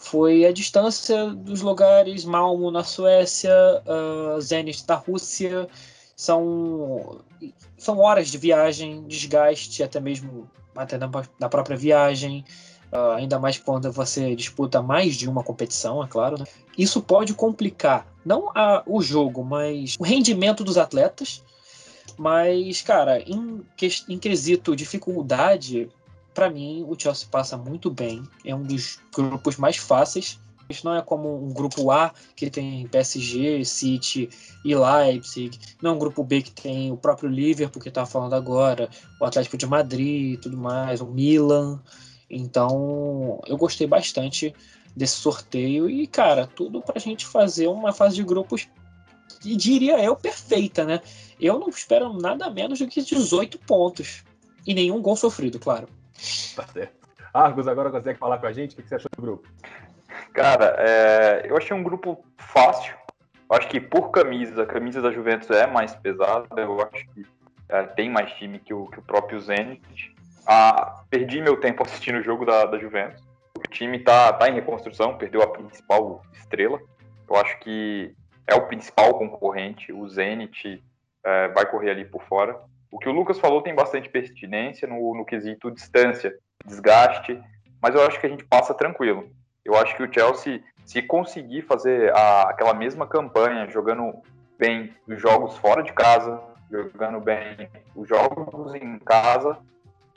foi 0.01 0.47
a 0.47 0.53
distância 0.53 1.27
dos 1.27 1.61
lugares 1.61 2.25
Malmo 2.25 2.71
na 2.71 2.83
Suécia, 2.83 3.53
uh, 3.85 4.41
Zenit 4.41 4.83
Rússia. 5.07 5.69
São, 6.17 7.21
são 7.77 7.99
horas 7.99 8.29
de 8.29 8.39
viagem, 8.39 9.05
desgaste, 9.07 9.83
até 9.83 10.01
mesmo 10.01 10.51
até 10.75 10.97
na, 10.97 11.11
na 11.39 11.49
própria 11.51 11.77
viagem. 11.77 12.43
Uh, 12.91 13.13
ainda 13.13 13.39
mais 13.39 13.59
quando 13.59 13.93
você 13.93 14.35
disputa 14.35 14.81
mais 14.83 15.17
de 15.17 15.29
uma 15.29 15.45
competição, 15.45 16.03
é 16.03 16.09
claro. 16.09 16.39
Né? 16.39 16.47
Isso 16.79 17.03
pode 17.03 17.35
complicar 17.35 18.07
Não 18.25 18.51
a, 18.55 18.83
o 18.87 19.03
jogo, 19.03 19.45
mas 19.45 19.97
o 20.01 20.03
rendimento 20.03 20.65
dos 20.65 20.79
atletas. 20.79 21.45
Mas, 22.17 22.81
cara, 22.81 23.21
em, 23.21 23.61
em 24.09 24.19
quesito 24.19 24.75
dificuldade, 24.75 25.91
para 26.35 26.51
mim 26.51 26.85
o 26.89 26.99
Chelsea 26.99 27.29
passa 27.31 27.57
muito 27.57 27.91
bem. 27.91 28.23
É 28.45 28.55
um 28.55 28.63
dos 28.63 28.99
grupos 29.15 29.57
mais 29.57 29.77
fáceis. 29.77 30.39
Isso 30.69 30.87
não 30.87 30.95
é 30.95 31.03
como 31.03 31.45
um 31.45 31.53
grupo 31.53 31.91
A 31.91 32.13
que 32.37 32.49
tem 32.49 32.87
PSG, 32.87 33.65
City 33.65 34.31
e 34.65 34.75
Leipzig. 34.75 35.59
Não 35.83 35.91
é 35.91 35.95
um 35.95 35.99
grupo 35.99 36.23
B 36.23 36.43
que 36.43 36.53
tem 36.53 36.93
o 36.93 36.97
próprio 36.97 37.29
Liverpool 37.29 37.83
que 37.83 37.89
estava 37.89 38.07
falando 38.07 38.35
agora, 38.35 38.89
o 39.21 39.25
Atlético 39.25 39.57
de 39.57 39.67
Madrid 39.67 40.39
tudo 40.41 40.57
mais, 40.57 41.01
o 41.01 41.07
Milan. 41.07 41.83
Então, 42.31 43.41
eu 43.47 43.57
gostei 43.57 43.87
bastante 43.87 44.55
desse 44.95 45.17
sorteio 45.17 45.91
e, 45.91 46.07
cara, 46.07 46.47
tudo 46.47 46.81
para 46.81 46.95
a 46.97 47.01
gente 47.01 47.27
fazer 47.27 47.67
uma 47.67 47.93
fase 47.93 48.15
de 48.15 48.23
grupos, 48.23 48.69
diria 49.41 49.99
eu, 50.03 50.15
perfeita, 50.15 50.85
né? 50.85 51.01
Eu 51.41 51.59
não 51.59 51.69
espero 51.69 52.13
nada 52.13 52.49
menos 52.51 52.79
do 52.79 52.87
que 52.87 53.03
18 53.03 53.59
pontos 53.61 54.23
e 54.67 54.75
nenhum 54.75 55.01
gol 55.01 55.17
sofrido, 55.17 55.59
claro. 55.59 55.89
Tá 56.57 56.67
certo. 56.67 57.09
Argos 57.33 57.69
agora 57.69 57.91
consegue 57.91 58.19
falar 58.19 58.39
com 58.39 58.47
a 58.47 58.53
gente? 58.53 58.75
O 58.75 58.83
que 58.83 58.89
você 58.89 58.97
achou 58.97 59.11
do 59.17 59.23
grupo? 59.23 59.49
Cara, 60.33 60.77
é, 60.79 61.43
eu 61.49 61.57
achei 61.57 61.77
um 61.77 61.83
grupo 61.83 62.25
fácil. 62.37 62.95
Eu 63.51 63.57
acho 63.57 63.69
que 63.69 63.81
por 63.81 64.11
camisa, 64.11 64.63
a 64.63 64.67
camisa 64.67 65.01
da 65.01 65.11
Juventus 65.11 65.51
é 65.51 65.67
mais 65.67 65.95
pesada. 65.95 66.61
Eu 66.61 66.81
acho 66.81 67.07
que 67.11 67.27
é, 67.69 67.83
tem 67.85 68.11
mais 68.11 68.33
time 68.35 68.59
que 68.59 68.75
o, 68.75 68.87
que 68.87 68.99
o 68.99 69.03
próprio 69.03 69.41
Zenit. 69.41 70.15
Ah, 70.47 71.03
perdi 71.09 71.41
meu 71.41 71.61
tempo 71.61 71.85
assistindo 71.85 72.19
o 72.19 72.23
jogo 72.23 72.45
da, 72.45 72.65
da 72.65 72.79
Juventus. 72.79 73.23
O 73.57 73.63
time 73.69 73.99
tá, 74.01 74.33
tá 74.33 74.49
em 74.49 74.55
reconstrução, 74.55 75.17
perdeu 75.17 75.43
a 75.43 75.49
principal 75.49 76.23
estrela. 76.33 76.81
Eu 77.29 77.37
acho 77.37 77.59
que 77.61 78.15
é 78.47 78.55
o 78.55 78.67
principal 78.67 79.15
concorrente. 79.15 79.93
O 79.93 80.09
Zenit 80.09 80.83
é, 81.25 81.49
vai 81.49 81.67
correr 81.67 81.91
ali 81.91 82.05
por 82.05 82.23
fora. 82.23 82.59
O 82.91 82.99
que 82.99 83.09
o 83.09 83.13
Lucas 83.13 83.39
falou 83.39 83.63
tem 83.63 83.75
bastante 83.75 84.09
pertinência 84.09 84.89
no, 84.89 85.15
no 85.15 85.25
quesito 85.25 85.71
distância, 85.71 86.35
desgaste, 86.65 87.41
mas 87.81 87.95
eu 87.95 88.05
acho 88.07 88.21
que 88.21 88.27
a 88.27 88.31
gente 88.31 88.45
passa 88.45 88.75
tranquilo. 88.75 89.31
Eu 89.65 89.77
acho 89.77 89.97
que 89.97 90.03
o 90.03 90.13
Chelsea, 90.13 90.63
se 90.85 91.01
conseguir 91.03 91.63
fazer 91.63 92.13
a, 92.15 92.51
aquela 92.51 92.75
mesma 92.75 93.07
campanha, 93.07 93.71
jogando 93.71 94.13
bem 94.59 94.95
os 95.07 95.21
jogos 95.21 95.57
fora 95.59 95.83
de 95.83 95.93
casa, 95.93 96.41
jogando 96.71 97.21
bem 97.21 97.69
os 97.95 98.09
jogos 98.09 98.75
em 98.75 98.99
casa, 98.99 99.57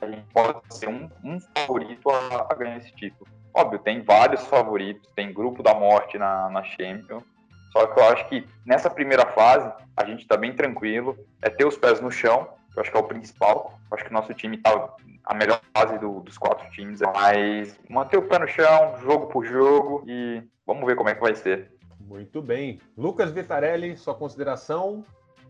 a 0.02 0.08
gente 0.08 0.26
pode 0.34 0.60
ser 0.70 0.90
um, 0.90 1.10
um 1.24 1.40
favorito 1.40 2.10
a, 2.10 2.48
a, 2.50 2.56
ganhar 2.56 2.78
esse 2.78 2.92
título. 2.94 3.30
Óbvio, 3.54 3.80
tem 3.80 4.02
vários 4.02 4.46
favoritos, 4.48 5.12
tem 5.16 5.32
grupo 5.32 5.62
da 5.62 5.74
morte 5.74 6.18
na, 6.18 6.50
na 6.50 6.64
Champions, 6.64 7.24
só 7.72 7.88
que 7.88 8.00
eu 8.00 8.10
acho 8.10 8.28
que 8.28 8.48
nessa 8.66 8.90
primeira 8.90 9.26
fase 9.28 9.72
a 9.96 10.06
gente 10.06 10.22
está 10.22 10.36
bem 10.36 10.54
tranquilo, 10.54 11.18
é 11.42 11.50
ter 11.50 11.66
os 11.66 11.78
pés 11.78 12.02
no 12.02 12.12
chão, 12.12 12.48
eu 12.76 12.82
acho 12.82 12.92
que 12.92 12.98
é 12.98 13.00
o 13.00 13.04
principal. 13.04 13.80
Eu 13.90 13.96
acho 13.96 14.04
que 14.06 14.10
o 14.10 14.14
nosso 14.14 14.34
time 14.34 14.58
está 14.58 14.94
a 15.26 15.34
melhor 15.34 15.62
fase 15.76 15.98
do, 16.00 16.20
dos 16.22 16.38
quatro 16.38 16.70
times, 16.72 17.00
mas 17.14 17.80
manter 17.90 18.18
o 18.18 18.28
pé 18.28 18.40
no 18.40 18.48
chão, 18.48 18.96
jogo 19.02 19.28
por 19.28 19.46
jogo 19.46 20.04
e 20.08 20.44
vamos 20.66 20.86
ver 20.86 20.96
como 20.96 21.10
é 21.10 21.16
que 21.16 21.22
vai 21.22 21.36
ser. 21.36 21.72
Muito 22.00 22.42
bem. 22.42 22.80
Lucas 22.98 23.32
Vitarelli, 23.32 23.96
sua 23.96 24.14
consideração: 24.14 25.04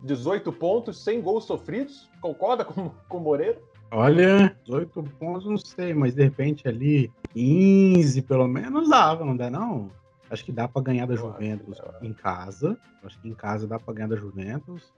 18 0.04 0.52
pontos, 0.54 1.04
sem 1.04 1.22
gols 1.22 1.46
sofridos. 1.46 2.10
Concorda 2.22 2.64
com, 2.64 2.90
com 3.10 3.18
o 3.18 3.22
Moreira? 3.22 3.60
Olha, 3.92 4.56
18 4.66 5.04
pontos, 5.20 5.46
não 5.46 5.58
sei, 5.58 5.94
mas 5.94 6.16
de 6.16 6.24
repente 6.24 6.68
ali 6.68 7.12
15 7.34 8.24
pelo 8.24 8.48
menos 8.48 8.90
dava, 8.90 9.24
não 9.24 9.38
dá 9.38 9.52
não? 9.52 9.92
Acho 10.32 10.44
que 10.44 10.52
dá 10.52 10.68
para 10.68 10.82
ganhar 10.82 11.06
da 11.06 11.16
Juventus 11.16 11.80
em 12.02 12.12
casa. 12.12 12.76
Acho 13.04 13.20
que 13.22 13.30
em 13.30 13.36
casa 13.36 13.68
dá 13.68 13.78
para 13.80 13.94
ganhar 13.94 14.08
da 14.08 14.16
Juventus 14.16 14.92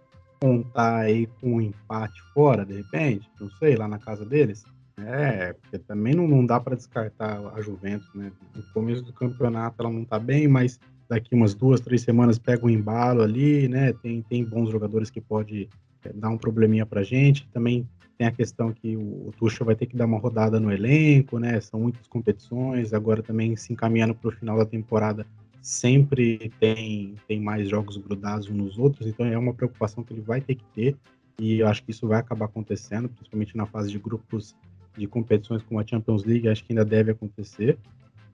contar 0.45 0.97
aí 0.99 1.27
com 1.41 1.55
um 1.55 1.62
empate 1.62 2.21
fora, 2.31 2.63
de 2.63 2.73
repente, 2.73 3.27
não 3.41 3.49
sei, 3.51 3.75
lá 3.75 3.88
na 3.88 3.97
casa 3.97 4.23
deles. 4.23 4.63
É, 4.97 5.53
porque 5.53 5.79
também 5.79 6.13
não, 6.13 6.27
não 6.27 6.45
dá 6.45 6.60
para 6.60 6.75
descartar 6.75 7.41
a 7.53 7.62
Juventus, 7.62 8.08
né? 8.13 8.31
No 8.55 8.63
começo 8.73 9.01
do 9.01 9.12
campeonato 9.12 9.75
ela 9.79 9.91
não 9.91 10.05
tá 10.05 10.19
bem, 10.19 10.47
mas 10.47 10.79
daqui 11.10 11.34
umas 11.36 11.53
duas, 11.53 11.81
três 11.81 12.01
semanas 12.03 12.38
pega 12.38 12.65
um 12.65 12.69
embalo 12.69 13.21
ali, 13.21 13.67
né? 13.67 13.91
Tem, 13.91 14.21
tem 14.21 14.45
bons 14.45 14.69
jogadores 14.69 15.10
que 15.10 15.19
pode 15.19 15.67
é, 16.03 16.13
dar 16.13 16.29
um 16.29 16.38
probleminha 16.38 16.86
pra 16.86 17.03
gente. 17.03 17.47
Também 17.51 17.88
tem 18.17 18.27
a 18.27 18.31
questão 18.31 18.71
que 18.71 18.95
o, 18.95 19.27
o 19.27 19.34
Tuchel 19.38 19.65
vai 19.65 19.75
ter 19.75 19.88
que 19.88 19.97
dar 19.97 20.05
uma 20.05 20.19
rodada 20.19 20.60
no 20.60 20.71
elenco, 20.71 21.39
né? 21.39 21.60
São 21.60 21.79
muitas 21.79 22.08
competições, 22.08 22.93
agora 22.93 23.21
também 23.21 23.55
se 23.58 23.73
encaminhando 23.73 24.15
para 24.15 24.29
o 24.29 24.31
final 24.31 24.58
da 24.58 24.65
temporada 24.65 25.25
sempre 25.65 26.51
tem, 26.60 27.15
tem 27.28 27.41
mais 27.41 27.67
jogos 27.67 27.97
grudados 27.97 28.47
uns 28.47 28.56
nos 28.56 28.78
outros, 28.78 29.08
então 29.08 29.25
é 29.25 29.36
uma 29.36 29.51
preocupação 29.51 30.04
que 30.04 30.13
ele 30.13 30.21
vai 30.21 30.39
ter 30.39 30.54
que 30.54 30.63
ter, 30.75 30.95
e 31.39 31.60
eu 31.60 31.67
acho 31.67 31.84
que 31.84 31.89
isso 31.89 32.08
vai 32.08 32.19
acabar 32.19 32.45
acontecendo, 32.45 33.10
principalmente 33.10 33.58
na 33.58 33.65
fase 33.65 33.89
de 33.89 33.97
grupos 33.97 34.56
de 34.95 35.08
competições 35.08 35.63
como 35.63 35.80
a 35.80 35.86
Champions 35.86 36.23
League, 36.23 36.47
acho 36.47 36.63
que 36.63 36.71
ainda 36.71 36.86
deve 36.86 37.12
acontecer. 37.12 37.80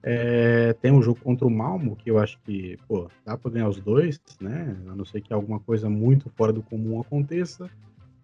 É, 0.02 0.74
tem 0.74 0.92
um 0.92 1.00
jogo 1.00 1.20
contra 1.20 1.46
o 1.46 1.50
Malmo, 1.50 1.96
que 1.96 2.10
eu 2.10 2.18
acho 2.18 2.38
que, 2.44 2.78
pô, 2.86 3.08
dá 3.24 3.36
para 3.36 3.50
ganhar 3.50 3.68
os 3.68 3.80
dois, 3.80 4.20
né? 4.38 4.76
A 4.88 4.94
não 4.94 5.04
ser 5.04 5.22
que 5.22 5.32
alguma 5.32 5.58
coisa 5.58 5.88
muito 5.88 6.30
fora 6.36 6.52
do 6.52 6.62
comum 6.62 7.00
aconteça. 7.00 7.68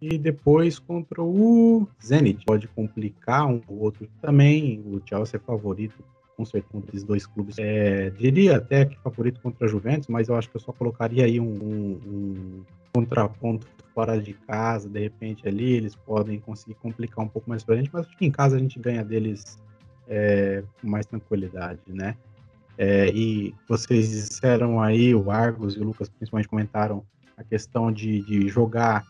E 0.00 0.18
depois 0.18 0.78
contra 0.78 1.22
o 1.22 1.88
Zenit. 2.04 2.44
Pode 2.44 2.68
complicar 2.68 3.46
um 3.46 3.60
ou 3.66 3.80
outro 3.80 4.08
também. 4.20 4.80
O 4.86 5.00
Chelsea 5.04 5.36
é 5.36 5.40
favorito 5.40 6.04
com 6.38 6.44
certeza 6.44 6.84
esses 6.88 7.02
dois 7.02 7.26
clubes. 7.26 7.56
É, 7.58 8.10
diria 8.10 8.58
até 8.58 8.84
que 8.84 8.96
favorito 9.00 9.40
contra 9.40 9.66
a 9.66 9.68
Juventus, 9.68 10.06
mas 10.06 10.28
eu 10.28 10.36
acho 10.36 10.48
que 10.48 10.56
eu 10.56 10.60
só 10.60 10.72
colocaria 10.72 11.24
aí 11.24 11.40
um, 11.40 11.44
um, 11.44 12.00
um 12.06 12.64
contraponto 12.94 13.66
fora 13.92 14.20
de 14.20 14.32
casa, 14.32 14.88
de 14.88 15.00
repente 15.00 15.48
ali 15.48 15.72
eles 15.72 15.96
podem 15.96 16.38
conseguir 16.38 16.74
complicar 16.74 17.24
um 17.24 17.28
pouco 17.28 17.50
mais 17.50 17.64
pra 17.64 17.74
gente, 17.74 17.90
mas 17.92 18.06
acho 18.06 18.16
que 18.16 18.24
em 18.24 18.30
casa 18.30 18.54
a 18.54 18.58
gente 18.60 18.78
ganha 18.78 19.04
deles 19.04 19.58
é, 20.06 20.62
com 20.80 20.88
mais 20.88 21.04
tranquilidade, 21.04 21.80
né? 21.88 22.16
É, 22.78 23.08
e 23.08 23.52
vocês 23.68 24.08
disseram 24.08 24.80
aí, 24.80 25.12
o 25.12 25.32
Argos 25.32 25.74
e 25.74 25.80
o 25.80 25.84
Lucas 25.84 26.08
principalmente 26.08 26.48
comentaram 26.48 27.04
a 27.36 27.42
questão 27.42 27.90
de, 27.90 28.22
de 28.22 28.48
jogar 28.48 29.04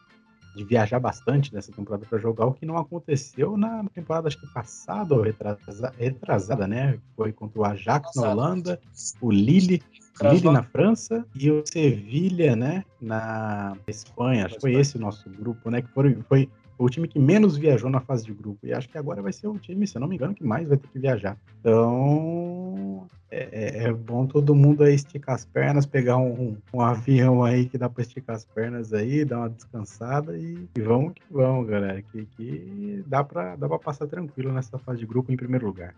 de 0.58 0.64
viajar 0.64 0.98
bastante 0.98 1.54
nessa 1.54 1.70
temporada 1.70 2.04
para 2.04 2.18
jogar, 2.18 2.46
o 2.46 2.52
que 2.52 2.66
não 2.66 2.76
aconteceu 2.76 3.56
na 3.56 3.84
temporada 3.94 4.26
acho 4.26 4.40
que 4.40 4.46
passada 4.52 5.14
ou 5.14 5.22
retrasada, 5.22 5.94
retrasada 5.96 6.66
né? 6.66 6.98
Foi 7.16 7.32
contra 7.32 7.60
o 7.60 7.64
Ajax 7.64 8.16
na 8.16 8.32
Holanda, 8.32 8.80
o 9.20 9.30
Lille, 9.30 9.80
Lille 10.20 10.50
na 10.50 10.64
França 10.64 11.24
e 11.36 11.48
o 11.48 11.62
Sevilha, 11.64 12.56
né, 12.56 12.84
na 13.00 13.76
Espanha. 13.86 14.46
Acho 14.46 14.56
que 14.56 14.60
foi 14.62 14.74
esse 14.74 14.96
o 14.96 15.00
nosso 15.00 15.30
grupo, 15.30 15.70
né, 15.70 15.80
que 15.80 15.88
foi, 15.92 16.18
foi 16.28 16.48
o 16.78 16.88
time 16.88 17.08
que 17.08 17.18
menos 17.18 17.56
viajou 17.56 17.90
na 17.90 18.00
fase 18.00 18.24
de 18.24 18.32
grupo. 18.32 18.64
E 18.64 18.72
acho 18.72 18.88
que 18.88 18.96
agora 18.96 19.20
vai 19.20 19.32
ser 19.32 19.48
o 19.48 19.58
time, 19.58 19.86
se 19.86 19.96
eu 19.96 20.00
não 20.00 20.08
me 20.08 20.14
engano, 20.14 20.34
que 20.34 20.44
mais 20.44 20.68
vai 20.68 20.76
ter 20.76 20.86
que 20.86 20.98
viajar. 20.98 21.36
Então, 21.60 23.06
é, 23.30 23.48
é, 23.52 23.84
é 23.84 23.92
bom 23.92 24.26
todo 24.26 24.54
mundo 24.54 24.84
aí 24.84 24.94
esticar 24.94 25.34
as 25.34 25.44
pernas, 25.44 25.84
pegar 25.84 26.16
um, 26.16 26.56
um 26.72 26.80
avião 26.80 27.42
aí 27.42 27.66
que 27.66 27.76
dá 27.76 27.88
para 27.88 28.02
esticar 28.02 28.36
as 28.36 28.44
pernas 28.44 28.94
aí, 28.94 29.24
dar 29.24 29.38
uma 29.38 29.50
descansada 29.50 30.36
e, 30.38 30.68
e 30.76 30.80
vamos 30.80 31.14
que 31.14 31.22
vamos, 31.30 31.66
galera. 31.68 32.00
Que, 32.00 32.24
que 32.24 33.02
dá 33.06 33.24
para 33.24 33.56
dá 33.56 33.78
passar 33.78 34.06
tranquilo 34.06 34.52
nessa 34.52 34.78
fase 34.78 35.00
de 35.00 35.06
grupo 35.06 35.32
em 35.32 35.36
primeiro 35.36 35.66
lugar. 35.66 35.94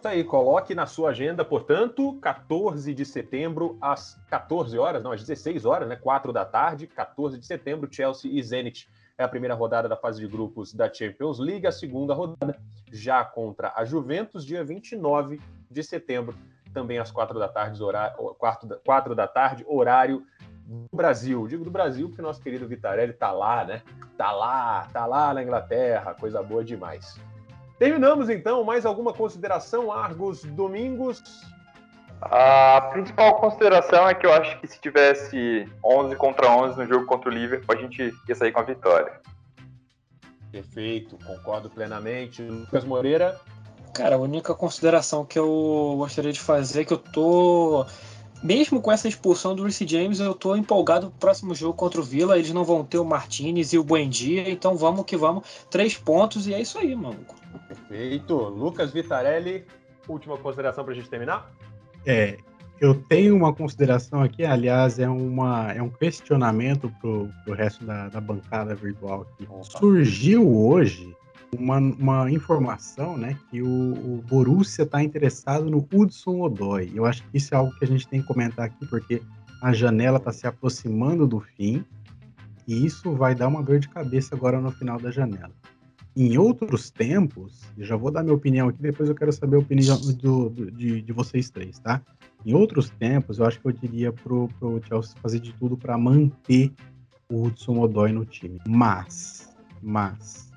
Isso 0.00 0.08
aí, 0.08 0.24
coloque 0.24 0.74
na 0.74 0.86
sua 0.86 1.10
agenda, 1.10 1.44
portanto, 1.44 2.14
14 2.22 2.94
de 2.94 3.04
setembro, 3.04 3.76
às 3.82 4.18
14 4.30 4.78
horas, 4.78 5.02
não, 5.02 5.12
às 5.12 5.20
16 5.20 5.66
horas, 5.66 5.86
né? 5.86 5.94
4 5.94 6.32
da 6.32 6.42
tarde, 6.42 6.86
14 6.86 7.38
de 7.38 7.44
setembro, 7.44 7.86
Chelsea 7.92 8.30
e 8.32 8.42
Zenit 8.42 8.88
é 9.20 9.24
a 9.24 9.28
primeira 9.28 9.54
rodada 9.54 9.86
da 9.86 9.96
fase 9.96 10.18
de 10.18 10.26
grupos 10.26 10.72
da 10.72 10.90
Champions 10.90 11.38
League, 11.38 11.66
a 11.66 11.72
segunda 11.72 12.14
rodada 12.14 12.58
já 12.90 13.22
contra 13.22 13.70
a 13.76 13.84
Juventus, 13.84 14.46
dia 14.46 14.64
29 14.64 15.38
de 15.70 15.82
setembro, 15.82 16.34
também 16.72 16.98
às 16.98 17.10
quatro 17.10 17.38
da 17.38 17.46
tarde, 17.46 17.82
horário, 17.82 18.16
quatro, 18.38 18.66
da, 18.66 18.76
quatro 18.76 19.14
da 19.14 19.28
tarde, 19.28 19.62
horário 19.68 20.24
do 20.64 20.96
Brasil. 20.96 21.46
Digo 21.46 21.64
do 21.64 21.70
Brasil 21.70 22.08
porque 22.08 22.22
nosso 22.22 22.40
querido 22.40 22.66
Vitarelli 22.66 23.12
tá 23.12 23.30
lá, 23.30 23.62
né? 23.62 23.82
Tá 24.16 24.32
lá, 24.32 24.88
tá 24.90 25.04
lá 25.04 25.34
na 25.34 25.42
Inglaterra, 25.42 26.14
coisa 26.14 26.42
boa 26.42 26.64
demais. 26.64 27.20
Terminamos 27.78 28.30
então, 28.30 28.64
mais 28.64 28.86
alguma 28.86 29.12
consideração, 29.12 29.92
Argos 29.92 30.44
Domingos? 30.44 31.22
A 32.22 32.90
principal 32.92 33.36
consideração 33.36 34.08
é 34.08 34.14
que 34.14 34.26
eu 34.26 34.32
acho 34.32 34.60
que 34.60 34.66
se 34.66 34.78
tivesse 34.78 35.66
11 35.84 36.16
contra 36.16 36.50
11 36.50 36.78
no 36.78 36.86
jogo 36.86 37.06
contra 37.06 37.30
o 37.30 37.32
Liverpool, 37.32 37.74
a 37.74 37.80
gente 37.80 38.14
ia 38.28 38.34
sair 38.34 38.52
com 38.52 38.60
a 38.60 38.64
vitória. 38.64 39.20
Perfeito, 40.52 41.16
concordo 41.24 41.70
plenamente. 41.70 42.42
Lucas 42.42 42.84
Moreira? 42.84 43.40
Cara, 43.94 44.16
a 44.16 44.18
única 44.18 44.54
consideração 44.54 45.24
que 45.24 45.38
eu 45.38 45.94
gostaria 45.96 46.32
de 46.32 46.40
fazer 46.40 46.82
é 46.82 46.84
que 46.84 46.92
eu 46.92 46.98
tô. 46.98 47.86
Mesmo 48.42 48.80
com 48.80 48.90
essa 48.90 49.06
expulsão 49.06 49.54
do 49.54 49.62
Reece 49.62 49.86
James, 49.86 50.18
eu 50.18 50.34
tô 50.34 50.56
empolgado 50.56 51.10
pro 51.10 51.18
próximo 51.18 51.54
jogo 51.54 51.74
contra 51.74 52.00
o 52.00 52.04
Villa. 52.04 52.38
Eles 52.38 52.52
não 52.52 52.64
vão 52.64 52.84
ter 52.84 52.98
o 52.98 53.04
Martinez 53.04 53.72
e 53.72 53.78
o 53.78 53.84
Buendia, 53.84 54.50
então 54.50 54.76
vamos 54.76 55.04
que 55.04 55.16
vamos. 55.16 55.66
Três 55.70 55.96
pontos 55.96 56.46
e 56.46 56.54
é 56.54 56.60
isso 56.60 56.78
aí, 56.78 56.94
mano. 56.94 57.24
Perfeito. 57.68 58.34
Lucas 58.34 58.92
Vitarelli, 58.92 59.66
última 60.08 60.38
consideração 60.38 60.84
pra 60.84 60.94
gente 60.94 61.08
terminar? 61.08 61.50
É, 62.06 62.38
eu 62.80 62.94
tenho 62.94 63.36
uma 63.36 63.52
consideração 63.52 64.22
aqui, 64.22 64.44
aliás, 64.44 64.98
é, 64.98 65.08
uma, 65.08 65.70
é 65.72 65.82
um 65.82 65.90
questionamento 65.90 66.90
pro, 67.00 67.28
pro 67.44 67.54
resto 67.54 67.84
da, 67.84 68.08
da 68.08 68.20
bancada 68.20 68.74
virtual 68.74 69.22
aqui. 69.22 69.46
Surgiu 69.62 70.48
hoje 70.48 71.14
uma, 71.58 71.78
uma 71.78 72.30
informação, 72.30 73.16
né, 73.16 73.36
que 73.50 73.62
o, 73.62 73.66
o 73.68 74.24
Borussia 74.26 74.84
está 74.84 75.02
interessado 75.02 75.70
no 75.70 75.86
Hudson 75.92 76.40
Odoi. 76.40 76.90
Eu 76.94 77.04
acho 77.04 77.22
que 77.24 77.36
isso 77.36 77.54
é 77.54 77.58
algo 77.58 77.76
que 77.78 77.84
a 77.84 77.88
gente 77.88 78.08
tem 78.08 78.22
que 78.22 78.26
comentar 78.26 78.66
aqui, 78.66 78.86
porque 78.86 79.20
a 79.60 79.72
janela 79.72 80.16
está 80.16 80.32
se 80.32 80.46
aproximando 80.46 81.26
do 81.26 81.40
fim 81.40 81.84
e 82.66 82.86
isso 82.86 83.12
vai 83.12 83.34
dar 83.34 83.48
uma 83.48 83.62
dor 83.62 83.78
de 83.78 83.88
cabeça 83.88 84.34
agora 84.34 84.60
no 84.60 84.70
final 84.70 84.98
da 84.98 85.10
janela. 85.10 85.52
Em 86.16 86.36
outros 86.36 86.90
tempos, 86.90 87.62
e 87.78 87.84
já 87.84 87.96
vou 87.96 88.10
dar 88.10 88.22
minha 88.22 88.34
opinião 88.34 88.68
aqui, 88.68 88.82
depois 88.82 89.08
eu 89.08 89.14
quero 89.14 89.32
saber 89.32 89.56
a 89.56 89.60
opinião 89.60 89.98
do, 90.00 90.50
do 90.50 90.70
de, 90.70 91.00
de, 91.02 91.12
vocês 91.12 91.50
três, 91.50 91.78
tá? 91.78 92.02
Em 92.44 92.52
outros 92.52 92.90
tempos, 92.90 93.38
eu 93.38 93.46
acho 93.46 93.60
que 93.60 93.68
eu 93.68 93.72
diria 93.72 94.12
pro, 94.12 94.48
pro 94.58 94.80
Chelsea 94.86 95.14
fazer 95.22 95.38
de 95.38 95.52
tudo 95.52 95.76
para 95.76 95.96
manter 95.96 96.72
o 97.30 97.44
Hudson 97.44 97.78
Odoi 97.78 98.12
no 98.12 98.24
time. 98.24 98.58
Mas, 98.66 99.54
mas, 99.80 100.50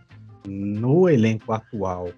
no 0.47 1.07
elenco 1.07 1.53
atual, 1.53 2.09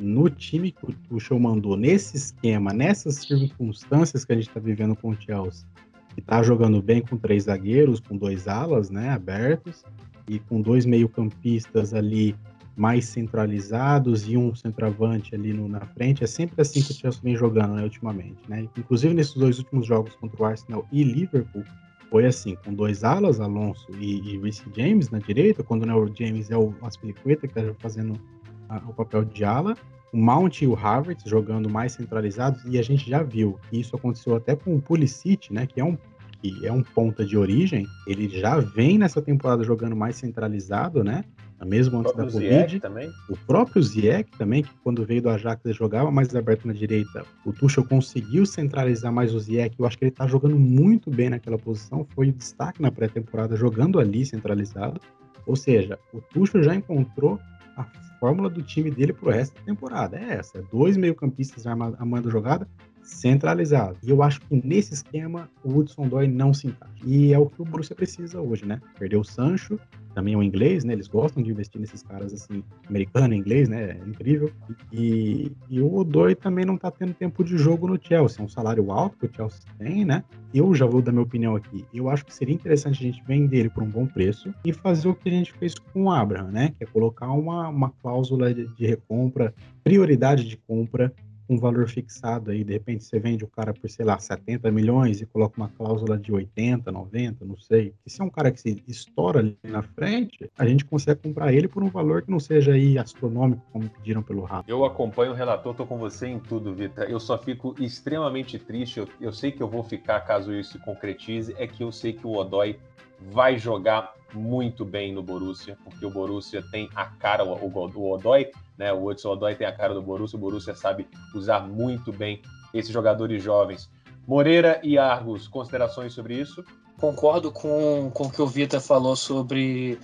no 0.00 0.28
time 0.28 0.70
que 0.70 0.84
o 0.84 0.92
Tuchel 0.92 1.38
mandou, 1.38 1.76
nesse 1.76 2.16
esquema, 2.16 2.72
nessas 2.72 3.16
circunstâncias 3.16 4.24
que 4.24 4.32
a 4.32 4.36
gente 4.36 4.48
está 4.48 4.60
vivendo 4.60 4.94
com 4.94 5.10
o 5.10 5.20
Chelsea, 5.20 5.66
que 6.14 6.20
está 6.20 6.42
jogando 6.42 6.82
bem 6.82 7.00
com 7.00 7.16
três 7.16 7.44
zagueiros, 7.44 8.00
com 8.00 8.16
dois 8.16 8.46
alas, 8.46 8.90
né, 8.90 9.10
abertos, 9.10 9.84
e 10.28 10.38
com 10.38 10.60
dois 10.60 10.84
meio-campistas 10.84 11.94
ali 11.94 12.34
mais 12.76 13.06
centralizados 13.06 14.28
e 14.28 14.36
um 14.36 14.54
centroavante 14.54 15.34
ali 15.34 15.52
no, 15.52 15.66
na 15.66 15.80
frente. 15.80 16.22
É 16.22 16.26
sempre 16.26 16.60
assim 16.60 16.82
que 16.82 16.92
o 16.92 16.94
Chelsea 16.94 17.20
vem 17.22 17.34
jogando, 17.34 17.74
né, 17.74 17.82
ultimamente, 17.82 18.38
né? 18.46 18.68
Inclusive 18.76 19.14
nesses 19.14 19.34
dois 19.34 19.58
últimos 19.58 19.86
jogos 19.86 20.14
contra 20.16 20.42
o 20.42 20.44
Arsenal 20.44 20.86
e 20.92 21.02
Liverpool, 21.02 21.64
foi 22.10 22.26
assim, 22.26 22.56
com 22.64 22.72
dois 22.72 23.02
alas, 23.02 23.40
Alonso 23.40 23.86
e, 23.98 24.20
e 24.20 24.38
Reece 24.38 24.64
James 24.76 25.10
na 25.10 25.18
direita, 25.18 25.62
quando 25.62 25.84
o 25.84 26.14
James 26.14 26.50
é 26.50 26.56
o 26.56 26.72
Aspilicueta 26.82 27.48
que 27.48 27.58
está 27.58 27.74
fazendo 27.78 28.20
a, 28.68 28.76
o 28.78 28.92
papel 28.92 29.24
de 29.24 29.44
ala, 29.44 29.74
o 30.12 30.18
Mount 30.18 30.62
e 30.62 30.66
o 30.66 30.74
Harvard 30.74 31.20
jogando 31.26 31.68
mais 31.68 31.92
centralizados, 31.92 32.62
e 32.66 32.78
a 32.78 32.82
gente 32.82 33.08
já 33.08 33.22
viu 33.22 33.58
que 33.68 33.80
isso 33.80 33.96
aconteceu 33.96 34.36
até 34.36 34.54
com 34.54 34.76
o 34.76 34.80
Pulisic, 34.80 35.52
né, 35.52 35.66
que 35.66 35.80
é 35.80 35.84
um 35.84 35.96
que 36.42 36.66
é 36.66 36.70
um 36.70 36.82
ponta 36.82 37.24
de 37.24 37.36
origem, 37.36 37.86
ele 38.06 38.28
já 38.28 38.60
vem 38.60 38.98
nessa 38.98 39.22
temporada 39.22 39.64
jogando 39.64 39.96
mais 39.96 40.16
centralizado, 40.16 41.02
né? 41.02 41.24
Mesmo 41.64 41.98
antes 42.00 42.12
da 42.14 42.24
Covid. 42.24 42.38
Ziyech 42.38 42.80
também. 42.80 43.10
O 43.28 43.36
próprio 43.36 43.82
Ziyech 43.82 44.30
também, 44.36 44.62
que 44.62 44.70
quando 44.82 45.04
veio 45.04 45.22
do 45.22 45.30
Ajax 45.30 45.64
ele 45.64 45.74
jogava 45.74 46.10
mais 46.10 46.34
aberto 46.34 46.66
na 46.66 46.72
direita. 46.72 47.24
O 47.44 47.52
Tuchel 47.52 47.84
conseguiu 47.84 48.44
centralizar 48.44 49.12
mais 49.12 49.34
o 49.34 49.40
Ziyech. 49.40 49.74
Eu 49.78 49.86
acho 49.86 49.96
que 49.96 50.04
ele 50.04 50.10
tá 50.10 50.26
jogando 50.26 50.56
muito 50.56 51.10
bem 51.10 51.30
naquela 51.30 51.58
posição. 51.58 52.06
Foi 52.14 52.30
destaque 52.30 52.82
na 52.82 52.90
pré-temporada 52.90 53.56
jogando 53.56 53.98
ali 53.98 54.24
centralizado. 54.26 55.00
Ou 55.46 55.56
seja, 55.56 55.98
o 56.12 56.20
Tuchel 56.20 56.62
já 56.62 56.74
encontrou 56.74 57.40
a 57.76 57.84
fórmula 58.20 58.50
do 58.50 58.62
time 58.62 58.90
dele 58.90 59.12
pro 59.12 59.30
resto 59.30 59.54
da 59.54 59.62
temporada. 59.62 60.18
É 60.18 60.34
essa. 60.34 60.62
Dois 60.70 60.96
meio-campistas 60.96 61.66
armando 61.66 62.28
a 62.28 62.32
jogada 62.32 62.68
centralizado. 63.06 63.96
E 64.02 64.10
eu 64.10 64.22
acho 64.22 64.40
que 64.40 64.60
nesse 64.64 64.92
esquema 64.92 65.48
o 65.64 65.76
Hudson 65.76 66.08
Doy 66.08 66.26
não 66.26 66.52
se 66.52 66.66
encaixa. 66.66 66.94
E 67.04 67.32
é 67.32 67.38
o 67.38 67.46
que 67.46 67.62
o 67.62 67.64
Borussia 67.64 67.94
precisa 67.94 68.40
hoje, 68.40 68.66
né? 68.66 68.80
Perdeu 68.98 69.20
o 69.20 69.24
Sancho, 69.24 69.78
também 70.16 70.32
é 70.32 70.36
um 70.38 70.42
inglês, 70.42 70.82
né? 70.82 70.94
Eles 70.94 71.08
gostam 71.08 71.42
de 71.42 71.50
investir 71.50 71.78
nesses 71.78 72.02
caras 72.02 72.32
assim, 72.32 72.64
americano, 72.88 73.34
inglês, 73.34 73.68
né? 73.68 73.98
É 74.02 74.08
incrível. 74.08 74.50
E, 74.90 75.52
e 75.68 75.78
o 75.78 75.94
Odoi 75.94 76.34
também 76.34 76.64
não 76.64 76.78
tá 76.78 76.90
tendo 76.90 77.12
tempo 77.12 77.44
de 77.44 77.58
jogo 77.58 77.86
no 77.86 77.98
Chelsea. 78.02 78.40
É 78.40 78.42
um 78.42 78.48
salário 78.48 78.90
alto 78.90 79.18
que 79.18 79.26
o 79.26 79.30
Chelsea 79.34 79.60
tem, 79.78 80.06
né? 80.06 80.24
Eu 80.54 80.74
já 80.74 80.86
vou 80.86 81.02
dar 81.02 81.12
minha 81.12 81.22
opinião 81.22 81.54
aqui. 81.54 81.84
Eu 81.92 82.08
acho 82.08 82.24
que 82.24 82.32
seria 82.32 82.54
interessante 82.54 82.98
a 82.98 83.06
gente 83.10 83.22
vender 83.24 83.58
ele 83.58 83.68
por 83.68 83.82
um 83.82 83.90
bom 83.90 84.06
preço 84.06 84.54
e 84.64 84.72
fazer 84.72 85.06
o 85.06 85.14
que 85.14 85.28
a 85.28 85.32
gente 85.32 85.52
fez 85.52 85.74
com 85.74 86.04
o 86.04 86.10
Abraham, 86.10 86.50
né? 86.50 86.72
Que 86.78 86.84
é 86.84 86.86
colocar 86.86 87.30
uma, 87.30 87.68
uma 87.68 87.90
cláusula 88.02 88.54
de, 88.54 88.66
de 88.74 88.86
recompra, 88.86 89.54
prioridade 89.84 90.48
de 90.48 90.56
compra 90.56 91.12
um 91.48 91.58
valor 91.58 91.88
fixado 91.88 92.50
aí, 92.50 92.62
de 92.62 92.72
repente 92.72 93.04
você 93.04 93.18
vende 93.18 93.44
o 93.44 93.48
cara 93.48 93.72
por, 93.72 93.88
sei 93.88 94.04
lá, 94.04 94.18
70 94.18 94.70
milhões 94.70 95.20
e 95.20 95.26
coloca 95.26 95.54
uma 95.56 95.68
cláusula 95.68 96.18
de 96.18 96.32
80, 96.32 96.90
90, 96.90 97.44
não 97.44 97.56
sei. 97.56 97.94
E 98.04 98.10
se 98.10 98.20
é 98.20 98.24
um 98.24 98.30
cara 98.30 98.50
que 98.50 98.60
se 98.60 98.82
estoura 98.86 99.40
ali 99.40 99.56
na 99.64 99.82
frente, 99.82 100.50
a 100.58 100.66
gente 100.66 100.84
consegue 100.84 101.20
comprar 101.22 101.52
ele 101.52 101.68
por 101.68 101.82
um 101.82 101.88
valor 101.88 102.22
que 102.22 102.30
não 102.30 102.40
seja 102.40 102.72
aí 102.72 102.98
astronômico, 102.98 103.62
como 103.72 103.88
pediram 103.88 104.22
pelo 104.22 104.42
rato. 104.42 104.68
Eu 104.68 104.84
acompanho 104.84 105.32
o 105.32 105.34
relator, 105.34 105.74
tô 105.74 105.86
com 105.86 105.98
você 105.98 106.26
em 106.26 106.38
tudo, 106.38 106.74
Vitor. 106.74 107.04
Eu 107.04 107.20
só 107.20 107.38
fico 107.38 107.74
extremamente 107.80 108.58
triste. 108.58 108.98
Eu, 108.98 109.08
eu 109.20 109.32
sei 109.32 109.52
que 109.52 109.62
eu 109.62 109.68
vou 109.68 109.82
ficar 109.82 110.20
caso 110.20 110.52
isso 110.52 110.66
se 110.72 110.78
concretize, 110.78 111.54
é 111.58 111.66
que 111.66 111.82
eu 111.82 111.90
sei 111.92 112.12
que 112.12 112.26
o 112.26 112.32
Odói 112.32 112.78
vai 113.20 113.56
jogar 113.56 114.14
muito 114.34 114.84
bem 114.84 115.12
no 115.12 115.22
Borussia, 115.22 115.76
porque 115.82 116.04
o 116.04 116.10
Borussia 116.10 116.62
tem 116.70 116.90
a 116.94 117.06
cara, 117.06 117.44
o, 117.44 117.54
o 117.54 118.12
Odói, 118.12 118.50
né? 118.78 118.92
O 118.92 119.04
Hudson 119.04 119.30
Odói 119.30 119.54
tem 119.54 119.66
a 119.66 119.72
cara 119.72 119.94
do 119.94 120.02
Borussia, 120.02 120.36
o 120.36 120.40
Borussia 120.40 120.74
sabe 120.74 121.08
usar 121.34 121.60
muito 121.60 122.12
bem 122.12 122.42
esses 122.72 122.92
jogadores 122.92 123.42
jovens. 123.42 123.90
Moreira 124.26 124.80
e 124.82 124.98
Argos, 124.98 125.46
considerações 125.46 126.12
sobre 126.12 126.34
isso? 126.34 126.64
Concordo 126.98 127.52
com, 127.52 128.10
com 128.12 128.24
o 128.24 128.30
que 128.30 128.42
o 128.42 128.46
Vitor 128.46 128.80
falou 128.80 129.14
sobre 129.14 129.98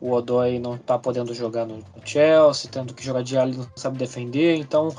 o 0.00 0.12
Odói 0.12 0.58
não 0.58 0.76
tá 0.76 0.98
podendo 0.98 1.34
jogar 1.34 1.66
no 1.66 1.82
Chelsea, 2.04 2.70
tendo 2.70 2.94
que 2.94 3.04
jogar 3.04 3.22
de 3.22 3.36
ali, 3.36 3.56
não 3.56 3.66
sabe 3.74 3.98
defender, 3.98 4.56
então 4.56 4.94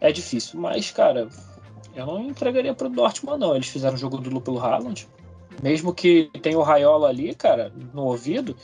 é 0.00 0.12
difícil. 0.12 0.60
Mas, 0.60 0.90
cara, 0.90 1.28
eu 1.94 2.06
não 2.06 2.22
entregaria 2.22 2.74
pro 2.74 2.88
Dortmund, 2.88 3.38
não. 3.38 3.54
Eles 3.54 3.68
fizeram 3.68 3.94
o 3.94 3.98
jogo 3.98 4.18
do 4.18 4.40
pelo 4.40 4.60
Haaland, 4.60 5.06
mesmo 5.62 5.94
que 5.94 6.30
tenha 6.42 6.58
o 6.58 6.62
Raiola 6.62 7.08
ali, 7.08 7.34
cara, 7.34 7.72
no 7.92 8.04
ouvido, 8.04 8.56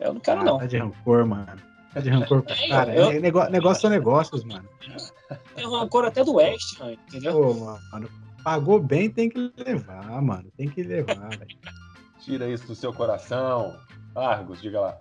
eu 0.00 0.14
não 0.14 0.20
quero, 0.20 0.40
ah, 0.40 0.44
não. 0.44 0.58
Tá 0.58 0.66
de 0.66 0.78
rancor, 0.78 1.26
mano. 1.26 1.67
Tá 1.92 2.00
de 2.00 2.10
rancor 2.10 2.42
com 2.42 2.52
é, 2.52 2.68
cara. 2.68 2.94
Eu... 2.94 3.10
É, 3.10 3.18
negócio, 3.18 3.50
negócio 3.50 3.80
são 3.82 3.90
negócios, 3.90 4.44
mano. 4.44 4.68
É 5.56 5.62
rancor 5.62 6.04
até 6.04 6.24
do 6.24 6.34
West, 6.34 6.78
mano, 6.78 6.92
entendeu? 6.92 7.32
Pô, 7.32 7.54
mano, 7.54 8.08
pagou 8.42 8.80
bem, 8.80 9.10
tem 9.10 9.28
que 9.28 9.52
levar, 9.56 10.22
mano. 10.22 10.50
Tem 10.56 10.68
que 10.68 10.82
levar, 10.82 11.28
velho. 11.30 11.58
Tira 12.20 12.48
isso 12.48 12.66
do 12.66 12.74
seu 12.74 12.92
coração. 12.92 13.76
Argos, 14.14 14.60
diga 14.60 14.80
lá. 14.80 14.98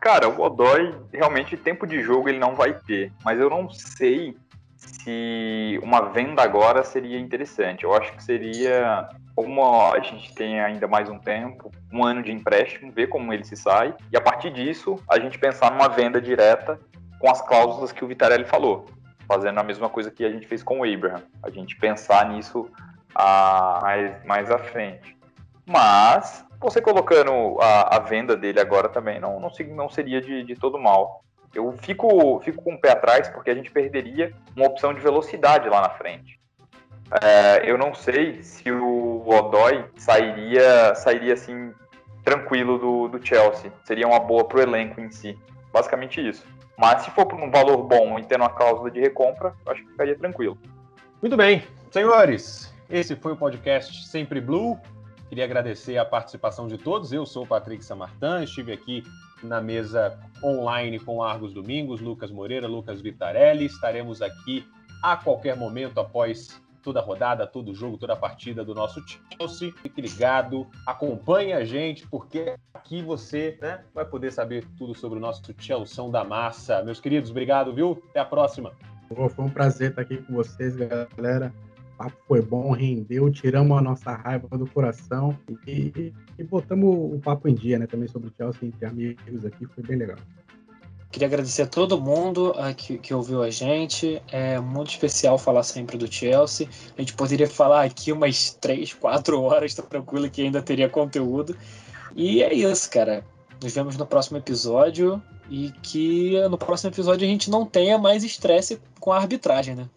Cara, 0.00 0.28
o 0.28 0.34
Godoy, 0.34 0.94
realmente, 1.12 1.56
tempo 1.56 1.86
de 1.86 2.02
jogo 2.02 2.28
ele 2.28 2.38
não 2.38 2.54
vai 2.54 2.74
ter. 2.74 3.12
Mas 3.24 3.38
eu 3.38 3.50
não 3.50 3.70
sei 3.70 4.36
se 4.76 5.78
uma 5.82 6.00
venda 6.08 6.42
agora 6.42 6.82
seria 6.82 7.18
interessante. 7.18 7.84
Eu 7.84 7.94
acho 7.94 8.12
que 8.14 8.22
seria 8.22 9.08
como 9.34 9.64
a 9.92 9.98
gente 10.00 10.34
tem 10.34 10.60
ainda 10.60 10.86
mais 10.86 11.08
um 11.08 11.18
tempo, 11.18 11.70
um 11.92 12.04
ano 12.04 12.22
de 12.22 12.32
empréstimo, 12.32 12.92
ver 12.92 13.08
como 13.08 13.32
ele 13.32 13.44
se 13.44 13.56
sai, 13.56 13.94
e 14.12 14.16
a 14.16 14.20
partir 14.20 14.50
disso 14.50 14.96
a 15.08 15.18
gente 15.18 15.38
pensar 15.38 15.70
numa 15.70 15.88
venda 15.88 16.20
direta 16.20 16.78
com 17.18 17.30
as 17.30 17.40
cláusulas 17.42 17.92
que 17.92 18.04
o 18.04 18.08
Vitarelli 18.08 18.44
falou, 18.44 18.86
fazendo 19.28 19.58
a 19.60 19.62
mesma 19.62 19.88
coisa 19.88 20.10
que 20.10 20.24
a 20.24 20.30
gente 20.30 20.46
fez 20.46 20.62
com 20.62 20.80
o 20.80 20.84
Abraham, 20.84 21.22
a 21.42 21.50
gente 21.50 21.76
pensar 21.76 22.28
nisso 22.28 22.68
a, 23.14 23.80
mais, 23.82 24.24
mais 24.24 24.50
à 24.50 24.58
frente. 24.58 25.16
Mas 25.66 26.44
você 26.58 26.80
colocando 26.80 27.60
a, 27.60 27.96
a 27.96 27.98
venda 28.00 28.36
dele 28.36 28.58
agora 28.58 28.88
também 28.88 29.20
não, 29.20 29.38
não, 29.38 29.50
não 29.74 29.88
seria 29.88 30.20
de, 30.20 30.42
de 30.42 30.54
todo 30.56 30.78
mal. 30.78 31.24
Eu 31.54 31.72
fico, 31.72 32.40
fico 32.40 32.62
com 32.62 32.74
o 32.74 32.80
pé 32.80 32.92
atrás 32.92 33.28
porque 33.28 33.50
a 33.50 33.54
gente 33.54 33.70
perderia 33.70 34.32
uma 34.56 34.66
opção 34.66 34.94
de 34.94 35.00
velocidade 35.00 35.68
lá 35.68 35.80
na 35.80 35.90
frente. 35.90 36.39
É, 37.22 37.68
eu 37.68 37.76
não 37.76 37.92
sei 37.94 38.42
se 38.42 38.70
o 38.70 39.24
Odói 39.26 39.84
sairia, 39.96 40.94
sairia 40.94 41.34
assim 41.34 41.72
tranquilo 42.24 42.78
do, 42.78 43.08
do 43.08 43.26
Chelsea. 43.26 43.72
Seria 43.84 44.06
uma 44.06 44.20
boa 44.20 44.44
pro 44.44 44.60
elenco 44.60 45.00
em 45.00 45.10
si. 45.10 45.36
Basicamente 45.72 46.26
isso. 46.26 46.44
Mas 46.78 47.02
se 47.02 47.10
for 47.10 47.26
por 47.26 47.38
um 47.38 47.50
valor 47.50 47.82
bom 47.82 48.18
e 48.18 48.24
tendo 48.24 48.42
uma 48.42 48.50
cláusula 48.50 48.90
de 48.90 49.00
recompra, 49.00 49.54
acho 49.66 49.82
que 49.82 49.90
ficaria 49.90 50.16
tranquilo. 50.16 50.56
Muito 51.20 51.36
bem, 51.36 51.62
senhores. 51.90 52.72
Esse 52.88 53.16
foi 53.16 53.32
o 53.32 53.36
podcast 53.36 54.06
Sempre 54.06 54.40
Blue. 54.40 54.78
Queria 55.28 55.44
agradecer 55.44 55.98
a 55.98 56.04
participação 56.04 56.66
de 56.66 56.78
todos. 56.78 57.12
Eu 57.12 57.26
sou 57.26 57.44
o 57.44 57.46
Patrick 57.46 57.84
Samartan, 57.84 58.42
estive 58.42 58.72
aqui 58.72 59.04
na 59.42 59.60
mesa 59.60 60.18
online 60.42 60.98
com 60.98 61.22
Argos 61.22 61.52
Domingos, 61.52 62.00
Lucas 62.00 62.30
Moreira, 62.30 62.66
Lucas 62.66 63.00
Vitarelli. 63.00 63.66
Estaremos 63.66 64.22
aqui 64.22 64.66
a 65.02 65.16
qualquer 65.16 65.56
momento 65.56 66.00
após 66.00 66.60
toda 66.80 67.00
rodada, 67.00 67.46
todo 67.46 67.74
jogo, 67.74 67.96
toda 67.96 68.16
partida 68.16 68.64
do 68.64 68.74
nosso 68.74 69.02
Chelsea. 69.06 69.72
Fique 69.82 70.00
ligado, 70.00 70.66
acompanhe 70.86 71.52
a 71.52 71.64
gente, 71.64 72.06
porque 72.08 72.54
aqui 72.74 73.02
você 73.02 73.58
né, 73.60 73.84
vai 73.94 74.04
poder 74.04 74.32
saber 74.32 74.64
tudo 74.76 74.94
sobre 74.94 75.18
o 75.18 75.20
nosso 75.20 75.42
Chelsea 75.58 76.10
da 76.10 76.24
massa. 76.24 76.82
Meus 76.82 77.00
queridos, 77.00 77.30
obrigado, 77.30 77.74
viu? 77.74 78.02
Até 78.10 78.20
a 78.20 78.24
próxima. 78.24 78.72
Foi 79.08 79.44
um 79.44 79.50
prazer 79.50 79.90
estar 79.90 80.02
aqui 80.02 80.18
com 80.18 80.34
vocês, 80.34 80.76
galera. 80.76 81.52
O 81.94 81.96
papo 81.98 82.16
foi 82.26 82.40
bom, 82.40 82.70
rendeu, 82.70 83.30
tiramos 83.30 83.76
a 83.76 83.82
nossa 83.82 84.14
raiva 84.14 84.48
do 84.56 84.66
coração 84.66 85.36
e, 85.66 86.14
e 86.38 86.44
botamos 86.44 87.14
o 87.14 87.18
papo 87.18 87.48
em 87.48 87.54
dia, 87.54 87.78
né? 87.78 87.86
Também 87.86 88.08
sobre 88.08 88.28
o 88.28 88.32
Chelsea 88.36 88.68
entre 88.68 88.86
amigos 88.86 89.44
aqui, 89.44 89.66
foi 89.66 89.84
bem 89.84 89.96
legal. 89.96 90.16
Queria 91.10 91.26
agradecer 91.26 91.62
a 91.62 91.66
todo 91.66 92.00
mundo 92.00 92.52
uh, 92.52 92.74
que, 92.74 92.96
que 92.98 93.12
ouviu 93.12 93.42
a 93.42 93.50
gente. 93.50 94.22
É 94.30 94.60
muito 94.60 94.90
especial 94.90 95.36
falar 95.36 95.64
sempre 95.64 95.98
do 95.98 96.10
Chelsea. 96.10 96.68
A 96.96 97.00
gente 97.00 97.14
poderia 97.14 97.48
falar 97.48 97.84
aqui 97.84 98.12
umas 98.12 98.52
3, 98.60 98.94
4 98.94 99.42
horas, 99.42 99.74
tá 99.74 99.82
tranquilo 99.82 100.30
que 100.30 100.42
ainda 100.42 100.62
teria 100.62 100.88
conteúdo. 100.88 101.56
E 102.14 102.42
é 102.42 102.54
isso, 102.54 102.88
cara. 102.90 103.24
Nos 103.62 103.74
vemos 103.74 103.96
no 103.96 104.06
próximo 104.06 104.38
episódio 104.38 105.20
e 105.50 105.72
que 105.82 106.40
no 106.48 106.56
próximo 106.56 106.90
episódio 106.90 107.26
a 107.26 107.30
gente 107.30 107.50
não 107.50 107.66
tenha 107.66 107.98
mais 107.98 108.22
estresse 108.22 108.80
com 109.00 109.12
a 109.12 109.16
arbitragem, 109.16 109.74
né? 109.74 109.88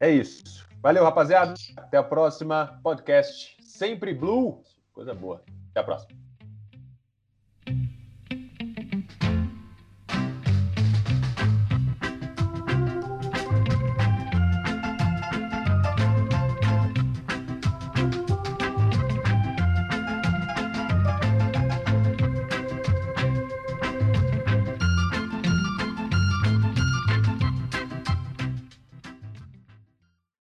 É 0.00 0.10
isso. 0.10 0.64
Valeu, 0.82 1.04
rapaziada. 1.04 1.54
Até 1.76 1.98
a 1.98 2.02
próxima 2.02 2.80
podcast. 2.82 3.56
Sempre 3.60 4.14
Blue. 4.14 4.62
Coisa 4.92 5.14
boa. 5.14 5.42
Até 5.70 5.80
a 5.80 5.84
próxima. 5.84 6.23